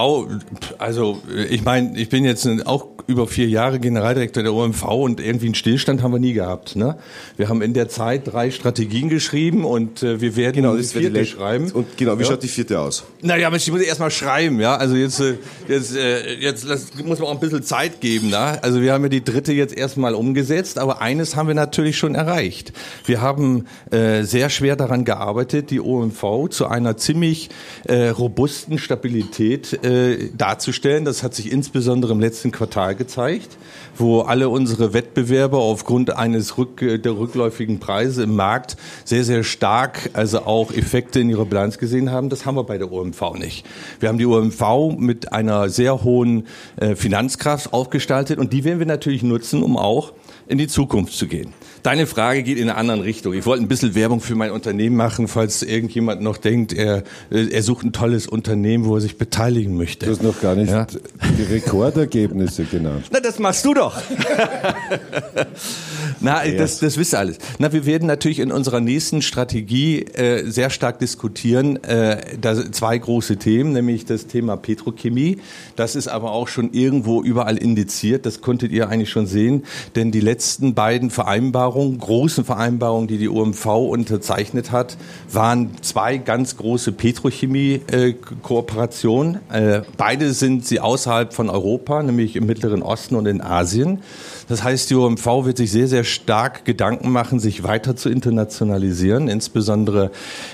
also 0.78 1.22
ich 1.48 1.64
meine, 1.64 1.98
ich 1.98 2.10
bin 2.10 2.24
jetzt 2.24 2.46
auch 2.66 2.88
über 3.06 3.26
vier 3.26 3.48
Jahre 3.48 3.80
Generaldirektor 3.80 4.42
der 4.42 4.52
OMV 4.52 4.84
und 4.84 5.20
irgendwie 5.20 5.46
einen 5.46 5.54
Stillstand 5.54 6.02
haben 6.02 6.12
wir 6.12 6.18
nie 6.18 6.34
gehabt. 6.34 6.76
Ne? 6.76 6.96
Wir 7.36 7.48
haben 7.48 7.62
in 7.62 7.74
der 7.74 7.88
Zeit 7.88 8.32
drei 8.32 8.50
Strategien 8.50 9.08
geschrieben 9.08 9.64
und 9.64 10.02
äh, 10.02 10.20
wir 10.20 10.36
werden 10.36 10.56
genau, 10.56 10.76
die 10.76 10.82
vierte 10.84 11.10
die 11.10 11.26
schreiben. 11.26 11.70
Und 11.72 11.96
genau, 11.96 12.18
wie 12.18 12.22
ja. 12.22 12.28
schaut 12.28 12.42
die 12.42 12.48
vierte 12.48 12.78
aus? 12.78 13.04
Naja, 13.22 13.52
ich 13.52 13.72
muss 13.72 13.80
erst 13.80 14.00
mal 14.00 14.10
schreiben, 14.10 14.60
ja. 14.60 14.76
Also 14.76 14.94
jetzt, 14.94 15.20
äh, 15.20 15.34
jetzt, 15.68 15.96
äh, 15.96 16.34
jetzt 16.34 16.66
muss 17.04 17.18
man 17.18 17.28
auch 17.28 17.32
ein 17.32 17.40
bisschen 17.40 17.62
Zeit 17.62 18.00
geben. 18.00 18.30
Ne? 18.30 18.62
Also 18.62 18.80
wir 18.80 18.92
haben 18.92 19.02
ja 19.04 19.08
die 19.08 19.24
dritte 19.24 19.52
jetzt 19.52 19.76
erstmal 19.76 20.14
umgesetzt, 20.14 20.78
aber 20.78 21.00
eines 21.00 21.34
haben 21.34 21.48
wir 21.48 21.54
natürlich 21.54 21.98
schon 21.98 22.14
erreicht. 22.14 22.72
Wir 23.04 23.20
haben 23.20 23.66
äh, 23.90 24.22
sehr 24.22 24.50
schwer 24.50 24.76
daran 24.76 25.04
gearbeitet, 25.04 25.70
die 25.70 25.80
OMV 25.80 26.50
zu 26.50 26.66
einer 26.66 26.96
ziemlich 26.96 27.50
äh, 27.88 28.01
robusten 28.10 28.78
Stabilität 28.78 29.84
äh, 29.84 30.30
darzustellen. 30.36 31.04
Das 31.04 31.22
hat 31.22 31.34
sich 31.34 31.50
insbesondere 31.50 32.12
im 32.12 32.20
letzten 32.20 32.50
Quartal 32.50 32.94
gezeigt, 32.94 33.56
wo 33.96 34.20
alle 34.20 34.48
unsere 34.48 34.92
Wettbewerber 34.92 35.58
aufgrund 35.58 36.16
eines 36.16 36.58
Rück 36.58 36.78
der 36.78 37.16
rückläufigen 37.16 37.78
Preise 37.78 38.24
im 38.24 38.36
Markt 38.36 38.76
sehr, 39.04 39.24
sehr 39.24 39.44
stark, 39.44 40.10
also 40.12 40.40
auch 40.40 40.72
Effekte 40.72 41.20
in 41.20 41.30
ihrer 41.30 41.44
Bilanz 41.44 41.78
gesehen 41.78 42.10
haben. 42.10 42.28
Das 42.28 42.46
haben 42.46 42.56
wir 42.56 42.64
bei 42.64 42.78
der 42.78 42.90
OMV 42.90 43.34
nicht. 43.38 43.66
Wir 44.00 44.08
haben 44.08 44.18
die 44.18 44.26
OMV 44.26 44.96
mit 44.98 45.32
einer 45.32 45.68
sehr 45.68 46.04
hohen 46.04 46.46
äh, 46.76 46.94
Finanzkraft 46.96 47.72
aufgestaltet 47.72 48.38
und 48.38 48.52
die 48.52 48.64
werden 48.64 48.78
wir 48.78 48.86
natürlich 48.86 49.22
nutzen, 49.22 49.62
um 49.62 49.76
auch 49.76 50.12
in 50.46 50.58
die 50.58 50.68
Zukunft 50.68 51.14
zu 51.14 51.26
gehen. 51.26 51.52
Deine 51.82 52.06
Frage 52.06 52.44
geht 52.44 52.58
in 52.58 52.70
eine 52.70 52.76
andere 52.76 53.02
Richtung. 53.02 53.34
Ich 53.34 53.44
wollte 53.44 53.64
ein 53.64 53.68
bisschen 53.68 53.96
Werbung 53.96 54.20
für 54.20 54.36
mein 54.36 54.52
Unternehmen 54.52 54.94
machen, 54.94 55.26
falls 55.26 55.64
irgendjemand 55.64 56.22
noch 56.22 56.36
denkt, 56.36 56.72
er, 56.72 57.02
er 57.30 57.62
sucht 57.64 57.84
ein 57.84 57.92
tolles 57.92 58.28
Unternehmen, 58.28 58.84
wo 58.84 58.94
er 58.94 59.00
sich 59.00 59.18
beteiligen 59.18 59.76
möchte. 59.76 60.06
Du 60.06 60.12
hast 60.12 60.22
noch 60.22 60.40
gar 60.40 60.54
nicht 60.54 60.70
ja? 60.70 60.86
die 60.86 61.42
Rekordergebnisse 61.42 62.64
genannt. 62.64 63.06
Na, 63.10 63.18
das 63.18 63.40
machst 63.40 63.64
du 63.64 63.74
doch. 63.74 64.00
Na, 66.20 66.48
das, 66.48 66.78
das 66.78 66.98
wisst 66.98 67.14
ihr 67.14 67.18
alles. 67.18 67.38
Na, 67.58 67.72
wir 67.72 67.84
werden 67.84 68.06
natürlich 68.06 68.38
in 68.38 68.52
unserer 68.52 68.80
nächsten 68.80 69.20
Strategie 69.20 70.02
äh, 70.02 70.48
sehr 70.48 70.70
stark 70.70 71.00
diskutieren. 71.00 71.82
Äh, 71.82 72.36
da 72.40 72.70
zwei 72.70 72.96
große 72.96 73.38
Themen, 73.38 73.72
nämlich 73.72 74.04
das 74.04 74.28
Thema 74.28 74.56
Petrochemie. 74.56 75.38
Das 75.74 75.96
ist 75.96 76.06
aber 76.06 76.30
auch 76.30 76.46
schon 76.46 76.72
irgendwo 76.72 77.24
überall 77.24 77.56
indiziert. 77.56 78.24
Das 78.24 78.40
konntet 78.40 78.70
ihr 78.70 78.88
eigentlich 78.88 79.10
schon 79.10 79.26
sehen, 79.26 79.64
denn 79.96 80.12
die 80.12 80.20
letzten 80.20 80.74
beiden 80.74 81.10
Vereinbarungen 81.10 81.71
Vereinbarungen, 81.72 81.98
großen 81.98 82.44
Vereinbarungen, 82.44 83.08
die 83.08 83.18
die 83.18 83.28
OMV 83.28 83.66
unterzeichnet 83.66 84.70
hat, 84.72 84.96
waren 85.30 85.70
zwei 85.80 86.18
ganz 86.18 86.56
große 86.58 86.92
Petrochemie-Kooperationen. 86.92 89.38
Äh, 89.50 89.80
beide 89.96 90.34
sind 90.34 90.66
sie 90.66 90.80
außerhalb 90.80 91.32
von 91.32 91.48
Europa, 91.48 92.02
nämlich 92.02 92.36
im 92.36 92.44
Mittleren 92.46 92.82
Osten 92.82 93.14
und 93.14 93.24
in 93.26 93.40
Asien. 93.40 94.02
Das 94.52 94.62
heißt, 94.62 94.90
die 94.90 94.96
OMV 94.96 95.46
wird 95.46 95.56
sich 95.56 95.72
sehr, 95.72 95.88
sehr 95.88 96.04
stark 96.04 96.66
Gedanken 96.66 97.10
machen, 97.10 97.40
sich 97.40 97.62
weiter 97.62 97.96
zu 97.96 98.10
internationalisieren, 98.10 99.28
insbesondere 99.28 100.10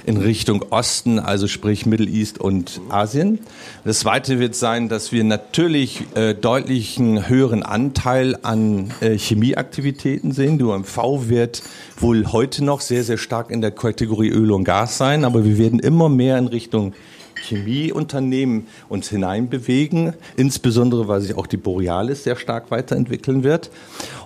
in 0.07 0.19
Richtung 0.19 0.65
Osten, 0.71 1.19
also 1.19 1.49
sprich 1.49 1.85
Middle 1.85 2.07
East 2.07 2.41
und 2.41 2.81
Asien. 2.91 3.41
Das 3.85 3.99
Zweite 3.99 4.39
wird 4.39 4.55
sein, 4.55 4.89
dass 4.89 5.11
wir 5.11 5.25
natürlich 5.25 6.05
äh, 6.15 6.33
deutlichen 6.35 7.29
höheren 7.29 7.65
Anteil 7.65 8.39
an 8.43 8.93
äh, 9.01 9.19
Chemieaktivitäten 9.19 10.31
sehen. 10.31 10.59
Die 10.59 10.65
OMV 10.65 11.29
wird 11.29 11.65
wohl 11.99 12.31
heute 12.31 12.65
noch 12.65 12.83
sehr, 12.83 13.03
sehr 13.03 13.19
stark 13.19 13.51
in 13.51 13.63
der 13.63 13.73
Kategorie 13.73 14.29
Öl 14.29 14.53
und 14.53 14.63
Gas 14.63 14.97
sein, 14.97 15.25
aber 15.25 15.45
wir 15.45 15.59
werden 15.59 15.81
immer 15.81 16.09
mehr 16.09 16.39
in 16.39 16.47
Richtung 16.47 16.95
Chemieunternehmen 17.43 18.67
uns 18.89 19.09
hineinbewegen, 19.09 20.15
insbesondere 20.37 21.09
weil 21.09 21.21
sich 21.21 21.37
auch 21.37 21.47
die 21.47 21.57
Borealis 21.57 22.25
sehr 22.25 22.37
stark 22.37 22.71
weiterentwickeln 22.71 23.45
wird. 23.45 23.71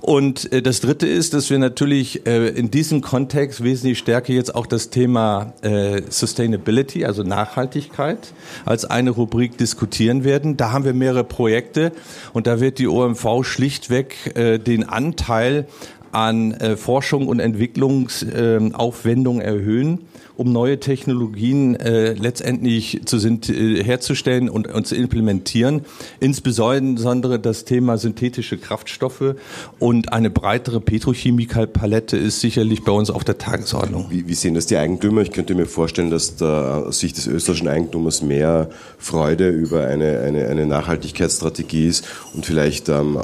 Und 0.00 0.52
äh, 0.52 0.62
das 0.62 0.80
Dritte 0.80 1.06
ist, 1.06 1.34
dass 1.34 1.50
wir 1.50 1.58
natürlich 1.58 2.26
äh, 2.26 2.48
in 2.48 2.70
diesem 2.70 3.00
Kontext 3.00 3.62
wesentlich 3.62 3.98
stärker 3.98 4.32
jetzt 4.32 4.54
auch 4.54 4.66
das 4.66 4.90
Thema 4.90 5.52
äh, 5.62 6.02
Sustainability, 6.08 7.04
also 7.04 7.22
Nachhaltigkeit, 7.22 8.32
als 8.64 8.84
eine 8.84 9.10
Rubrik 9.10 9.56
diskutieren 9.56 10.24
werden. 10.24 10.56
Da 10.56 10.72
haben 10.72 10.84
wir 10.84 10.94
mehrere 10.94 11.24
Projekte 11.24 11.92
und 12.32 12.46
da 12.46 12.60
wird 12.60 12.78
die 12.78 12.88
OMV 12.88 13.44
schlichtweg 13.44 14.32
den 14.34 14.88
Anteil 14.88 15.66
an 16.12 16.52
äh, 16.52 16.76
Forschung 16.76 17.28
und 17.28 17.40
Entwicklungsaufwendungen 17.40 19.42
äh, 19.42 19.46
erhöhen 19.46 20.00
um 20.36 20.52
neue 20.52 20.80
Technologien 20.80 21.76
äh, 21.76 22.14
letztendlich 22.14 23.02
zu 23.04 23.18
sind, 23.18 23.48
äh, 23.48 23.82
herzustellen 23.84 24.48
und, 24.48 24.66
und 24.66 24.86
zu 24.86 24.96
implementieren. 24.96 25.82
Insbesondere 26.20 27.38
das 27.38 27.64
Thema 27.64 27.98
synthetische 27.98 28.58
Kraftstoffe 28.58 29.34
und 29.78 30.12
eine 30.12 30.30
breitere 30.30 30.80
Petrochemikalpalette 30.80 32.16
ist 32.16 32.40
sicherlich 32.40 32.82
bei 32.82 32.92
uns 32.92 33.10
auf 33.10 33.24
der 33.24 33.38
Tagesordnung. 33.38 34.06
Wie, 34.10 34.26
wie 34.26 34.34
sehen 34.34 34.54
das 34.54 34.66
die 34.66 34.76
Eigentümer? 34.76 35.22
Ich 35.22 35.32
könnte 35.32 35.54
mir 35.54 35.66
vorstellen, 35.66 36.10
dass 36.10 36.36
da 36.36 36.80
aus 36.80 36.98
Sicht 36.98 37.18
des 37.18 37.26
österreichischen 37.26 37.68
Eigentümers 37.68 38.22
mehr 38.22 38.70
Freude 38.98 39.48
über 39.48 39.86
eine, 39.86 40.20
eine, 40.20 40.48
eine 40.48 40.66
Nachhaltigkeitsstrategie 40.66 41.86
ist 41.86 42.06
und 42.34 42.46
vielleicht 42.46 42.88
ähm, 42.88 43.18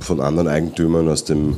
von 0.00 0.20
anderen 0.20 0.48
Eigentümern 0.48 1.08
aus 1.08 1.24
dem 1.24 1.56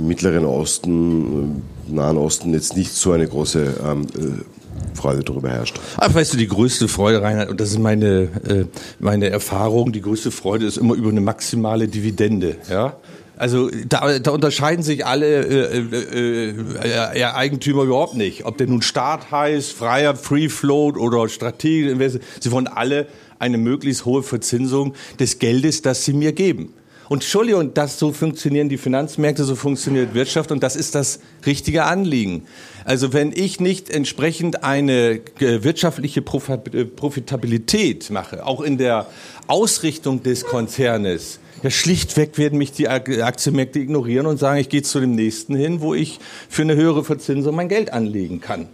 Mittleren 0.00 0.44
Osten, 0.44 1.62
äh, 1.88 1.92
Nahen 1.92 2.16
Osten 2.16 2.52
jetzt 2.54 2.76
nicht 2.76 2.92
so 2.92 3.12
eine 3.12 3.26
große 3.26 3.74
ähm, 3.84 4.02
äh, 4.02 4.96
Freude 4.96 5.22
darüber 5.22 5.50
herrscht. 5.50 5.80
Aber 5.96 6.14
weißt 6.14 6.32
du, 6.34 6.36
die 6.36 6.48
größte 6.48 6.88
Freude, 6.88 7.22
Reinhard, 7.22 7.50
und 7.50 7.60
das 7.60 7.70
ist 7.70 7.78
meine, 7.78 8.28
äh, 8.48 8.64
meine 8.98 9.28
Erfahrung, 9.30 9.92
die 9.92 10.00
größte 10.00 10.30
Freude 10.30 10.66
ist 10.66 10.78
immer 10.78 10.94
über 10.94 11.10
eine 11.10 11.20
maximale 11.20 11.88
Dividende. 11.88 12.56
Ja? 12.70 12.96
Also 13.36 13.70
da, 13.88 14.18
da 14.18 14.30
unterscheiden 14.30 14.84
sich 14.84 15.04
alle 15.04 15.26
äh, 15.26 15.78
äh, 15.78 17.18
äh, 17.18 17.24
Eigentümer 17.24 17.82
überhaupt 17.82 18.14
nicht. 18.14 18.44
Ob 18.44 18.56
der 18.58 18.68
nun 18.68 18.82
Staat 18.82 19.30
heißt, 19.30 19.72
freier 19.72 20.14
Free 20.14 20.48
Float 20.48 20.96
oder 20.96 21.28
Strategie, 21.28 22.20
sie 22.40 22.52
wollen 22.52 22.68
alle 22.68 23.06
eine 23.38 23.58
möglichst 23.58 24.04
hohe 24.04 24.22
Verzinsung 24.22 24.94
des 25.18 25.38
Geldes, 25.40 25.82
das 25.82 26.04
sie 26.04 26.12
mir 26.12 26.32
geben. 26.32 26.72
Und 27.12 27.18
Entschuldigung, 27.18 27.74
das 27.74 27.98
so 27.98 28.10
funktionieren 28.10 28.70
die 28.70 28.78
Finanzmärkte, 28.78 29.44
so 29.44 29.54
funktioniert 29.54 30.14
Wirtschaft 30.14 30.50
und 30.50 30.62
das 30.62 30.76
ist 30.76 30.94
das 30.94 31.20
richtige 31.44 31.84
Anliegen. 31.84 32.44
Also 32.86 33.12
wenn 33.12 33.32
ich 33.32 33.60
nicht 33.60 33.90
entsprechend 33.90 34.64
eine 34.64 35.20
äh, 35.38 35.62
wirtschaftliche 35.62 36.20
äh, 36.20 36.84
Profitabilität 36.86 38.08
mache, 38.08 38.46
auch 38.46 38.62
in 38.62 38.78
der 38.78 39.08
Ausrichtung 39.46 40.22
des 40.22 40.46
Konzernes, 40.46 41.38
ja, 41.62 41.68
schlichtweg 41.68 42.38
werden 42.38 42.56
mich 42.56 42.72
die 42.72 42.88
Aktienmärkte 42.88 43.80
ignorieren 43.80 44.24
und 44.24 44.38
sagen, 44.38 44.58
ich 44.58 44.70
gehe 44.70 44.80
zu 44.80 44.98
dem 44.98 45.14
nächsten 45.14 45.54
hin, 45.54 45.82
wo 45.82 45.92
ich 45.92 46.18
für 46.48 46.62
eine 46.62 46.76
höhere 46.76 47.04
Verzinsung 47.04 47.54
mein 47.54 47.68
Geld 47.68 47.92
anlegen 47.92 48.40
kann. 48.40 48.68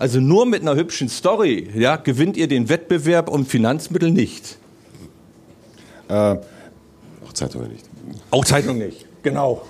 Also 0.00 0.18
nur 0.18 0.46
mit 0.46 0.62
einer 0.62 0.74
hübschen 0.74 1.08
Story 1.08 1.70
ja, 1.76 1.94
gewinnt 1.94 2.36
ihr 2.36 2.48
den 2.48 2.68
Wettbewerb 2.68 3.28
um 3.28 3.46
Finanzmittel 3.46 4.10
nicht. 4.10 4.58
Äh, 6.08 6.38
Zeitungen 7.34 7.70
nicht. 7.70 7.84
Auch 8.30 8.44
Zeitungen 8.44 8.78
nicht, 8.78 9.06
genau. 9.22 9.62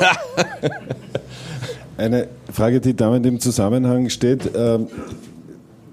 Eine 1.96 2.28
Frage, 2.52 2.80
die 2.80 2.94
damit 2.94 3.24
im 3.26 3.40
Zusammenhang 3.40 4.08
steht. 4.10 4.54
Äh, 4.54 4.78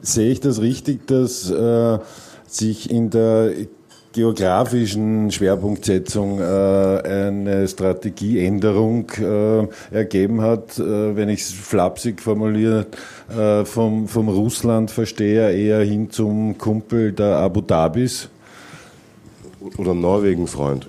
sehe 0.02 0.32
ich 0.32 0.40
das 0.40 0.62
richtig, 0.62 1.08
dass 1.08 1.50
äh, 1.50 2.00
sich 2.48 2.90
in 2.90 3.10
der 3.10 3.52
geografischen 4.12 5.32
Schwerpunktsetzung 5.32 6.40
äh, 6.40 6.44
eine 6.44 7.68
Strategieänderung 7.68 9.12
äh, 9.12 9.68
ergeben 9.96 10.42
hat, 10.42 10.80
äh, 10.80 11.16
wenn 11.16 11.30
ich 11.30 11.42
es 11.42 11.52
flapsig 11.52 12.22
formuliere, 12.22 12.88
äh, 13.30 13.66
vom, 13.66 14.08
vom 14.08 14.30
Russland-Versteher 14.30 15.52
eher 15.52 15.82
hin 15.82 16.10
zum 16.10 16.58
Kumpel 16.58 17.12
der 17.12 17.38
Abu 17.38 17.62
Dhabis? 17.62 18.30
Oder 19.78 19.94
Norwegen-Freund. 19.94 20.88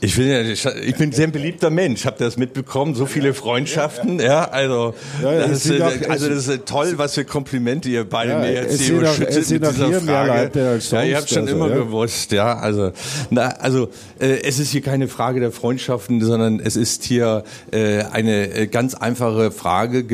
Ich 0.00 0.16
bin, 0.16 0.28
ja, 0.28 0.40
ich 0.40 0.96
bin 0.96 1.10
ein 1.10 1.12
sehr 1.12 1.26
beliebter 1.26 1.68
Mensch, 1.68 2.06
habt 2.06 2.22
ihr 2.22 2.24
das 2.24 2.38
mitbekommen? 2.38 2.94
So 2.94 3.04
viele 3.04 3.34
Freundschaften, 3.34 4.18
ja, 4.18 4.48
also, 4.48 4.94
das, 5.20 5.66
ist, 5.66 5.82
auch, 5.82 5.92
also 6.08 6.30
das 6.30 6.48
ist 6.48 6.64
toll, 6.64 6.94
was 6.96 7.14
für 7.14 7.26
Komplimente 7.26 7.90
ihr 7.90 8.08
beide 8.08 8.32
ja, 8.32 8.38
mir 8.38 8.54
erzählt 8.54 9.02
und 9.02 9.08
schüttet 9.08 9.50
mit 9.50 9.70
dieser 9.70 10.00
Frage. 10.00 10.78
Ja, 10.90 11.02
ihr 11.02 11.16
habt 11.18 11.28
schon 11.28 11.42
also, 11.42 11.54
immer 11.54 11.68
ja. 11.68 11.76
gewusst, 11.76 12.32
ja, 12.32 12.56
also, 12.56 12.92
na, 13.28 13.48
also 13.48 13.90
äh, 14.18 14.40
es 14.42 14.58
ist 14.58 14.70
hier 14.70 14.80
keine 14.80 15.06
Frage 15.06 15.38
der 15.38 15.52
Freundschaften, 15.52 16.24
sondern 16.24 16.60
es 16.60 16.76
ist 16.76 17.04
hier 17.04 17.44
äh, 17.70 18.04
eine 18.04 18.50
äh, 18.50 18.66
ganz 18.68 18.94
einfache 18.94 19.50
Frage 19.50 20.04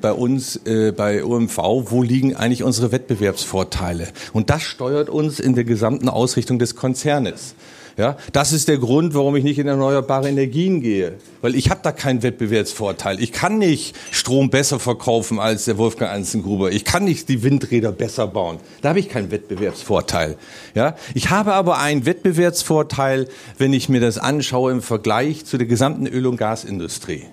bei 0.00 0.12
uns, 0.12 0.56
äh, 0.66 0.90
bei 0.90 1.22
OMV, 1.22 1.58
wo 1.84 2.02
liegen 2.02 2.34
eigentlich 2.34 2.64
unsere 2.64 2.90
Wettbewerbsvorteile? 2.90 4.08
Und 4.32 4.50
das 4.50 4.62
steuert 4.62 5.08
uns 5.08 5.38
in 5.38 5.54
der 5.54 5.62
gesamten 5.62 6.08
Ausrichtung 6.08 6.58
des 6.58 6.74
Konzernes. 6.74 7.54
Ja, 7.96 8.16
das 8.32 8.52
ist 8.52 8.66
der 8.66 8.78
Grund, 8.78 9.14
warum 9.14 9.36
ich 9.36 9.44
nicht 9.44 9.60
in 9.60 9.68
erneuerbare 9.68 10.28
Energien 10.28 10.80
gehe, 10.80 11.12
weil 11.42 11.54
ich 11.54 11.70
habe 11.70 11.78
da 11.84 11.92
keinen 11.92 12.24
Wettbewerbsvorteil. 12.24 13.22
Ich 13.22 13.30
kann 13.30 13.58
nicht 13.58 13.94
Strom 14.10 14.50
besser 14.50 14.80
verkaufen 14.80 15.38
als 15.38 15.66
der 15.66 15.78
Wolfgang 15.78 16.10
Anzengruber. 16.10 16.72
Ich 16.72 16.84
kann 16.84 17.04
nicht 17.04 17.28
die 17.28 17.44
Windräder 17.44 17.92
besser 17.92 18.26
bauen. 18.26 18.58
Da 18.82 18.88
habe 18.88 18.98
ich 18.98 19.08
keinen 19.08 19.30
Wettbewerbsvorteil. 19.30 20.36
Ja, 20.74 20.96
ich 21.14 21.30
habe 21.30 21.54
aber 21.54 21.78
einen 21.78 22.04
Wettbewerbsvorteil, 22.04 23.28
wenn 23.58 23.72
ich 23.72 23.88
mir 23.88 24.00
das 24.00 24.18
anschaue 24.18 24.72
im 24.72 24.82
Vergleich 24.82 25.44
zu 25.44 25.56
der 25.56 25.68
gesamten 25.68 26.08
Öl- 26.08 26.26
und 26.26 26.36
Gasindustrie. 26.36 27.26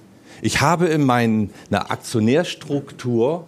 Ich 0.43 0.61
habe 0.61 0.87
in 0.87 1.03
meiner 1.03 1.49
Aktionärstruktur 1.71 3.47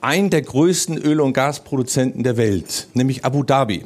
einen 0.00 0.30
der 0.30 0.42
größten 0.42 0.98
Öl- 0.98 1.20
und 1.20 1.34
Gasproduzenten 1.34 2.22
der 2.24 2.36
Welt, 2.36 2.88
nämlich 2.94 3.24
Abu 3.24 3.42
Dhabi. 3.42 3.84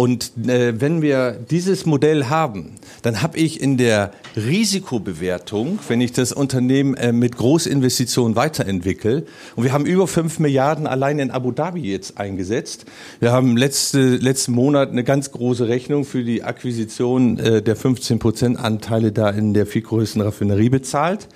Und 0.00 0.32
äh, 0.48 0.80
wenn 0.80 1.02
wir 1.02 1.32
dieses 1.50 1.84
Modell 1.84 2.30
haben, 2.30 2.76
dann 3.02 3.20
habe 3.20 3.36
ich 3.36 3.60
in 3.60 3.76
der 3.76 4.12
Risikobewertung, 4.34 5.78
wenn 5.88 6.00
ich 6.00 6.12
das 6.12 6.32
Unternehmen 6.32 6.94
äh, 6.94 7.12
mit 7.12 7.36
Großinvestitionen 7.36 8.34
weiterentwickle, 8.34 9.26
und 9.56 9.64
wir 9.64 9.74
haben 9.74 9.84
über 9.84 10.08
fünf 10.08 10.38
Milliarden 10.38 10.86
allein 10.86 11.18
in 11.18 11.30
Abu 11.30 11.52
Dhabi 11.52 11.82
jetzt 11.82 12.16
eingesetzt. 12.16 12.86
Wir 13.18 13.30
haben 13.30 13.58
letzte, 13.58 14.16
letzten 14.16 14.52
Monat 14.52 14.88
eine 14.88 15.04
ganz 15.04 15.32
große 15.32 15.68
Rechnung 15.68 16.06
für 16.06 16.24
die 16.24 16.44
Akquisition 16.44 17.38
äh, 17.38 17.60
der 17.60 17.76
15 17.76 18.18
Prozent 18.20 18.58
Anteile 18.58 19.12
da 19.12 19.28
in 19.28 19.52
der 19.52 19.66
viel 19.66 19.82
größten 19.82 20.22
Raffinerie 20.22 20.70
bezahlt. 20.70 21.28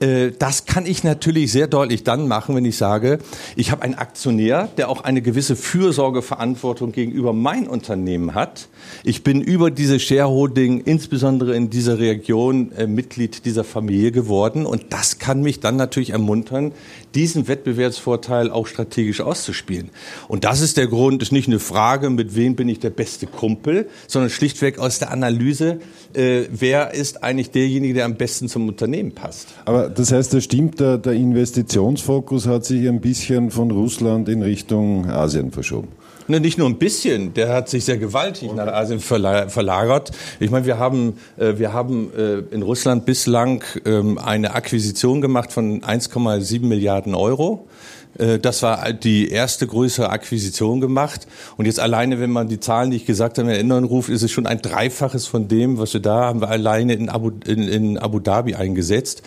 Äh, 0.00 0.30
das 0.38 0.66
kann 0.66 0.86
ich 0.86 1.04
natürlich 1.04 1.52
sehr 1.52 1.66
deutlich 1.66 2.04
dann 2.04 2.28
machen, 2.28 2.54
wenn 2.54 2.64
ich 2.64 2.76
sage, 2.76 3.18
ich 3.56 3.70
habe 3.70 3.82
einen 3.82 3.94
Aktionär, 3.94 4.68
der 4.76 4.88
auch 4.88 5.02
eine 5.02 5.22
gewisse 5.22 5.56
Fürsorgeverantwortung 5.56 6.92
gegenüber 6.92 7.32
mein 7.32 7.66
Unternehmen 7.66 8.34
hat. 8.34 8.68
Ich 9.04 9.24
bin 9.24 9.40
über 9.40 9.70
diese 9.70 9.98
Shareholding, 9.98 10.80
insbesondere 10.80 11.56
in 11.56 11.70
dieser 11.70 11.98
Region, 11.98 12.72
äh, 12.72 12.86
Mitglied 12.86 13.44
dieser 13.44 13.64
Familie 13.64 14.12
geworden. 14.12 14.66
Und 14.66 14.86
das 14.90 15.18
kann 15.18 15.42
mich 15.42 15.60
dann 15.60 15.76
natürlich 15.76 16.10
ermuntern, 16.10 16.72
diesen 17.14 17.48
Wettbewerbsvorteil 17.48 18.50
auch 18.50 18.66
strategisch 18.66 19.20
auszuspielen. 19.20 19.90
Und 20.28 20.44
das 20.44 20.60
ist 20.60 20.76
der 20.76 20.86
Grund, 20.86 21.22
ist 21.22 21.32
nicht 21.32 21.48
eine 21.48 21.58
Frage, 21.58 22.10
mit 22.10 22.36
wem 22.36 22.54
bin 22.54 22.68
ich 22.68 22.78
der 22.78 22.90
beste 22.90 23.26
Kumpel, 23.26 23.88
sondern 24.06 24.30
schlichtweg 24.30 24.78
aus 24.78 24.98
der 24.98 25.10
Analyse, 25.10 25.80
äh, 26.14 26.42
wer 26.50 26.94
ist 26.94 27.22
eigentlich 27.22 27.50
derjenige, 27.50 27.94
der 27.94 28.04
am 28.04 28.16
besten 28.16 28.48
zum 28.48 28.68
Unternehmen 28.68 29.12
passt. 29.12 29.48
Aber 29.64 29.87
das 29.88 30.12
heißt, 30.12 30.34
das 30.34 30.44
stimmt, 30.44 30.80
der, 30.80 30.98
der 30.98 31.14
Investitionsfokus 31.14 32.46
hat 32.46 32.64
sich 32.64 32.88
ein 32.88 33.00
bisschen 33.00 33.50
von 33.50 33.70
Russland 33.70 34.28
in 34.28 34.42
Richtung 34.42 35.08
Asien 35.08 35.50
verschoben. 35.50 35.88
Ne, 36.30 36.40
nicht 36.40 36.58
nur 36.58 36.68
ein 36.68 36.76
bisschen, 36.76 37.32
der 37.32 37.48
hat 37.54 37.70
sich 37.70 37.86
sehr 37.86 37.96
gewaltig 37.96 38.52
nach 38.52 38.66
Asien 38.66 39.00
verlagert. 39.00 40.10
Ich 40.40 40.50
meine, 40.50 40.66
wir 40.66 40.78
haben, 40.78 41.14
äh, 41.38 41.54
wir 41.56 41.72
haben 41.72 42.10
äh, 42.14 42.40
in 42.54 42.60
Russland 42.60 43.06
bislang 43.06 43.64
ähm, 43.86 44.18
eine 44.18 44.54
Akquisition 44.54 45.22
gemacht 45.22 45.52
von 45.52 45.80
1,7 45.80 46.66
Milliarden 46.66 47.14
Euro. 47.14 47.66
Äh, 48.18 48.38
das 48.38 48.62
war 48.62 48.92
die 48.92 49.30
erste 49.30 49.66
größere 49.66 50.10
Akquisition 50.10 50.80
gemacht. 50.82 51.26
Und 51.56 51.64
jetzt 51.64 51.80
alleine, 51.80 52.20
wenn 52.20 52.30
man 52.30 52.48
die 52.48 52.60
Zahlen, 52.60 52.90
die 52.90 52.98
ich 52.98 53.06
gesagt 53.06 53.38
habe, 53.38 53.48
in 53.48 53.54
Erinnerung 53.54 53.84
ruft, 53.84 54.10
ist 54.10 54.22
es 54.22 54.30
schon 54.30 54.46
ein 54.46 54.60
Dreifaches 54.60 55.26
von 55.26 55.48
dem, 55.48 55.78
was 55.78 55.94
wir 55.94 56.00
da 56.00 56.26
haben 56.26 56.40
wir 56.40 56.48
alleine 56.48 56.94
in 56.94 57.08
Abu, 57.08 57.30
in, 57.46 57.62
in 57.68 57.98
Abu 57.98 58.18
Dhabi 58.18 58.54
eingesetzt. 58.54 59.22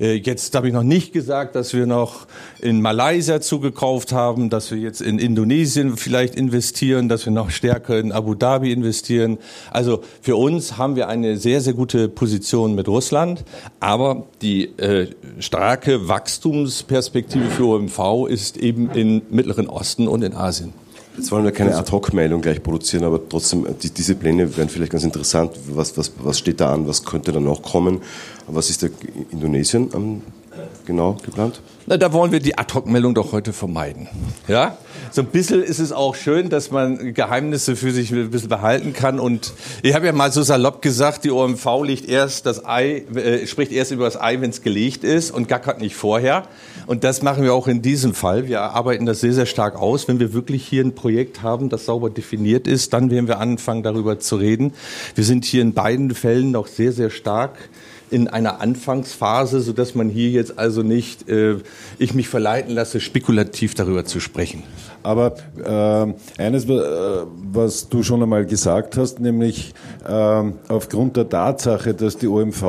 Äh, 0.00 0.14
jetzt 0.14 0.54
habe 0.54 0.68
ich 0.68 0.74
noch 0.74 0.82
nicht 0.82 1.12
gesagt, 1.12 1.54
dass 1.54 1.74
wir 1.74 1.86
noch 1.86 2.26
in 2.60 2.80
Malaysia 2.80 3.40
zugekauft 3.40 4.12
haben, 4.12 4.50
dass 4.50 4.70
wir 4.70 4.78
jetzt 4.78 5.00
in 5.00 5.18
Indonesien 5.18 5.96
vielleicht 5.96 6.34
investieren, 6.34 7.08
dass 7.08 7.24
wir 7.26 7.32
noch 7.32 7.50
stärker 7.50 7.98
in 7.98 8.12
Abu 8.12 8.34
Dhabi 8.34 8.72
investieren. 8.72 9.38
Also 9.70 10.02
für 10.20 10.36
uns 10.36 10.76
haben 10.76 10.96
wir 10.96 11.08
eine 11.08 11.36
sehr, 11.36 11.60
sehr 11.60 11.74
gute 11.74 12.08
Position 12.08 12.74
mit 12.74 12.88
Russland, 12.88 13.44
aber 13.80 14.26
die 14.42 14.64
äh, 14.78 15.08
starke 15.38 16.08
Wachstumsperspektive 16.08 17.50
für 17.50 17.64
OMV 17.64 18.28
ist 18.28 18.56
eben 18.56 18.90
im 18.90 19.22
Mittleren 19.30 19.68
Osten 19.68 20.08
und 20.08 20.22
in 20.22 20.34
Asien. 20.34 20.72
Jetzt 21.16 21.32
wollen 21.32 21.44
wir 21.44 21.52
keine 21.52 21.74
Ad-Hoc-Meldung 21.76 22.42
gleich 22.42 22.62
produzieren, 22.62 23.04
aber 23.04 23.26
trotzdem, 23.26 23.66
die, 23.82 23.90
diese 23.90 24.14
Pläne 24.14 24.56
wären 24.56 24.68
vielleicht 24.68 24.92
ganz 24.92 25.04
interessant. 25.04 25.52
Was, 25.68 25.96
was, 25.96 26.12
was 26.18 26.38
steht 26.38 26.60
da 26.60 26.72
an? 26.72 26.86
Was 26.86 27.04
könnte 27.04 27.32
da 27.32 27.40
noch 27.40 27.62
kommen? 27.62 28.02
Was 28.46 28.68
ist 28.68 28.82
der 28.82 28.90
Indonesien 29.30 29.88
am 29.94 30.22
genau 30.86 31.16
geplant? 31.24 31.60
Na, 31.86 31.96
da 31.96 32.12
wollen 32.12 32.32
wir 32.32 32.40
die 32.40 32.58
Ad-Hoc-Meldung 32.58 33.14
doch 33.14 33.32
heute 33.32 33.52
vermeiden. 33.52 34.08
Ja? 34.48 34.76
So 35.12 35.22
ein 35.22 35.28
bisschen 35.28 35.62
ist 35.62 35.78
es 35.78 35.92
auch 35.92 36.16
schön, 36.16 36.50
dass 36.50 36.70
man 36.70 37.14
Geheimnisse 37.14 37.76
für 37.76 37.92
sich 37.92 38.10
ein 38.10 38.30
bisschen 38.30 38.48
behalten 38.48 38.92
kann. 38.92 39.20
Und 39.20 39.52
ich 39.82 39.94
habe 39.94 40.06
ja 40.06 40.12
mal 40.12 40.32
so 40.32 40.42
salopp 40.42 40.82
gesagt, 40.82 41.24
die 41.24 41.30
OMV 41.30 41.84
legt 41.84 42.08
erst 42.08 42.44
das 42.44 42.64
Ei, 42.64 43.04
äh, 43.14 43.46
spricht 43.46 43.70
erst 43.70 43.92
über 43.92 44.04
das 44.04 44.20
Ei, 44.20 44.40
wenn 44.40 44.50
es 44.50 44.62
gelegt 44.62 45.04
ist 45.04 45.30
und 45.30 45.48
gackert 45.48 45.80
nicht 45.80 45.94
vorher. 45.94 46.44
Und 46.86 47.04
das 47.04 47.22
machen 47.22 47.44
wir 47.44 47.54
auch 47.54 47.68
in 47.68 47.82
diesem 47.82 48.14
Fall. 48.14 48.48
Wir 48.48 48.62
arbeiten 48.62 49.06
das 49.06 49.20
sehr, 49.20 49.32
sehr 49.32 49.46
stark 49.46 49.76
aus. 49.76 50.08
Wenn 50.08 50.18
wir 50.18 50.32
wirklich 50.32 50.66
hier 50.66 50.84
ein 50.84 50.94
Projekt 50.94 51.42
haben, 51.42 51.68
das 51.68 51.86
sauber 51.86 52.10
definiert 52.10 52.66
ist, 52.66 52.92
dann 52.92 53.10
werden 53.10 53.28
wir 53.28 53.38
anfangen, 53.38 53.84
darüber 53.84 54.18
zu 54.18 54.36
reden. 54.36 54.72
Wir 55.14 55.24
sind 55.24 55.44
hier 55.44 55.62
in 55.62 55.72
beiden 55.72 56.14
Fällen 56.14 56.50
noch 56.50 56.66
sehr, 56.66 56.92
sehr 56.92 57.10
stark 57.10 57.56
in 58.10 58.28
einer 58.28 58.60
Anfangsphase, 58.60 59.60
so 59.60 59.72
dass 59.72 59.94
man 59.94 60.08
hier 60.08 60.30
jetzt 60.30 60.58
also 60.58 60.82
nicht, 60.82 61.28
äh, 61.28 61.56
ich 61.98 62.14
mich 62.14 62.28
verleiten 62.28 62.74
lasse, 62.74 63.00
spekulativ 63.00 63.74
darüber 63.74 64.04
zu 64.04 64.20
sprechen. 64.20 64.62
Aber 65.06 65.34
äh, 65.64 66.42
eines, 66.42 66.64
äh, 66.64 66.80
was 67.52 67.88
du 67.88 68.02
schon 68.02 68.22
einmal 68.22 68.44
gesagt 68.44 68.96
hast, 68.96 69.20
nämlich 69.20 69.72
äh, 70.04 70.42
aufgrund 70.68 71.16
der 71.16 71.28
Tatsache, 71.28 71.94
dass 71.94 72.16
die 72.16 72.26
OMV, 72.26 72.62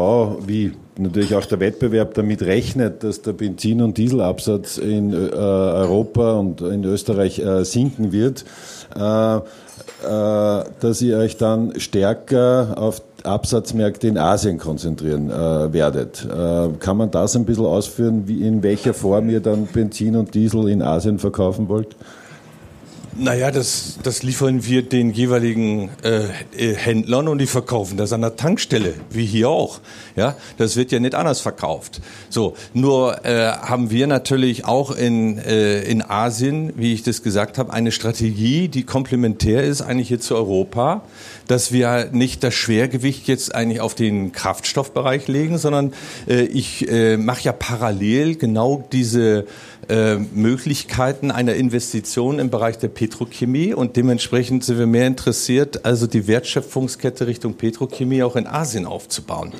wie 0.45 0.73
natürlich 0.99 1.33
auch 1.33 1.45
der 1.45 1.59
Wettbewerb 1.59 2.13
damit 2.13 2.43
rechnet, 2.43 3.03
dass 3.03 3.23
der 3.23 3.33
Benzin- 3.33 3.81
und 3.81 3.97
Dieselabsatz 3.97 4.77
in 4.77 5.13
äh, 5.13 5.15
Europa 5.15 6.33
und 6.33 6.61
in 6.61 6.83
Österreich 6.83 7.41
sinken 7.61 8.11
wird, 8.11 8.45
dass 8.93 9.41
ihr 11.01 11.17
euch 11.17 11.37
dann 11.37 11.79
stärker 11.79 12.75
auf 12.77 13.01
Absatzmärkte 13.25 14.07
in 14.07 14.17
Asien 14.17 14.57
konzentrieren 14.57 15.29
äh, 15.29 15.73
werdet. 15.73 16.25
Äh, 16.25 16.69
kann 16.79 16.97
man 16.97 17.11
das 17.11 17.35
ein 17.35 17.45
bisschen 17.45 17.65
ausführen, 17.65 18.27
wie, 18.27 18.45
in 18.45 18.63
welcher 18.63 18.93
Form 18.93 19.29
ihr 19.29 19.39
dann 19.39 19.65
Benzin 19.67 20.15
und 20.15 20.33
Diesel 20.33 20.69
in 20.69 20.81
Asien 20.81 21.19
verkaufen 21.19 21.69
wollt? 21.69 21.95
Naja, 23.19 23.49
das, 23.49 23.97
das 24.03 24.21
liefern 24.21 24.63
wir 24.63 24.83
den 24.83 25.11
jeweiligen 25.11 25.89
äh, 26.03 26.27
Händlern 26.75 27.27
und 27.27 27.39
die 27.39 27.47
verkaufen 27.47 27.97
das 27.97 28.13
an 28.13 28.21
der 28.21 28.35
Tankstelle, 28.35 28.93
wie 29.09 29.25
hier 29.25 29.49
auch. 29.49 29.79
Ja, 30.15 30.35
das 30.57 30.75
wird 30.75 30.91
ja 30.91 30.99
nicht 30.99 31.15
anders 31.15 31.41
verkauft. 31.41 31.99
So, 32.29 32.55
nur 32.75 33.25
äh, 33.25 33.51
haben 33.53 33.89
wir 33.89 34.05
natürlich 34.05 34.65
auch 34.65 34.91
in, 34.91 35.39
äh, 35.39 35.81
in 35.81 36.03
Asien, 36.03 36.73
wie 36.75 36.93
ich 36.93 37.01
das 37.01 37.23
gesagt 37.23 37.57
habe, 37.57 37.73
eine 37.73 37.91
Strategie, 37.91 38.67
die 38.67 38.83
komplementär 38.83 39.63
ist 39.63 39.81
eigentlich 39.81 40.09
hier 40.09 40.19
zu 40.19 40.35
Europa, 40.35 41.01
dass 41.47 41.71
wir 41.71 42.09
nicht 42.11 42.43
das 42.43 42.53
Schwergewicht 42.53 43.27
jetzt 43.27 43.55
eigentlich 43.55 43.81
auf 43.81 43.95
den 43.95 44.31
Kraftstoffbereich 44.31 45.27
legen, 45.27 45.57
sondern 45.57 45.93
äh, 46.27 46.41
ich 46.43 46.87
äh, 46.87 47.17
mache 47.17 47.41
ja 47.41 47.51
parallel 47.51 48.35
genau 48.35 48.87
diese 48.91 49.45
äh, 49.89 50.15
Möglichkeiten 50.15 51.31
einer 51.31 51.55
Investition 51.55 52.39
im 52.39 52.49
Bereich 52.49 52.77
der 52.77 52.89
Petrochemie 52.89 53.73
und 53.73 53.95
dementsprechend 53.95 54.63
sind 54.63 54.79
wir 54.79 54.87
mehr 54.87 55.07
interessiert, 55.07 55.85
also 55.85 56.07
die 56.07 56.27
Wertschöpfungskette 56.27 57.27
Richtung 57.27 57.53
Petrochemie 57.53 58.23
auch 58.23 58.35
in 58.35 58.47
Asien 58.47 58.85
aufzubauen. 58.85 59.53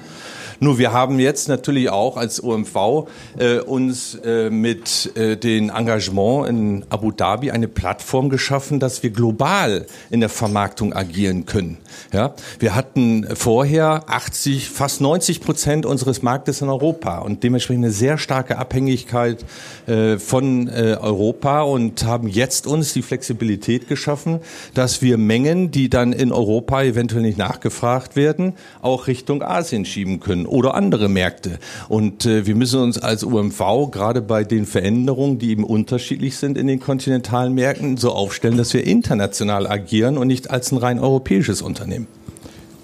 Nur 0.59 0.79
wir 0.79 0.91
haben 0.91 1.19
jetzt 1.19 1.47
natürlich 1.49 1.89
auch 1.89 2.17
als 2.17 2.43
OMV 2.43 3.07
äh, 3.37 3.59
uns 3.59 4.15
äh, 4.15 4.49
mit 4.49 5.11
äh, 5.15 5.37
den 5.37 5.69
Engagement 5.69 6.49
in 6.49 6.85
Abu 6.89 7.11
Dhabi 7.11 7.51
eine 7.51 7.67
Plattform 7.67 8.29
geschaffen, 8.29 8.79
dass 8.79 9.03
wir 9.03 9.11
global 9.11 9.85
in 10.09 10.19
der 10.19 10.29
Vermarktung 10.29 10.93
agieren 10.93 11.45
können. 11.45 11.77
Ja, 12.11 12.33
wir 12.59 12.75
hatten 12.75 13.27
vorher 13.35 14.03
80, 14.07 14.69
fast 14.69 15.01
90 15.01 15.41
Prozent 15.41 15.85
unseres 15.85 16.21
Marktes 16.21 16.61
in 16.61 16.69
Europa 16.69 17.19
und 17.19 17.43
dementsprechend 17.43 17.85
eine 17.85 17.93
sehr 17.93 18.17
starke 18.17 18.57
Abhängigkeit 18.57 19.45
äh, 19.85 20.17
von 20.17 20.67
äh, 20.67 20.97
Europa 20.99 21.61
und 21.61 22.03
haben 22.05 22.27
jetzt 22.27 22.65
uns 22.65 22.93
die 22.93 23.01
Flexibilität 23.01 23.87
geschaffen, 23.87 24.39
dass 24.73 25.01
wir 25.01 25.17
Mengen, 25.17 25.71
die 25.71 25.89
dann 25.89 26.13
in 26.13 26.31
Europa 26.31 26.83
eventuell 26.83 27.21
nicht 27.21 27.37
nachgefragt 27.37 28.15
werden, 28.15 28.53
auch 28.81 29.07
Richtung 29.07 29.43
Asien 29.43 29.85
schieben 29.85 30.19
können 30.19 30.46
oder 30.47 30.75
andere 30.75 31.09
Märkte. 31.09 31.59
Und 31.89 32.25
äh, 32.25 32.45
wir 32.45 32.55
müssen 32.55 32.81
uns 32.81 32.97
als 32.97 33.23
UMV 33.23 33.91
gerade 33.91 34.21
bei 34.21 34.43
den 34.43 34.65
Veränderungen, 34.65 35.39
die 35.39 35.51
eben 35.51 35.63
unterschiedlich 35.63 36.37
sind 36.37 36.57
in 36.57 36.67
den 36.67 36.79
kontinentalen 36.79 37.53
Märkten, 37.53 37.97
so 37.97 38.11
aufstellen, 38.11 38.57
dass 38.57 38.73
wir 38.73 38.85
international 38.85 39.67
agieren 39.67 40.17
und 40.17 40.27
nicht 40.27 40.49
als 40.51 40.71
ein 40.71 40.77
rein 40.77 40.99
europäisches 40.99 41.61
Unternehmen. 41.61 42.07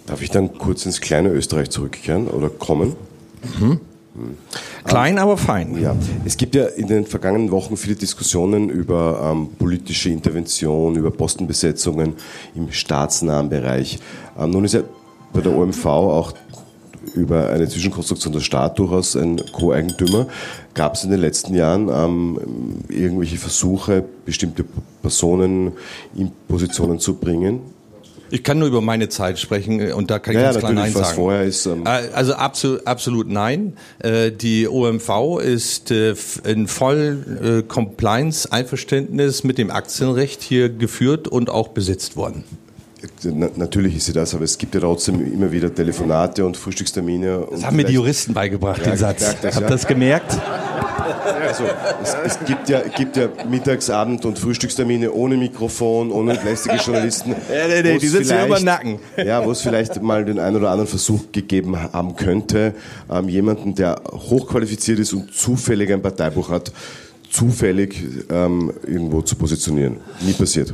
Darf 0.06 0.22
ich 0.22 0.30
dann 0.30 0.58
kurz 0.58 0.86
ins 0.86 1.00
kleine 1.00 1.30
Österreich 1.30 1.70
zurückkehren 1.70 2.28
oder 2.28 2.50
kommen? 2.50 2.96
Mhm. 3.60 3.80
Klein, 4.84 5.18
aber 5.18 5.38
fein. 5.38 5.80
Ja, 5.82 5.96
es 6.24 6.38
gibt 6.38 6.54
ja 6.54 6.66
in 6.66 6.88
den 6.88 7.06
vergangenen 7.06 7.50
Wochen 7.52 7.78
viele 7.78 7.96
Diskussionen 7.96 8.70
über 8.70 9.32
ähm, 9.32 9.50
politische 9.58 10.10
Intervention, 10.10 10.96
über 10.96 11.10
Postenbesetzungen 11.10 12.14
im 12.54 12.72
staatsnahen 12.72 13.50
Bereich. 13.50 13.98
Ähm, 14.38 14.52
nun 14.52 14.66
ist 14.66 14.74
ja 14.74 14.82
bei 15.32 15.42
der 15.42 15.56
OMV 15.56 15.86
auch 15.86 16.34
über 17.16 17.50
eine 17.50 17.68
Zwischenkonstruktion 17.68 18.34
der 18.34 18.40
Staat 18.40 18.80
durchaus 18.80 19.16
ein 19.16 19.42
Co-Eigentümer. 19.52 20.28
Gab 20.74 20.96
es 20.96 21.04
in 21.04 21.12
den 21.12 21.20
letzten 21.20 21.54
Jahren 21.56 21.90
ähm, 21.90 22.40
irgendwelche 22.90 23.38
Versuche, 23.38 24.04
bestimmte 24.26 24.66
Personen 25.02 25.74
in 26.16 26.32
Positionen 26.48 27.00
zu 27.00 27.16
bringen? 27.16 27.62
Ich 28.34 28.44
kann 28.44 28.58
nur 28.58 28.68
über 28.68 28.82
meine 28.82 29.10
Zeit 29.10 29.38
sprechen 29.38 29.80
äh, 29.80 29.92
und 29.92 30.10
da 30.10 30.18
kann 30.18 30.34
ich 30.34 30.42
ja, 30.42 30.48
ganz 30.48 30.58
klar 30.58 30.74
Nein 30.74 30.92
sagen. 30.92 31.16
Vorher 31.16 31.44
ist, 31.44 31.68
ähm 31.68 31.86
äh, 31.86 32.10
also 32.14 32.34
absolut, 32.34 32.88
absolut 32.88 33.30
nein. 33.30 33.78
Äh, 34.00 34.32
die 34.32 34.68
OMV 34.68 35.40
ist 35.40 35.92
in 35.92 36.68
voll 36.68 37.64
Compliance-Einverständnis 37.68 39.44
mit 39.44 39.60
dem 39.60 39.70
Aktienrecht 39.70 40.42
hier 40.42 40.70
geführt 40.70 41.28
und 41.28 41.52
auch 41.52 41.68
besitzt 41.68 42.16
worden. 42.16 42.44
Natürlich 43.56 43.98
ist 43.98 44.06
sie 44.06 44.14
das, 44.14 44.34
aber 44.34 44.46
es 44.46 44.58
gibt 44.58 44.76
ja 44.76 44.82
trotzdem 44.82 45.34
immer 45.34 45.52
wieder 45.52 45.74
Telefonate 45.74 46.46
und 46.46 46.56
Frühstückstermine. 46.56 47.48
Das 47.50 47.60
und 47.60 47.66
haben 47.66 47.76
mir 47.76 47.84
die 47.84 47.94
Juristen 47.94 48.34
beigebracht, 48.34 48.80
ja, 48.80 48.92
den 48.92 48.98
Satz. 48.98 49.28
Habt 49.28 49.44
ihr 49.44 49.62
ja. 49.62 49.70
das 49.70 49.88
gemerkt? 49.88 50.38
Also, 51.42 51.66
es, 52.02 52.16
es, 52.26 52.46
gibt, 52.46 52.70
ja, 52.70 52.82
gibt 52.82 53.18
ja 53.18 53.28
Mittagsabend- 53.50 54.26
und 54.26 54.40
Frühstückstermine 54.40 55.12
ohne 55.12 55.38
Mikrofon, 55.38 56.12
ohne 56.12 56.34
lästige 56.44 56.76
Journalisten. 56.78 57.32
ja, 57.54 57.68
nee, 57.68 57.82
nee, 57.84 57.98
die 57.98 58.08
sitzen 58.08 58.46
über 58.46 58.56
den 58.56 58.66
Nacken. 58.66 59.00
Ja, 59.18 59.46
wo 59.46 59.52
es 59.52 59.62
vielleicht 59.62 60.02
mal 60.02 60.24
den 60.26 60.40
einen 60.40 60.56
oder 60.56 60.70
anderen 60.70 60.90
Versuch 60.90 61.32
gegeben 61.32 61.78
haben 61.78 62.16
könnte, 62.16 62.74
ähm, 63.12 63.28
jemanden, 63.28 63.76
der 63.76 64.02
hochqualifiziert 64.12 65.00
ist 65.00 65.14
und 65.14 65.34
zufällig 65.34 65.92
ein 65.92 66.02
Parteibuch 66.02 66.50
hat, 66.50 66.72
zufällig 67.30 67.96
ähm, 68.30 68.72
irgendwo 68.86 69.22
zu 69.22 69.36
positionieren. 69.36 69.98
Nie 70.22 70.34
passiert. 70.34 70.74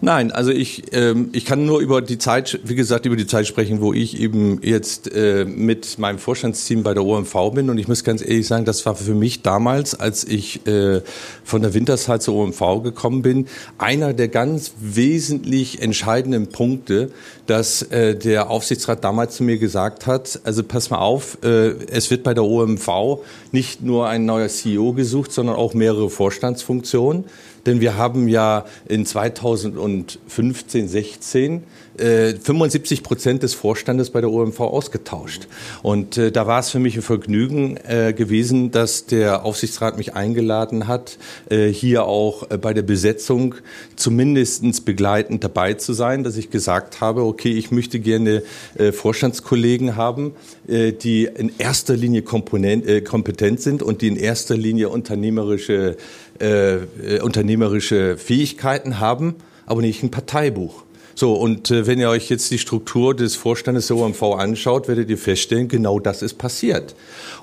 Nein, 0.00 0.30
also 0.30 0.50
ich, 0.50 0.92
ähm, 0.92 1.30
ich 1.32 1.44
kann 1.44 1.64
nur 1.64 1.80
über 1.80 2.02
die 2.02 2.18
Zeit, 2.18 2.60
wie 2.64 2.74
gesagt, 2.74 3.06
über 3.06 3.16
die 3.16 3.26
Zeit 3.26 3.46
sprechen, 3.46 3.80
wo 3.80 3.92
ich 3.92 4.20
eben 4.20 4.60
jetzt 4.62 5.12
äh, 5.14 5.44
mit 5.44 5.98
meinem 5.98 6.18
Vorstandsteam 6.18 6.82
bei 6.82 6.94
der 6.94 7.04
OMV 7.04 7.52
bin. 7.54 7.70
Und 7.70 7.78
ich 7.78 7.88
muss 7.88 8.04
ganz 8.04 8.22
ehrlich 8.22 8.46
sagen, 8.46 8.64
das 8.64 8.86
war 8.86 8.94
für 8.94 9.14
mich 9.14 9.42
damals, 9.42 9.94
als 9.94 10.24
ich 10.24 10.66
äh, 10.66 11.00
von 11.44 11.62
der 11.62 11.74
Winterszeit 11.74 12.22
zur 12.22 12.34
OMV 12.36 12.82
gekommen 12.82 13.22
bin, 13.22 13.46
einer 13.78 14.12
der 14.12 14.28
ganz 14.28 14.72
wesentlich 14.80 15.82
entscheidenden 15.82 16.48
Punkte, 16.48 17.10
dass 17.46 17.82
äh, 17.82 18.16
der 18.16 18.50
Aufsichtsrat 18.50 19.04
damals 19.04 19.36
zu 19.36 19.44
mir 19.44 19.58
gesagt 19.58 20.06
hat, 20.06 20.40
also 20.44 20.62
pass 20.62 20.90
mal 20.90 20.98
auf, 20.98 21.38
äh, 21.42 21.70
es 21.90 22.10
wird 22.10 22.22
bei 22.22 22.34
der 22.34 22.44
OMV 22.44 23.20
nicht 23.52 23.82
nur 23.82 24.08
ein 24.08 24.24
neuer 24.24 24.48
CEO 24.48 24.92
gesucht, 24.92 25.32
sondern 25.32 25.56
auch 25.56 25.74
mehrere 25.74 26.10
Vorstandsfunktionen 26.10 27.24
denn 27.66 27.80
wir 27.80 27.96
haben 27.96 28.28
ja 28.28 28.64
in 28.88 29.04
2015, 29.04 30.88
16 30.88 31.64
äh, 31.98 32.34
75 32.34 33.02
Prozent 33.02 33.42
des 33.42 33.54
Vorstandes 33.54 34.10
bei 34.10 34.20
der 34.20 34.30
OMV 34.30 34.60
ausgetauscht. 34.60 35.48
Und 35.82 36.16
äh, 36.18 36.32
da 36.32 36.46
war 36.46 36.60
es 36.60 36.70
für 36.70 36.78
mich 36.78 36.96
ein 36.96 37.02
Vergnügen 37.02 37.76
äh, 37.76 38.12
gewesen, 38.12 38.70
dass 38.70 39.06
der 39.06 39.44
Aufsichtsrat 39.44 39.96
mich 39.96 40.14
eingeladen 40.14 40.88
hat, 40.88 41.18
äh, 41.50 41.68
hier 41.68 42.04
auch 42.04 42.50
äh, 42.50 42.58
bei 42.58 42.74
der 42.74 42.82
Besetzung 42.82 43.56
zumindestens 43.96 44.80
begleitend 44.80 45.44
dabei 45.44 45.74
zu 45.74 45.92
sein, 45.92 46.24
dass 46.24 46.36
ich 46.36 46.50
gesagt 46.50 47.00
habe, 47.00 47.24
okay, 47.24 47.52
ich 47.52 47.70
möchte 47.70 48.00
gerne 48.00 48.42
äh, 48.76 48.92
Vorstandskollegen 48.92 49.96
haben, 49.96 50.32
äh, 50.68 50.92
die 50.92 51.24
in 51.24 51.52
erster 51.58 51.96
Linie 51.96 52.22
komponent, 52.22 52.86
äh, 52.86 53.00
kompetent 53.00 53.60
sind 53.60 53.82
und 53.82 54.02
die 54.02 54.08
in 54.08 54.16
erster 54.16 54.56
Linie 54.56 54.88
unternehmerische, 54.88 55.96
äh, 56.40 56.74
äh 56.74 57.20
unternehmerische 57.20 58.16
Fähigkeiten 58.16 59.00
haben, 59.00 59.36
aber 59.66 59.82
nicht 59.82 60.02
ein 60.02 60.10
Parteibuch. 60.10 60.85
So, 61.18 61.32
und 61.32 61.70
äh, 61.70 61.86
wenn 61.86 61.98
ihr 61.98 62.10
euch 62.10 62.28
jetzt 62.28 62.50
die 62.50 62.58
Struktur 62.58 63.16
des 63.16 63.36
Vorstandes 63.36 63.86
der 63.86 63.96
OMV 63.96 64.22
anschaut, 64.22 64.86
werdet 64.86 65.08
ihr 65.08 65.16
feststellen, 65.16 65.66
genau 65.66 65.98
das 65.98 66.20
ist 66.20 66.34
passiert. 66.34 66.94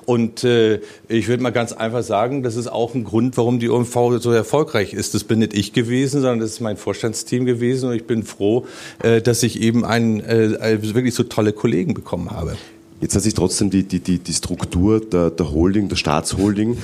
Und 0.06 0.44
äh, 0.44 0.80
ich 1.08 1.26
würde 1.26 1.42
mal 1.42 1.50
ganz 1.50 1.72
einfach 1.72 2.04
sagen, 2.04 2.44
das 2.44 2.54
ist 2.54 2.68
auch 2.68 2.94
ein 2.94 3.02
Grund, 3.02 3.36
warum 3.36 3.58
die 3.58 3.68
OMV 3.68 4.20
so 4.20 4.30
erfolgreich 4.30 4.92
ist. 4.92 5.14
Das 5.14 5.24
bin 5.24 5.40
nicht 5.40 5.54
ich 5.54 5.72
gewesen, 5.72 6.20
sondern 6.20 6.38
das 6.38 6.52
ist 6.52 6.60
mein 6.60 6.76
Vorstandsteam 6.76 7.46
gewesen. 7.46 7.88
Und 7.88 7.96
ich 7.96 8.06
bin 8.06 8.22
froh, 8.22 8.64
äh, 9.02 9.20
dass 9.20 9.42
ich 9.42 9.60
eben 9.60 9.84
einen, 9.84 10.20
äh, 10.20 10.78
wirklich 10.94 11.14
so 11.14 11.24
tolle 11.24 11.52
Kollegen 11.52 11.94
bekommen 11.94 12.30
habe. 12.30 12.56
Jetzt 13.00 13.16
hat 13.16 13.22
sich 13.22 13.34
trotzdem 13.34 13.70
die, 13.70 13.82
die, 13.82 13.98
die, 13.98 14.20
die 14.20 14.32
Struktur 14.34 15.00
der, 15.00 15.30
der 15.30 15.50
Holding, 15.50 15.88
der 15.88 15.96
Staatsholding 15.96 16.78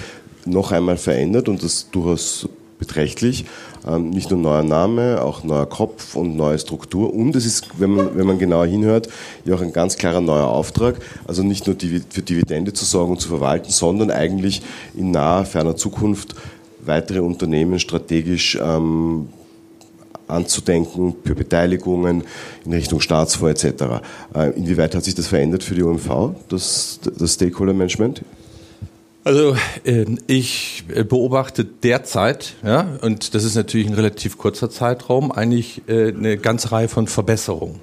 noch 0.45 0.73
einmal 0.73 0.97
verändert 0.97 1.49
und 1.49 1.63
das 1.63 1.89
durchaus 1.93 2.49
beträchtlich. 2.81 3.45
Ähm, 3.87 4.11
nicht 4.11 4.31
nur 4.31 4.39
neuer 4.39 4.63
Name, 4.63 5.23
auch 5.23 5.43
neuer 5.43 5.67
Kopf 5.67 6.15
und 6.15 6.37
neue 6.37 6.59
Struktur. 6.59 7.15
Und 7.15 7.35
es 7.35 7.47
ist, 7.47 7.69
wenn 7.79 7.91
man, 7.91 8.17
wenn 8.17 8.27
man 8.27 8.39
genauer 8.39 8.67
hinhört, 8.67 9.09
ja 9.45 9.55
auch 9.55 9.63
ein 9.63 9.73
ganz 9.73 9.97
klarer 9.97 10.21
neuer 10.21 10.49
Auftrag. 10.49 10.97
Also 11.27 11.43
nicht 11.43 11.67
nur 11.67 11.75
die, 11.77 12.03
für 12.09 12.23
Dividende 12.23 12.73
zu 12.73 12.85
sorgen 12.85 13.13
und 13.13 13.21
zu 13.21 13.29
verwalten, 13.29 13.71
sondern 13.71 14.11
eigentlich 14.11 14.63
in 14.95 15.11
naher, 15.11 15.45
ferner 15.45 15.77
Zukunft 15.77 16.35
weitere 16.85 17.21
Unternehmen 17.21 17.79
strategisch 17.79 18.59
ähm, 18.61 19.29
anzudenken 20.27 21.15
für 21.25 21.35
Beteiligungen 21.35 22.25
in 22.65 22.73
Richtung 22.73 23.01
Staatsfonds 23.01 23.65
etc. 23.65 23.83
Äh, 24.35 24.51
inwieweit 24.57 24.95
hat 24.95 25.05
sich 25.05 25.15
das 25.15 25.29
verändert 25.29 25.63
für 25.63 25.75
die 25.75 25.83
OMV, 25.83 26.35
das, 26.49 27.01
das 27.19 27.35
Stakeholder 27.35 27.73
Management? 27.73 28.23
Also 29.23 29.55
äh, 29.85 30.07
ich 30.27 30.85
beobachte 31.09 31.65
derzeit, 31.65 32.55
ja, 32.65 32.99
und 33.03 33.35
das 33.35 33.45
ist 33.45 33.55
natürlich 33.55 33.87
ein 33.87 33.95
relativ 33.95 34.39
kurzer 34.39 34.71
Zeitraum, 34.71 35.31
eigentlich 35.31 35.83
äh, 35.89 36.09
eine 36.09 36.39
ganze 36.39 36.73
Reihe 36.73 36.89
von 36.89 37.07
Verbesserungen. 37.07 37.81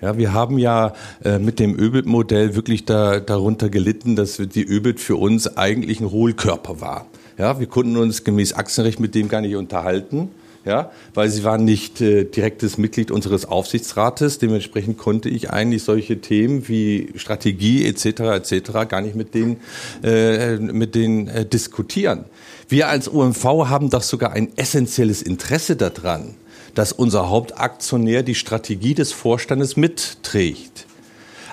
Ja, 0.00 0.16
wir 0.16 0.32
haben 0.32 0.58
ja 0.58 0.94
äh, 1.24 1.38
mit 1.38 1.58
dem 1.58 1.78
ÖBIT-Modell 1.78 2.54
wirklich 2.54 2.84
da, 2.84 3.20
darunter 3.20 3.68
gelitten, 3.68 4.16
dass 4.16 4.36
die 4.36 4.64
ÖBIT 4.64 5.00
für 5.00 5.16
uns 5.16 5.56
eigentlich 5.56 6.00
ein 6.00 6.10
Hohlkörper 6.10 6.80
war. 6.80 7.06
Ja, 7.36 7.60
wir 7.60 7.66
konnten 7.66 7.96
uns 7.96 8.24
gemäß 8.24 8.54
Aktienrecht 8.54 9.00
mit 9.00 9.14
dem 9.14 9.28
gar 9.28 9.40
nicht 9.40 9.56
unterhalten 9.56 10.30
ja, 10.68 10.92
weil 11.14 11.30
sie 11.30 11.44
waren 11.44 11.64
nicht 11.64 12.02
äh, 12.02 12.24
direktes 12.24 12.76
Mitglied 12.76 13.10
unseres 13.10 13.46
Aufsichtsrates. 13.46 14.38
Dementsprechend 14.38 14.98
konnte 14.98 15.30
ich 15.30 15.50
eigentlich 15.50 15.82
solche 15.82 16.20
Themen 16.20 16.68
wie 16.68 17.08
Strategie 17.16 17.86
etc. 17.86 18.04
etc. 18.50 18.72
gar 18.86 19.00
nicht 19.00 19.16
mit 19.16 19.32
denen, 19.34 19.56
äh, 20.04 20.56
mit 20.56 20.94
denen 20.94 21.26
äh, 21.28 21.46
diskutieren. 21.46 22.26
Wir 22.68 22.88
als 22.88 23.08
UMV 23.08 23.44
haben 23.70 23.88
doch 23.88 24.02
sogar 24.02 24.32
ein 24.32 24.56
essentielles 24.56 25.22
Interesse 25.22 25.74
daran, 25.74 26.34
dass 26.74 26.92
unser 26.92 27.30
Hauptaktionär 27.30 28.22
die 28.22 28.34
Strategie 28.34 28.92
des 28.92 29.12
Vorstandes 29.12 29.78
mitträgt. 29.78 30.87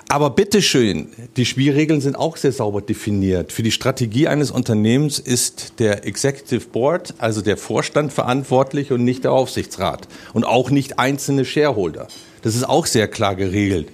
Aber 0.08 0.30
bitteschön, 0.30 1.10
die 1.36 1.46
Spielregeln 1.46 2.00
sind 2.00 2.16
auch 2.16 2.38
sehr 2.38 2.52
sauber 2.52 2.82
definiert. 2.82 3.52
Für 3.52 3.64
die 3.64 3.72
Strategie 3.72 4.28
eines 4.28 4.52
Unternehmens 4.52 5.18
ist 5.18 5.80
der 5.80 6.06
Executive 6.06 6.68
Board, 6.68 7.16
also 7.18 7.42
der 7.42 7.58
Vorstand, 7.58 8.14
verantwortlich 8.14 8.92
und 8.92 9.04
nicht 9.04 9.24
der 9.24 9.32
Aufsichtsrat. 9.32 10.08
Und 10.34 10.44
auch 10.44 10.70
nicht 10.70 11.00
einzelne 11.00 11.44
Shareholder. 11.44 12.08
Das 12.44 12.56
ist 12.56 12.64
auch 12.64 12.86
sehr 12.86 13.08
klar 13.08 13.36
geregelt. 13.36 13.88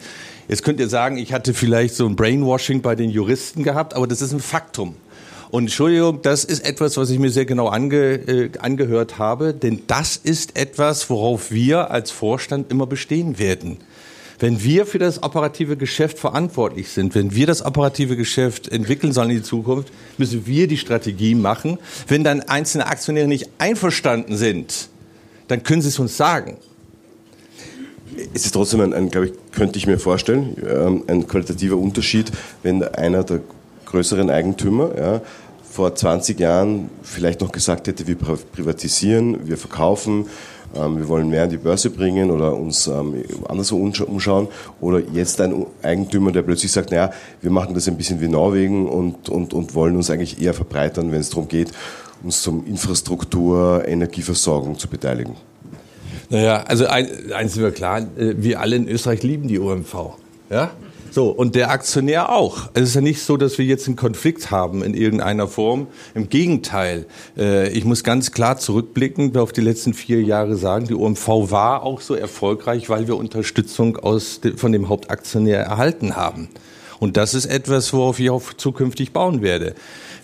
Jetzt 0.50 0.64
könnt 0.64 0.82
ihr 0.82 0.90
sagen, 0.90 1.18
ich 1.18 1.32
hatte 1.32 1.54
vielleicht 1.54 1.96
so 1.96 2.06
ein 2.06 2.18
Brainwashing 2.18 2.82
bei 2.82 2.96
den 2.96 3.10
Juristen 3.10 3.64
gehabt, 3.64 3.94
aber 3.94 4.06
das 4.06 4.22
ist 4.22 4.34
ein 4.34 4.42
Faktum. 4.42 4.96
Und 5.50 5.64
Entschuldigung, 5.64 6.22
das 6.22 6.44
ist 6.44 6.66
etwas, 6.66 6.98
was 6.98 7.10
ich 7.10 7.20
mir 7.20 7.30
sehr 7.30 7.46
genau 7.46 7.68
ange, 7.68 8.16
äh, 8.16 8.50
angehört 8.60 9.18
habe, 9.18 9.54
denn 9.54 9.84
das 9.88 10.18
ist 10.18 10.58
etwas, 10.58 11.10
worauf 11.10 11.52
wir 11.52 11.90
als 11.92 12.12
Vorstand 12.12 12.70
immer 12.70 12.86
bestehen 12.86 13.40
werden. 13.40 13.78
Wenn 14.42 14.64
wir 14.64 14.88
für 14.88 14.98
das 14.98 15.22
operative 15.22 15.78
Geschäft 15.78 16.18
verantwortlich 16.18 16.90
sind, 16.90 17.14
wenn 17.14 17.36
wir 17.36 17.46
das 17.46 17.64
operative 17.64 18.18
Geschäft 18.18 18.68
entwickeln 18.68 19.14
sollen 19.14 19.30
in 19.30 19.36
die 19.38 19.44
Zukunft, 19.44 19.94
müssen 20.18 20.48
wir 20.48 20.68
die 20.68 20.78
Strategie 20.78 21.36
machen. 21.36 21.78
Wenn 22.08 22.24
dann 22.24 22.42
einzelne 22.42 22.88
Aktionäre 22.88 23.28
nicht 23.28 23.48
einverstanden 23.60 24.36
sind, 24.36 24.90
dann 25.48 25.62
können 25.62 25.84
sie 25.84 25.90
es 25.90 26.00
uns 26.00 26.18
sagen. 26.18 26.58
Es 28.34 28.46
ist 28.46 28.54
trotzdem 28.54 28.82
ein, 28.82 28.96
ein 28.96 29.12
glaube 29.12 29.28
ich, 29.28 29.34
könnte 29.52 29.78
ich 29.78 29.86
mir 29.86 30.00
vorstellen, 30.00 30.58
ähm, 30.68 31.04
ein 31.06 31.28
qualitativer 31.28 31.78
Unterschied, 31.78 32.32
wenn 32.64 32.82
einer 32.82 33.24
der 33.24 33.42
größeren 33.86 34.32
Eigentümer 34.32 34.98
ja, 34.98 35.22
vor 35.70 35.94
20 35.94 36.40
Jahren 36.40 36.90
vielleicht 37.04 37.42
noch 37.42 37.52
gesagt 37.52 37.88
hätte, 37.88 38.08
wir 38.08 38.16
privatisieren, 38.16 39.48
wir 39.48 39.58
verkaufen, 39.58 40.26
wir 40.74 41.08
wollen 41.08 41.30
mehr 41.30 41.44
an 41.44 41.50
die 41.50 41.58
Börse 41.58 41.90
bringen 41.90 42.32
oder 42.32 42.56
uns 42.56 42.88
ähm, 42.88 43.24
anderswo 43.48 43.78
umschauen. 43.78 44.48
Oder 44.80 45.02
jetzt 45.14 45.42
ein 45.42 45.66
Eigentümer, 45.82 46.32
der 46.32 46.42
plötzlich 46.42 46.72
sagt, 46.72 46.92
naja, 46.92 47.12
wir 47.42 47.52
machen 47.52 47.74
das 47.74 47.88
ein 47.88 47.98
bisschen 47.98 48.22
wie 48.22 48.28
Norwegen 48.28 48.88
und, 48.88 49.30
und, 49.30 49.54
und 49.54 49.76
wollen 49.76 49.96
uns 49.96 50.10
eigentlich 50.10 50.42
eher 50.42 50.54
verbreitern, 50.54 51.12
wenn 51.12 51.20
es 51.20 51.30
darum 51.30 51.48
geht, 51.48 51.72
uns 52.24 52.42
zum 52.42 52.66
Infrastruktur, 52.66 53.84
Energieversorgung 53.88 54.78
zu 54.78 54.88
beteiligen. 54.88 55.36
Naja, 56.30 56.64
also 56.64 56.88
ein, 56.88 57.08
eins 57.34 57.54
ist 57.54 57.58
mir 57.60 57.72
klar, 57.72 58.00
äh, 58.00 58.36
wir 58.38 58.62
alle 58.62 58.78
in 58.78 58.88
Österreich 58.88 59.24
lieben 59.24 59.48
die 59.48 59.60
OMV. 59.60 60.14
Ja? 60.50 60.72
So, 61.14 61.30
und 61.30 61.56
der 61.56 61.72
Aktionär 61.72 62.30
auch. 62.30 62.70
Es 62.74 62.84
ist 62.84 62.96
ja 62.96 63.02
nicht 63.02 63.22
so, 63.22 63.36
dass 63.36 63.58
wir 63.58 63.66
jetzt 63.66 63.86
einen 63.86 63.98
Konflikt 63.98 64.50
haben 64.50 64.82
in 64.82 64.94
irgendeiner 64.94 65.50
Form. 65.50 65.88
Im 66.16 66.30
Gegenteil. 66.30 67.06
Äh, 67.38 67.70
ich 67.72 67.84
muss 67.84 68.06
ganz 68.06 68.32
klar 68.32 68.58
zurückblicken 68.58 69.36
auf 69.36 69.52
die 69.52 69.60
letzten 69.60 69.94
vier 69.94 70.24
Jahre 70.24 70.56
sagen, 70.56 70.88
die 70.88 70.96
OMV 70.96 71.28
war 71.52 71.84
auch 71.84 72.00
so 72.00 72.16
erfolgreich, 72.16 72.90
weil 72.90 73.08
wir 73.08 73.18
Unterstützung 73.18 73.98
aus, 73.98 74.40
von 74.56 74.72
dem 74.72 74.88
Hauptaktionär 74.88 75.60
erhalten 75.60 76.16
haben. 76.16 76.48
Und 77.02 77.18
das 77.18 77.34
ist 77.34 77.48
etwas, 77.48 77.92
worauf 77.92 78.18
ich 78.20 78.30
auch 78.30 78.54
zukünftig 78.54 79.12
bauen 79.12 79.42
werde. 79.42 79.76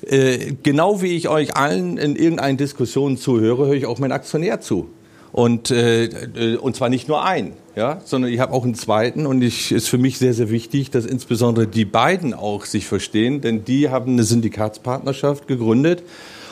Äh, 0.06 0.54
genau 0.63 1.02
wie 1.02 1.17
ich 1.17 1.28
euch 1.28 1.58
allen 1.58 1.97
in 1.97 2.15
irgendeinen 2.15 2.58
Diskussionen 2.58 3.17
zuhöre, 3.17 3.65
höre 3.65 3.73
ich 3.73 3.88
auch 3.88 4.00
meinen 4.00 4.13
Aktionär 4.13 4.62
zu. 4.62 4.88
Und, 5.34 5.69
äh, 5.69 6.06
äh, 6.06 6.56
und 6.56 6.78
zwar 6.78 6.88
nicht 6.88 7.10
nur 7.10 7.26
ein, 7.26 7.54
ja, 7.77 8.01
sondern 8.03 8.33
ich 8.33 8.39
habe 8.39 8.53
auch 8.53 8.63
einen 8.63 8.73
zweiten 8.73 9.27
und 9.27 9.43
ich 9.43 9.71
ist 9.71 9.87
für 9.87 9.99
mich 9.99 10.17
sehr, 10.17 10.33
sehr 10.33 10.49
wichtig, 10.49 10.89
dass 10.89 11.05
insbesondere 11.05 11.67
die 11.67 11.85
beiden 11.85 12.33
auch 12.33 12.65
sich 12.65 12.87
verstehen, 12.87 13.39
denn 13.39 13.65
die 13.65 13.89
haben 13.89 14.13
eine 14.13 14.23
Syndikatspartnerschaft 14.23 15.47
gegründet 15.47 16.01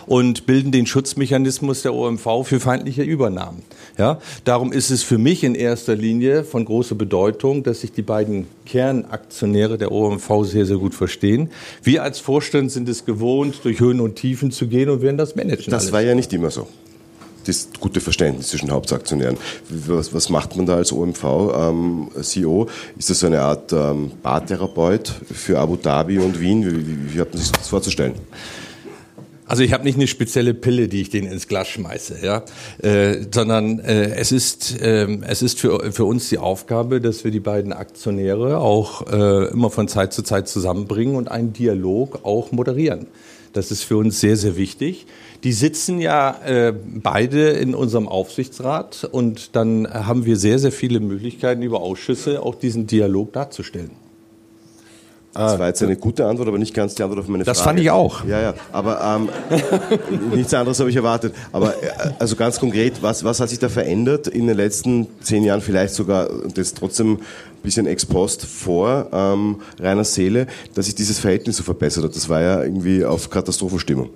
und 0.06 0.46
bilden 0.46 0.72
den 0.72 0.86
Schutzmechanismus 0.86 1.82
der 1.82 1.96
OMV 1.96 2.44
für 2.44 2.60
feindliche 2.60 3.02
Übernahmen. 3.02 3.64
Ja, 3.98 4.20
darum 4.44 4.72
ist 4.72 4.92
es 4.92 5.02
für 5.02 5.18
mich 5.18 5.44
in 5.44 5.56
erster 5.56 5.96
Linie 5.96 6.44
von 6.44 6.64
großer 6.64 6.94
Bedeutung, 6.94 7.64
dass 7.64 7.82
sich 7.82 7.92
die 7.92 8.04
beiden 8.04 8.46
Kernaktionäre 8.68 9.80
der 9.80 9.92
OMV 9.92 10.44
sehr, 10.44 10.68
sehr 10.68 10.78
gut 10.78 10.94
verstehen. 10.94 11.50
Wir 11.82 12.04
als 12.04 12.20
Vorstand 12.20 12.72
sind 12.72 12.88
es 12.88 13.04
gewohnt, 13.04 13.62
durch 13.64 13.80
Höhen 13.80 14.00
und 14.00 14.16
Tiefen 14.16 14.52
zu 14.52 14.68
gehen 14.68 14.92
und 14.92 15.02
werden 15.02 15.18
das 15.18 15.36
managen. 15.36 15.72
Das 15.72 15.86
alles. 15.86 15.92
war 15.92 16.02
ja 16.02 16.14
nicht 16.14 16.32
immer 16.34 16.52
so 16.52 16.68
das 17.48 17.70
gute 17.80 18.02
Verständnis 18.02 18.48
zwischen 18.48 18.72
Hauptaktionären. 18.72 19.38
Was, 19.70 20.14
was 20.14 20.30
macht 20.30 20.56
man 20.56 20.66
da 20.66 20.76
als 20.76 20.92
OMV-CEO? 20.92 22.62
Ähm, 22.64 22.70
ist 22.98 23.10
das 23.10 23.20
so 23.20 23.28
eine 23.28 23.42
Art 23.42 23.72
ähm, 23.74 24.12
Bartherapeut 24.22 25.08
für 25.32 25.60
Abu 25.60 25.76
Dhabi 25.76 26.20
und 26.20 26.40
Wien? 26.40 26.66
Wie, 26.66 26.88
wie, 26.88 27.14
wie 27.14 27.22
hat 27.22 27.34
man 27.34 27.42
sich 27.42 27.52
das 27.52 27.70
vorzustellen? 27.70 28.14
Also 29.48 29.62
ich 29.62 29.74
habe 29.74 29.84
nicht 29.84 29.96
eine 29.96 30.08
spezielle 30.08 30.56
Pille, 30.56 30.88
die 30.88 31.02
ich 31.02 31.12
denen 31.12 31.32
ins 31.32 31.48
Glas 31.48 31.68
schmeiße, 31.68 32.18
ja, 32.24 32.44
äh, 32.82 33.26
sondern 33.32 33.80
äh, 33.80 34.16
es 34.16 34.32
ist 34.32 34.82
äh, 34.82 35.08
es 35.28 35.44
ist 35.44 35.60
für 35.60 35.92
für 35.92 36.06
uns 36.06 36.30
die 36.30 36.40
Aufgabe, 36.40 37.00
dass 37.00 37.24
wir 37.24 37.30
die 37.30 37.40
beiden 37.40 37.72
Aktionäre 37.72 38.58
auch 38.58 39.06
äh, 39.08 39.50
immer 39.50 39.70
von 39.70 39.88
Zeit 39.88 40.14
zu 40.14 40.24
Zeit 40.24 40.48
zusammenbringen 40.48 41.16
und 41.16 41.30
einen 41.30 41.54
Dialog 41.54 42.22
auch 42.24 42.52
moderieren. 42.52 43.06
Das 43.54 43.70
ist 43.70 43.84
für 43.84 43.98
uns 43.98 44.20
sehr 44.20 44.36
sehr 44.36 44.58
wichtig. 44.58 45.06
Die 45.44 45.54
sitzen 45.54 46.00
ja 46.00 46.40
äh, 46.46 46.74
beide 46.74 47.50
in 47.50 47.76
unserem 47.76 48.08
Aufsichtsrat 48.08 49.08
und 49.12 49.56
dann 49.56 49.88
haben 49.92 50.26
wir 50.26 50.38
sehr, 50.38 50.60
sehr 50.60 50.72
viele 50.72 51.00
Möglichkeiten 51.00 51.62
über 51.62 51.82
Ausschüsse 51.82 52.42
auch 52.42 52.56
diesen 52.56 52.88
Dialog 52.88 53.34
darzustellen. 53.34 53.92
Das 55.36 55.60
war 55.60 55.68
jetzt 55.68 55.84
eine 55.84 55.98
gute 55.98 56.26
Antwort, 56.26 56.48
aber 56.48 56.58
nicht 56.58 56.74
ganz 56.74 56.96
die 56.96 57.04
Antwort 57.04 57.20
auf 57.20 57.28
meine 57.28 57.44
das 57.44 57.60
Frage. 57.60 57.66
Das 57.66 57.66
fand 57.66 57.80
ich 57.82 57.92
auch. 57.92 58.26
Ja, 58.26 58.42
ja. 58.42 58.54
Aber 58.72 59.02
ähm, 59.02 59.30
nichts 60.34 60.54
anderes 60.54 60.80
habe 60.80 60.90
ich 60.90 60.96
erwartet. 60.96 61.36
Aber 61.52 61.72
äh, 61.84 61.90
also 62.20 62.38
ganz 62.38 62.58
konkret, 62.58 63.02
was, 63.02 63.26
was 63.26 63.42
hat 63.42 63.50
sich 63.50 63.60
da 63.60 63.68
verändert 63.68 64.30
in 64.30 64.48
den 64.48 64.56
letzten 64.56 65.08
zehn 65.22 65.44
Jahren, 65.44 65.60
vielleicht 65.60 65.94
sogar 65.94 66.30
das 66.54 66.74
trotzdem 66.74 67.16
ein 67.16 67.20
bisschen 67.64 67.86
ex 67.86 68.06
post 68.06 68.46
vor 68.46 69.10
ähm, 69.12 69.58
reiner 69.78 70.06
Seele, 70.06 70.48
dass 70.74 70.86
sich 70.86 70.96
dieses 70.96 71.20
Verhältnis 71.20 71.58
so 71.58 71.64
verbessert 71.64 72.06
hat? 72.06 72.16
Das 72.16 72.30
war 72.30 72.40
ja 72.40 72.64
irgendwie 72.64 73.04
auf 73.04 73.30
Katastrophenstimmung. 73.30 74.12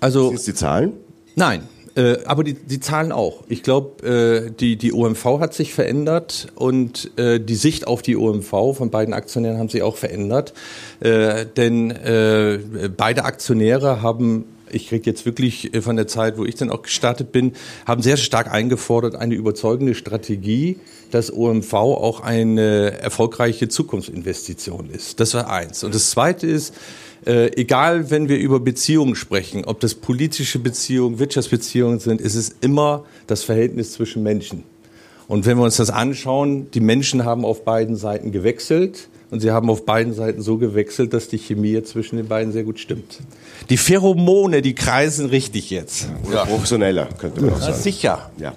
Also, 0.00 0.28
Sind 0.28 0.36
es 0.36 0.44
die 0.44 0.54
Zahlen? 0.54 0.92
Nein, 1.36 1.68
äh, 1.96 2.24
aber 2.24 2.42
die, 2.42 2.54
die 2.54 2.80
Zahlen 2.80 3.12
auch. 3.12 3.44
Ich 3.48 3.62
glaube, 3.62 4.06
äh, 4.06 4.50
die, 4.50 4.76
die 4.76 4.92
OMV 4.92 5.24
hat 5.38 5.54
sich 5.54 5.74
verändert 5.74 6.48
und 6.56 7.16
äh, 7.18 7.38
die 7.38 7.54
Sicht 7.54 7.86
auf 7.86 8.02
die 8.02 8.16
OMV 8.16 8.76
von 8.76 8.90
beiden 8.90 9.14
Aktionären 9.14 9.58
haben 9.58 9.68
sich 9.68 9.82
auch 9.82 9.96
verändert. 9.96 10.54
Äh, 11.00 11.46
denn 11.56 11.90
äh, 11.92 12.58
beide 12.96 13.24
Aktionäre 13.24 14.02
haben 14.02 14.46
ich 14.74 14.88
kriege 14.88 15.08
jetzt 15.08 15.24
wirklich 15.24 15.74
äh, 15.74 15.80
von 15.80 15.96
der 15.96 16.06
Zeit, 16.06 16.36
wo 16.36 16.44
ich 16.44 16.56
dann 16.56 16.70
auch 16.70 16.82
gestartet 16.82 17.32
bin, 17.32 17.52
haben 17.86 18.02
sehr 18.02 18.16
stark 18.16 18.50
eingefordert, 18.50 19.14
eine 19.14 19.34
überzeugende 19.34 19.94
Strategie, 19.94 20.78
dass 21.10 21.32
OMV 21.32 21.72
auch 21.72 22.20
eine 22.20 22.98
erfolgreiche 23.00 23.68
Zukunftsinvestition 23.68 24.90
ist. 24.90 25.20
Das 25.20 25.34
war 25.34 25.50
eins. 25.50 25.84
Und 25.84 25.94
das 25.94 26.10
zweite 26.10 26.46
ist, 26.46 26.74
äh, 27.26 27.52
egal, 27.58 28.10
wenn 28.10 28.28
wir 28.28 28.38
über 28.38 28.60
Beziehungen 28.60 29.14
sprechen, 29.14 29.64
ob 29.64 29.80
das 29.80 29.94
politische 29.94 30.58
Beziehungen, 30.58 31.18
Wirtschaftsbeziehungen 31.18 32.00
sind, 32.00 32.20
ist 32.20 32.34
es 32.34 32.54
immer 32.60 33.04
das 33.26 33.44
Verhältnis 33.44 33.92
zwischen 33.92 34.22
Menschen. 34.22 34.64
Und 35.26 35.46
wenn 35.46 35.56
wir 35.56 35.64
uns 35.64 35.76
das 35.76 35.88
anschauen, 35.88 36.70
die 36.72 36.80
Menschen 36.80 37.24
haben 37.24 37.44
auf 37.44 37.64
beiden 37.64 37.96
Seiten 37.96 38.30
gewechselt 38.30 39.08
Und 39.30 39.40
sie 39.40 39.50
haben 39.50 39.68
auf 39.70 39.84
beiden 39.84 40.12
Seiten 40.12 40.42
so 40.42 40.58
gewechselt, 40.58 41.12
dass 41.12 41.28
die 41.28 41.38
Chemie 41.38 41.82
zwischen 41.82 42.16
den 42.16 42.28
beiden 42.28 42.52
sehr 42.52 42.64
gut 42.64 42.78
stimmt. 42.78 43.20
Die 43.70 43.76
Pheromone, 43.76 44.62
die 44.62 44.74
kreisen 44.74 45.26
richtig 45.26 45.70
jetzt. 45.70 46.08
Oder 46.26 46.36
ja. 46.36 46.44
professioneller, 46.44 47.08
könnte 47.18 47.40
man 47.40 47.54
auch 47.54 47.60
sagen. 47.60 47.74
Sicher. 47.74 48.30
Ja. 48.38 48.54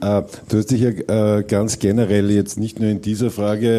Äh, 0.00 0.22
du 0.48 0.58
hast 0.58 0.70
dich 0.70 0.80
ja 0.80 0.90
äh, 1.38 1.42
ganz 1.42 1.78
generell 1.78 2.30
jetzt 2.30 2.58
nicht 2.58 2.78
nur 2.78 2.88
in 2.88 3.00
dieser 3.00 3.30
Frage 3.30 3.78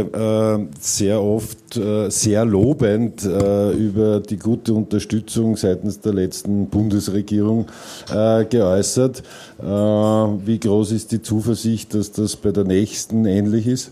äh, 0.59 0.75
sehr 0.79 1.21
oft 1.21 1.57
sehr 1.71 2.45
lobend 2.45 3.23
über 3.23 4.21
die 4.21 4.39
gute 4.39 4.73
Unterstützung 4.73 5.55
seitens 5.55 5.99
der 5.99 6.13
letzten 6.13 6.65
Bundesregierung 6.65 7.67
geäußert. 8.07 9.21
wie 9.59 10.59
groß 10.59 10.91
ist 10.93 11.11
die 11.11 11.21
Zuversicht, 11.21 11.93
dass 11.93 12.11
das 12.11 12.37
bei 12.37 12.51
der 12.51 12.63
nächsten 12.63 13.23
ähnlich 13.27 13.67
ist? 13.67 13.91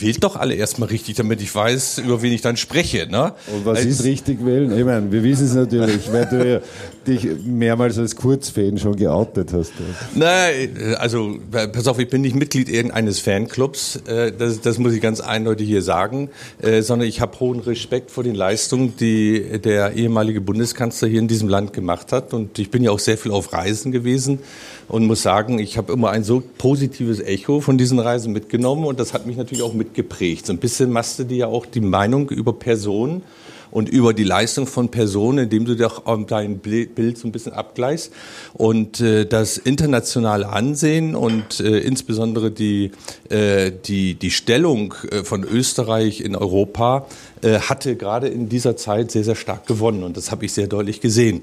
Wählt 0.00 0.24
doch 0.24 0.36
alle 0.36 0.54
erstmal 0.54 0.88
richtig, 0.88 1.16
damit 1.16 1.42
ich 1.42 1.54
weiß, 1.54 1.98
über 1.98 2.22
wen 2.22 2.32
ich 2.32 2.40
dann 2.40 2.56
spreche. 2.56 3.06
Ne? 3.10 3.34
Und 3.52 3.66
was 3.66 3.78
als 3.78 3.86
ist 3.86 4.04
richtig 4.04 4.44
wählen? 4.44 4.76
Ich 4.76 4.84
meine, 4.84 5.12
wir 5.12 5.22
wissen 5.22 5.46
es 5.46 5.54
natürlich, 5.54 6.00
weil 6.12 6.26
du 6.26 6.62
dich 7.06 7.28
mehrmals 7.44 7.98
als 7.98 8.16
Kurzfan 8.16 8.78
schon 8.78 8.96
geoutet 8.96 9.52
hast. 9.52 9.72
Nein, 10.14 10.96
also 10.98 11.38
pass 11.50 11.86
auf, 11.86 11.98
ich 11.98 12.08
bin 12.08 12.22
nicht 12.22 12.34
Mitglied 12.34 12.68
irgendeines 12.68 13.20
Fanclubs, 13.20 13.96
äh, 14.06 14.32
das, 14.32 14.60
das 14.60 14.78
muss 14.78 14.92
ich 14.92 15.00
ganz 15.00 15.20
eindeutig 15.20 15.68
hier 15.68 15.82
sagen, 15.82 16.30
äh, 16.60 16.82
sondern 16.82 17.08
ich 17.08 17.20
habe 17.20 17.38
hohen 17.40 17.60
Respekt 17.60 18.10
vor 18.10 18.24
den 18.24 18.34
Leistungen, 18.34 18.96
die 18.96 19.60
der 19.60 19.92
ehemalige 19.92 20.40
Bundeskanzler 20.40 21.08
hier 21.08 21.20
in 21.20 21.28
diesem 21.28 21.48
Land 21.48 21.72
gemacht 21.72 22.12
hat. 22.12 22.32
Und 22.32 22.58
ich 22.58 22.70
bin 22.70 22.82
ja 22.82 22.90
auch 22.90 22.98
sehr 22.98 23.18
viel 23.18 23.32
auf 23.32 23.52
Reisen 23.52 23.92
gewesen 23.92 24.40
und 24.88 25.06
muss 25.06 25.22
sagen, 25.22 25.58
ich 25.58 25.76
habe 25.76 25.92
immer 25.92 26.10
ein 26.10 26.24
so 26.24 26.42
positives 26.58 27.20
Echo 27.20 27.60
von 27.60 27.78
diesen 27.78 27.98
Reisen 27.98 28.32
mitgenommen 28.32 28.84
und 28.84 29.00
das 29.00 29.12
hat 29.12 29.26
mich 29.26 29.36
natürlich 29.36 29.62
auch 29.62 29.74
mitgeprägt. 29.74 30.46
So 30.46 30.52
ein 30.52 30.58
bisschen 30.58 30.90
machst 30.90 31.18
du 31.18 31.24
dir 31.24 31.36
ja 31.36 31.46
auch 31.46 31.66
die 31.66 31.80
Meinung 31.80 32.30
über 32.30 32.52
Personen 32.52 33.22
und 33.70 33.88
über 33.88 34.14
die 34.14 34.24
Leistung 34.24 34.66
von 34.66 34.90
Personen, 34.90 35.38
indem 35.38 35.64
du 35.64 35.76
doch 35.76 36.02
dein 36.26 36.58
Bild 36.58 37.18
so 37.18 37.28
ein 37.28 37.32
bisschen 37.32 37.52
abgleichst. 37.52 38.12
Und 38.52 39.00
äh, 39.00 39.26
das 39.26 39.58
internationale 39.58 40.48
Ansehen 40.48 41.14
und 41.14 41.60
äh, 41.60 41.78
insbesondere 41.78 42.50
die, 42.50 42.92
äh, 43.28 43.72
die, 43.84 44.14
die 44.14 44.30
Stellung 44.30 44.94
äh, 45.10 45.24
von 45.24 45.44
Österreich 45.44 46.20
in 46.20 46.36
Europa 46.36 47.06
äh, 47.42 47.60
hatte 47.60 47.96
gerade 47.96 48.28
in 48.28 48.48
dieser 48.48 48.76
Zeit 48.76 49.10
sehr, 49.10 49.24
sehr 49.24 49.36
stark 49.36 49.66
gewonnen. 49.66 50.02
Und 50.02 50.16
das 50.16 50.30
habe 50.30 50.44
ich 50.44 50.52
sehr 50.52 50.66
deutlich 50.66 51.00
gesehen. 51.00 51.42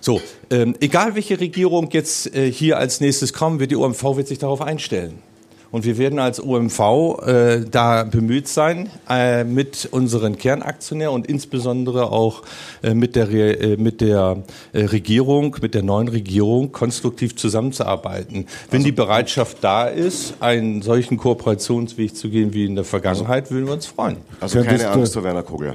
So, 0.00 0.20
ähm, 0.50 0.74
egal 0.80 1.14
welche 1.14 1.40
Regierung 1.40 1.88
jetzt 1.92 2.34
äh, 2.34 2.50
hier 2.50 2.78
als 2.78 3.00
nächstes 3.00 3.32
kommen 3.32 3.60
wird, 3.60 3.70
die 3.70 3.76
OMV 3.76 4.16
wird 4.16 4.28
sich 4.28 4.38
darauf 4.38 4.60
einstellen. 4.60 5.18
Und 5.74 5.84
wir 5.84 5.98
werden 5.98 6.20
als 6.20 6.40
OMV 6.40 6.78
äh, 7.26 7.64
da 7.68 8.04
bemüht 8.04 8.46
sein, 8.46 8.90
äh, 9.10 9.42
mit 9.42 9.88
unseren 9.90 10.38
Kernaktionären 10.38 11.12
und 11.12 11.26
insbesondere 11.26 12.12
auch 12.12 12.44
äh, 12.84 12.94
mit 12.94 13.16
der, 13.16 13.28
Re 13.28 13.58
äh, 13.58 13.76
mit 13.76 14.00
der 14.00 14.44
äh, 14.72 14.84
Regierung, 14.84 15.56
mit 15.60 15.74
der 15.74 15.82
neuen 15.82 16.06
Regierung 16.06 16.70
konstruktiv 16.70 17.34
zusammenzuarbeiten. 17.34 18.46
Wenn 18.70 18.78
also, 18.78 18.84
die 18.84 18.92
Bereitschaft 18.92 19.56
da 19.62 19.86
ist, 19.86 20.34
einen 20.38 20.80
solchen 20.80 21.16
Kooperationsweg 21.16 22.14
zu 22.14 22.28
gehen 22.28 22.54
wie 22.54 22.66
in 22.66 22.76
der 22.76 22.84
Vergangenheit, 22.84 23.50
würden 23.50 23.66
wir 23.66 23.72
uns 23.72 23.86
freuen. 23.86 24.18
Also 24.38 24.62
keine 24.62 24.88
Angst 24.88 25.14
vor 25.14 25.24
Werner 25.24 25.42
Kogler. 25.42 25.74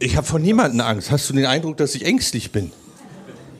Ich 0.00 0.16
habe 0.16 0.26
vor 0.26 0.40
niemanden 0.40 0.80
Angst. 0.80 1.12
Hast 1.12 1.30
du 1.30 1.34
den 1.34 1.46
Eindruck, 1.46 1.76
dass 1.76 1.94
ich 1.94 2.04
ängstlich 2.04 2.50
bin? 2.50 2.72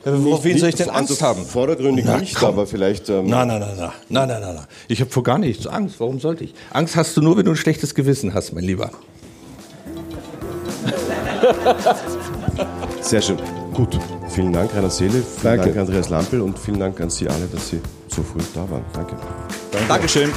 Vor 0.03 0.43
wen 0.43 0.57
soll 0.57 0.69
ich 0.69 0.75
denn 0.75 0.89
Angst 0.89 1.11
also 1.11 1.25
haben? 1.25 1.45
Vordergründig 1.45 2.03
Na, 2.05 2.17
nicht, 2.17 2.35
komm. 2.35 2.49
aber 2.49 2.67
vielleicht. 2.67 3.07
Ähm 3.09 3.27
nein, 3.27 3.47
nein, 3.47 3.61
nein, 3.61 3.77
nein, 3.77 3.91
nein, 4.09 4.27
nein, 4.27 4.41
nein. 4.55 4.65
Ich 4.89 4.99
habe 4.99 5.09
vor 5.09 5.23
gar 5.23 5.37
nichts 5.37 5.65
Angst. 5.65 5.95
Warum 5.99 6.19
sollte 6.19 6.43
ich? 6.43 6.53
Angst 6.71 6.97
hast 6.97 7.15
du 7.15 7.21
nur, 7.21 7.37
wenn 7.37 7.45
du 7.45 7.51
ein 7.51 7.57
schlechtes 7.57 7.95
Gewissen 7.95 8.33
hast, 8.33 8.51
mein 8.53 8.65
Lieber. 8.65 8.91
Sehr 13.01 13.21
schön. 13.21 13.37
Gut. 13.73 13.97
Vielen 14.29 14.51
Dank, 14.51 14.73
Rainer 14.75 14.89
Seele. 14.89 15.11
Vielen 15.11 15.23
Danke. 15.43 15.65
Dank, 15.67 15.77
Andreas 15.77 16.09
Lampel. 16.09 16.41
Und 16.41 16.59
vielen 16.59 16.79
Dank 16.79 16.99
an 16.99 17.09
Sie 17.09 17.27
alle, 17.27 17.45
dass 17.51 17.69
Sie 17.69 17.79
so 18.07 18.23
früh 18.23 18.39
da 18.53 18.69
waren. 18.69 18.83
Danke. 18.93 19.15
Danke. 19.71 19.87
Dankeschön. 19.87 20.31